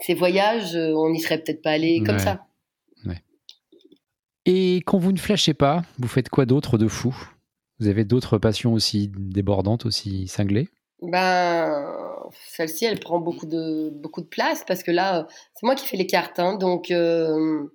ces 0.00 0.14
voyages, 0.14 0.74
euh, 0.76 0.92
on 0.94 1.10
n'y 1.10 1.20
serait 1.20 1.42
peut-être 1.42 1.60
pas 1.62 1.72
allé 1.72 2.02
comme 2.04 2.16
Ouais. 2.16 2.22
ça. 2.22 2.44
Et 4.46 4.76
quand 4.86 4.96
vous 4.98 5.12
ne 5.12 5.18
flashez 5.18 5.52
pas, 5.52 5.82
vous 5.98 6.08
faites 6.08 6.30
quoi 6.30 6.46
d'autre 6.46 6.78
de 6.78 6.88
fou? 6.88 7.14
Vous 7.80 7.86
avez 7.88 8.04
d'autres 8.06 8.38
passions 8.38 8.72
aussi 8.72 9.10
débordantes, 9.14 9.84
aussi 9.84 10.26
cinglées? 10.26 10.68
Ben, 11.02 11.97
celle-ci, 12.46 12.84
elle 12.84 13.00
prend 13.00 13.18
beaucoup 13.18 13.46
de, 13.46 13.90
beaucoup 13.90 14.20
de 14.20 14.26
place, 14.26 14.64
parce 14.66 14.82
que 14.82 14.90
là, 14.90 15.20
euh, 15.20 15.22
c'est 15.54 15.64
moi 15.64 15.74
qui 15.74 15.86
fais 15.86 15.96
les 15.96 16.06
cartes, 16.06 16.38
hein, 16.38 16.54
donc 16.54 16.90
euh, 16.90 17.68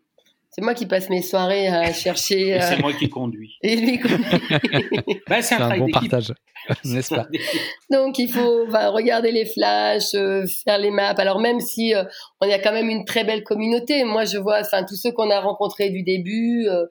c'est 0.55 0.61
moi 0.61 0.75
qui 0.75 0.85
passe 0.85 1.09
mes 1.09 1.23
soirées 1.23 1.67
à 1.67 1.91
chercher. 1.93 2.49
Et 2.49 2.61
euh, 2.61 2.61
c'est 2.61 2.79
moi 2.79 2.93
qui 2.93 3.09
conduis. 3.09 3.57
et 3.63 3.75
lui, 3.75 3.99
Bah, 5.27 5.41
c'est 5.41 5.55
C'est 5.55 5.61
un 5.61 5.77
bon 5.77 5.89
partage, 5.89 6.31
n'est-ce 6.85 7.13
pas 7.13 7.27
Donc 7.91 8.19
il 8.19 8.31
faut 8.31 8.67
bah, 8.67 8.89
regarder 8.89 9.31
les 9.31 9.45
flashs, 9.45 10.13
euh, 10.13 10.45
faire 10.63 10.77
les 10.77 10.91
maps. 10.91 11.15
Alors 11.17 11.39
même 11.39 11.59
si 11.59 11.95
euh, 11.95 12.03
on 12.39 12.47
y 12.47 12.53
a 12.53 12.59
quand 12.59 12.71
même 12.71 12.89
une 12.89 13.03
très 13.03 13.23
belle 13.23 13.43
communauté, 13.43 14.03
moi 14.03 14.25
je 14.25 14.37
vois, 14.37 14.59
enfin 14.61 14.83
tous 14.87 14.95
ceux 14.95 15.11
qu'on 15.11 15.31
a 15.31 15.39
rencontrés 15.39 15.89
du 15.89 16.03
début, 16.03 16.67
euh, 16.67 16.85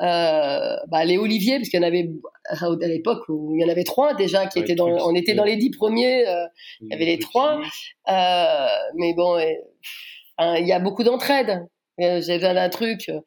euh, 0.00 0.76
bah, 0.88 1.04
les 1.04 1.16
Olivier, 1.16 1.56
parce 1.56 1.70
qu'il 1.70 1.80
y 1.80 1.82
en 1.82 1.86
avait 1.86 2.10
à 2.50 2.86
l'époque 2.86 3.24
où 3.28 3.54
il 3.54 3.60
y 3.60 3.64
en 3.64 3.68
avait 3.68 3.84
trois 3.84 4.14
déjà 4.14 4.46
qui 4.46 4.58
Ouais, 4.58 4.64
étaient 4.64 4.74
dans, 4.74 4.88
on 4.88 5.14
était 5.14 5.34
dans 5.34 5.44
les 5.44 5.56
dix 5.56 5.70
premiers. 5.70 6.26
euh, 6.26 6.44
Il 6.80 6.88
y 6.90 6.94
avait 6.94 7.04
les 7.04 7.18
trois. 7.18 7.60
euh, 8.08 8.66
mais 8.96 9.14
bon, 9.14 9.38
enfin, 10.36 10.56
il 10.56 10.66
y 10.66 10.72
a 10.72 10.78
beaucoup 10.80 11.04
d'entraide. 11.04 11.66
Euh, 12.00 12.20
J'ai 12.24 12.36
besoin 12.38 12.54
d'un 12.54 12.68
truc. 12.68 13.08
euh, 13.08 13.20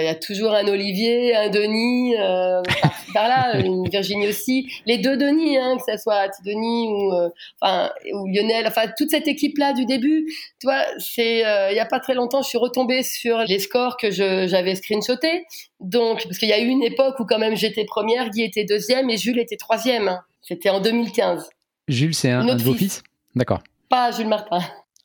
Il 0.00 0.04
y 0.04 0.08
a 0.08 0.14
toujours 0.14 0.52
un 0.52 0.66
Olivier, 0.66 1.34
un 1.36 1.48
Denis, 1.48 2.16
euh, 2.18 2.60
par, 2.82 2.92
par 3.14 3.28
là, 3.28 3.56
une 3.60 3.88
Virginie 3.88 4.26
aussi. 4.28 4.68
Les 4.86 4.98
deux 4.98 5.16
Denis, 5.16 5.56
hein, 5.58 5.76
que 5.76 5.82
ça 5.90 5.96
soit 5.98 6.28
Denis 6.44 6.88
ou, 6.88 7.12
euh, 7.12 7.28
enfin, 7.60 7.90
ou 8.12 8.26
Lionel, 8.26 8.66
enfin 8.66 8.86
toute 8.98 9.10
cette 9.10 9.28
équipe-là 9.28 9.72
du 9.72 9.86
début. 9.86 10.26
Tu 10.60 10.66
vois, 10.66 10.82
c'est 10.98 11.46
euh, 11.46 11.70
il 11.70 11.76
y 11.76 11.80
a 11.80 11.86
pas 11.86 12.00
très 12.00 12.14
longtemps, 12.14 12.42
je 12.42 12.48
suis 12.48 12.58
retombée 12.58 13.02
sur 13.02 13.38
les 13.46 13.58
scores 13.60 13.96
que 13.96 14.10
j'avais 14.10 14.74
screenshotés. 14.74 15.44
Donc, 15.78 16.24
parce 16.24 16.38
qu'il 16.38 16.48
y 16.48 16.52
a 16.52 16.58
eu 16.60 16.66
une 16.66 16.82
époque 16.82 17.20
où 17.20 17.24
quand 17.24 17.38
même 17.38 17.56
j'étais 17.56 17.84
première, 17.84 18.30
Guy 18.30 18.42
était 18.42 18.64
deuxième 18.64 19.08
et 19.10 19.16
Jules 19.16 19.38
était 19.38 19.56
troisième. 19.56 20.08
hein. 20.08 20.20
C'était 20.42 20.70
en 20.70 20.80
2015. 20.80 21.48
Jules, 21.88 22.14
c'est 22.14 22.30
un, 22.30 22.46
un 22.48 22.54
de 22.56 22.62
vos 22.62 22.72
fils. 22.74 22.96
fils? 22.96 23.02
D'accord. 23.36 23.60
Pas 23.88 24.10
Jules 24.12 24.26
Martin. 24.28 24.60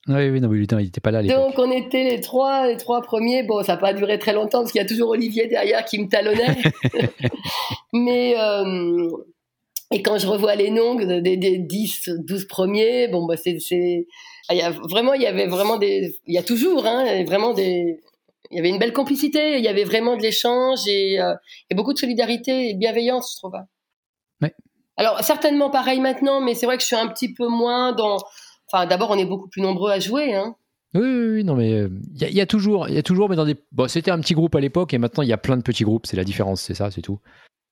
Oui, 0.08 0.30
oui, 0.30 0.40
non, 0.40 0.50
mais 0.50 0.58
Lutin, 0.58 0.80
il 0.80 0.86
n'était 0.86 1.02
pas 1.02 1.12
là 1.12 1.20
à. 1.20 1.24
Donc 1.24 1.58
on 1.58 1.72
était 1.72 2.04
les 2.04 2.22
trois, 2.22 2.68
les 2.68 2.78
trois 2.78 3.02
premiers. 3.02 3.44
Bon, 3.44 3.64
ça 3.64 3.74
n'a 3.74 3.80
pas 3.80 3.94
duré 3.94 4.20
très 4.20 4.34
longtemps 4.34 4.60
parce 4.60 4.72
qu'il 4.72 4.82
y 4.82 4.86
a 4.86 4.88
toujours 4.88 5.10
Olivier 5.10 5.48
derrière 5.48 5.84
qui 5.84 6.00
me 6.00 6.08
talonnait. 6.08 6.58
Mais 7.94 8.36
euh, 8.38 9.10
et 9.92 10.02
quand 10.04 10.18
je 10.18 10.28
revois 10.28 10.56
les 10.56 10.70
noms 10.70 10.96
des, 10.96 11.22
des, 11.22 11.38
des 11.38 11.58
10, 11.58 12.10
12 12.20 12.46
premiers, 12.46 13.08
bon 13.08 13.26
bah 13.26 13.38
c'est 13.38 13.60
c'est 13.60 14.08
ah, 14.48 14.54
il 14.54 14.58
y 14.60 14.62
a 14.62 14.70
vraiment 14.70 15.14
il 15.14 15.22
y 15.22 15.28
avait 15.28 15.48
vraiment 15.48 15.78
des 15.78 16.16
il 16.28 16.36
y 16.36 16.38
a 16.38 16.44
toujours 16.44 16.86
hein, 16.86 17.24
vraiment 17.24 17.54
des 17.54 18.00
il 18.52 18.58
y 18.58 18.60
avait 18.60 18.70
une 18.70 18.78
belle 18.78 18.94
complicité, 18.94 19.58
il 19.58 19.64
y 19.64 19.68
avait 19.68 19.84
vraiment 19.84 20.18
de 20.18 20.22
l'échange 20.22 20.88
et, 20.88 21.20
euh, 21.20 21.34
et 21.70 21.76
beaucoup 21.76 21.94
de 21.94 21.98
solidarité 21.98 22.70
et 22.70 22.74
de 22.74 22.80
bienveillance, 22.80 23.34
je 23.34 23.38
trouve. 23.38 23.60
Ouais. 24.42 24.54
Alors 24.98 25.20
certainement 25.24 25.70
pareil 25.70 26.00
maintenant, 26.00 26.42
mais 26.42 26.54
c'est 26.54 26.66
vrai 26.66 26.78
que 26.78 26.82
je 26.82 26.88
suis 26.88 26.96
un 26.96 27.08
petit 27.08 27.34
peu 27.34 27.48
moins 27.48 27.94
dans. 27.94 28.18
Enfin, 28.76 28.86
d'abord, 28.88 29.10
on 29.12 29.18
est 29.18 29.26
beaucoup 29.26 29.48
plus 29.48 29.62
nombreux 29.62 29.90
à 29.92 30.00
jouer. 30.00 30.34
Hein. 30.36 30.56
Oui, 30.94 31.02
oui, 31.02 31.28
oui, 31.36 31.44
non, 31.46 31.56
mais 31.56 31.72
euh, 31.74 31.90
il 32.14 32.22
y, 32.22 32.26
a- 32.26 32.30
il 32.30 32.36
y 32.36 32.42
a 32.42 32.46
toujours, 32.46 32.88
il 32.90 32.96
y 32.96 32.98
a 32.98 33.04
toujours, 33.04 33.30
mais 33.30 33.36
dans 33.38 33.46
des. 33.46 33.56
Bon, 33.72 33.88
c'était 33.88 34.12
un 34.12 34.20
petit 34.20 34.34
groupe 34.34 34.54
à 34.56 34.60
l'époque 34.60 34.94
et 34.94 34.98
maintenant 34.98 35.24
il 35.24 35.30
y 35.30 35.34
a 35.34 35.38
plein 35.38 35.58
de 35.58 35.62
petits 35.62 35.84
groupes. 35.84 36.06
C'est 36.08 36.18
la 36.18 36.24
différence, 36.26 36.62
c'est 36.62 36.74
ça, 36.74 36.92
c'est 36.92 37.02
tout. 37.02 37.20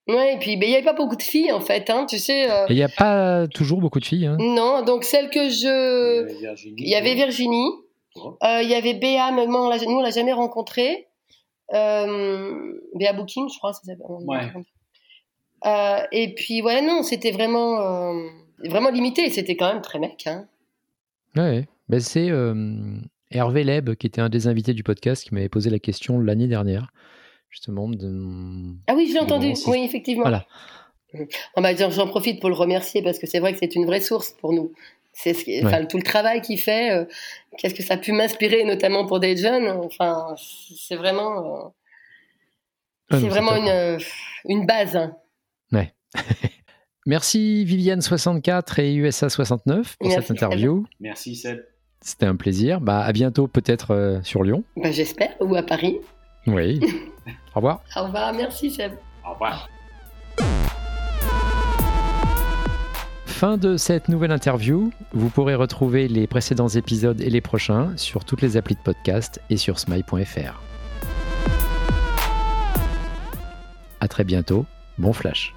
Ouais, 0.08 0.36
et 0.36 0.38
puis 0.40 0.58
ben, 0.58 0.66
il 0.66 0.70
n'y 0.70 0.76
avait 0.76 0.84
pas 0.86 0.94
beaucoup 0.94 1.16
de 1.16 1.22
filles 1.22 1.52
en 1.54 1.62
fait, 1.62 1.90
hein, 1.90 2.06
tu 2.10 2.20
sais. 2.20 2.50
euh, 2.52 2.66
il 2.70 2.76
n'y 2.76 2.84
a 2.84 2.90
pas 2.90 3.48
toujours 3.48 3.80
beaucoup 3.80 4.00
de 4.02 4.06
filles. 4.06 4.26
Hein. 4.26 4.36
Non, 4.40 4.82
donc 4.84 5.04
celle 5.06 5.30
que 5.30 5.50
je. 5.50 6.40
Virginie. 6.42 6.76
Il 6.84 6.90
y 6.90 6.96
avait 6.96 7.16
Virginie, 7.16 7.72
euh, 8.44 8.62
il 8.62 8.70
y 8.70 8.76
avait 8.76 8.94
Béa, 8.94 9.32
mais 9.32 9.48
moi, 9.48 9.66
on 9.66 9.70
l'a- 9.70 9.78
nous 9.78 9.98
on 9.98 10.02
l'a 10.02 10.10
jamais 10.12 10.34
rencontrée. 10.34 11.08
Euh, 11.74 12.74
Béa 12.96 13.14
Booking, 13.14 13.48
je 13.50 13.58
crois, 13.58 13.72
ça 13.74 13.80
s'appelle. 13.86 14.06
Ouais. 14.28 14.52
Euh, 15.66 16.00
et 16.12 16.34
puis 16.36 16.62
ouais, 16.62 16.82
non, 16.82 17.04
c'était 17.04 17.32
vraiment, 17.32 17.80
euh, 17.80 18.28
vraiment 18.66 18.90
limité. 18.90 19.30
C'était 19.30 19.56
quand 19.56 19.72
même 19.72 19.82
très 19.82 20.00
mec. 20.00 20.24
Hein. 20.28 20.46
Ouais, 21.36 21.42
ouais. 21.42 21.68
Ben, 21.90 22.00
c'est 22.00 22.30
euh, 22.30 22.98
Hervé 23.32 23.64
Leb, 23.64 23.96
qui 23.96 24.08
était 24.08 24.22
un 24.22 24.30
des 24.30 24.48
invités 24.48 24.74
du 24.74 24.84
podcast, 24.84 25.24
qui 25.24 25.34
m'avait 25.34 25.50
posé 25.50 25.70
la 25.70 25.80
question 25.80 26.20
l'année 26.20 26.48
dernière, 26.48 26.92
justement. 27.50 27.90
De... 27.90 28.74
Ah 28.88 28.94
oui, 28.96 29.12
Bon, 29.14 29.24
entendu. 29.24 29.54
Oui, 29.68 29.84
effectivement. 29.84 30.24
Voilà. 30.24 30.46
Dire, 31.74 31.92
j'en 31.92 32.08
profite 32.08 32.40
pour 32.40 32.50
le 32.50 32.56
remercier 32.56 33.02
parce 33.04 33.20
que 33.20 33.28
c'est 33.28 33.40
vrai 33.40 33.54
que 33.54 33.60
c'est 33.60 33.76
une 33.76 33.86
vraie 33.86 34.02
source 34.02 34.32
pour 34.40 34.54
nous. 34.54 34.74
C'est 35.12 35.36
ce 35.36 35.44
qui- 35.46 35.64
enfin, 35.64 35.86
tout 35.86 35.98
le 35.98 36.04
travail 36.04 36.42
qu'il 36.42 36.60
fait. 36.60 36.92
euh, 36.92 37.06
Qu'est-ce 37.60 37.76
que 37.76 37.84
ça 37.84 37.94
a 37.94 37.98
pu 37.98 38.12
m'inspirer, 38.14 38.64
notamment 38.64 39.06
pour 39.06 39.20
des 39.20 39.38
jeunes. 39.38 39.68
Enfin, 39.68 40.34
c'est 40.76 40.96
vraiment, 40.96 41.66
euh, 41.66 41.70
Ah, 43.12 43.20
c'est 43.20 43.28
vraiment 43.28 43.56
une, 43.56 43.68
hein. 43.68 43.98
euh, 43.98 44.00
une 44.50 44.66
base. 44.66 44.96
hein. 44.96 45.16
Merci 47.06 47.66
Viviane64 47.68 48.82
et 48.82 48.96
USA69 48.96 49.58
pour 50.00 50.08
Merci, 50.08 50.16
cette 50.16 50.32
interview. 50.32 50.86
Merci 51.00 51.36
Seb. 51.36 51.60
C'était 52.02 52.26
un 52.26 52.36
plaisir. 52.36 52.82
Bah, 52.82 53.02
à 53.02 53.12
bientôt, 53.12 53.48
peut-être 53.48 53.92
euh, 53.92 54.20
sur 54.24 54.44
Lyon. 54.44 54.64
Ben, 54.78 54.92
J'espère, 54.92 55.36
ou 55.40 55.56
à 55.56 55.64
Paris. 55.64 56.00
Oui. 56.48 56.80
Au 57.56 57.56
revoir. 57.56 57.82
Au 57.96 58.04
revoir, 58.04 58.34
merci 58.34 58.72
Seb. 58.72 58.94
Au 59.26 59.34
revoir. 59.34 59.70
Fin 63.26 63.58
de 63.58 63.76
cette 63.78 64.08
nouvelle 64.08 64.32
interview. 64.32 64.92
Vous 65.12 65.30
pourrez 65.30 65.56
retrouver 65.56 66.08
les 66.08 66.28
précédents 66.28 66.70
épisodes 66.70 67.20
et 67.20 67.30
les 67.30 67.42
prochains 67.42 67.96
sur 67.98 68.24
toutes 68.24 68.42
les 68.42 68.56
applis 68.56 68.76
de 68.76 68.82
podcast 68.82 69.42
et 69.50 69.58
sur 69.58 69.80
smile.fr. 69.80 70.62
À 74.00 74.08
très 74.08 74.24
bientôt. 74.24 74.66
Bon 74.98 75.12
flash. 75.12 75.54